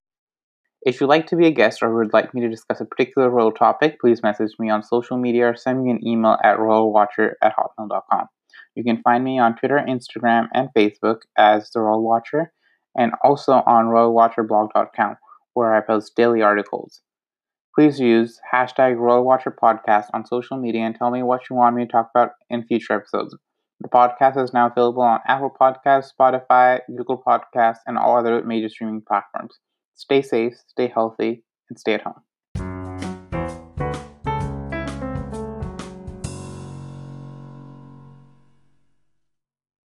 If 0.82 1.00
you'd 1.00 1.08
like 1.08 1.28
to 1.28 1.36
be 1.36 1.46
a 1.46 1.52
guest 1.52 1.84
or 1.84 1.94
would 1.94 2.14
like 2.14 2.34
me 2.34 2.42
to 2.42 2.50
discuss 2.50 2.82
a 2.82 2.86
particular 2.86 3.30
royal 3.30 3.52
topic, 3.52 4.00
please 4.02 4.24
message 4.24 4.54
me 4.58 4.72
on 4.72 4.82
social 4.82 5.18
media 5.18 5.50
or 5.50 5.56
send 5.56 5.84
me 5.84 5.92
an 5.92 6.00
email 6.06 6.38
at 6.44 6.58
royalwatcher 6.58 7.34
at 7.44 7.54
hotmail.com. 7.56 8.26
You 8.74 8.84
can 8.84 9.04
find 9.04 9.24
me 9.24 9.38
on 9.38 9.56
Twitter, 9.56 9.86
Instagram, 9.88 10.48
and 10.56 10.70
Facebook 10.76 11.22
as 11.38 11.70
The 11.70 11.82
Royal 11.82 12.02
Watcher, 12.02 12.52
and 12.96 13.12
also 13.24 13.54
on 13.54 13.86
royalwatcherblog.com, 13.86 15.18
where 15.54 15.76
I 15.76 15.82
post 15.82 16.16
daily 16.16 16.42
articles. 16.42 17.02
Please 17.78 17.98
use 17.98 18.42
hashtag 18.54 18.98
Royal 18.98 19.24
Watcher 19.24 19.52
Podcast 19.52 20.08
on 20.14 20.26
social 20.26 20.58
media 20.58 20.82
and 20.82 20.94
tell 20.96 21.12
me 21.12 21.24
what 21.24 21.50
you 21.50 21.56
want 21.56 21.78
me 21.78 21.86
to 21.86 21.92
talk 21.92 22.10
about 22.14 22.32
in 22.50 22.66
future 22.66 22.94
episodes. 22.94 23.38
The 23.80 23.88
podcast 23.88 24.44
is 24.44 24.54
now 24.54 24.68
available 24.68 25.04
on 25.04 25.22
Apple 25.28 25.52
Podcasts, 25.62 26.12
Spotify, 26.20 26.82
Google 26.94 27.24
Podcasts, 27.26 27.82
and 27.86 27.98
all 27.98 28.18
other 28.18 28.44
major 28.44 28.68
streaming 28.68 29.02
platforms. 29.08 29.60
Stay 29.96 30.22
safe, 30.22 30.56
stay 30.68 30.88
healthy, 30.88 31.44
and 31.70 31.80
stay 31.80 31.94
at 31.94 32.02
home. 32.02 32.22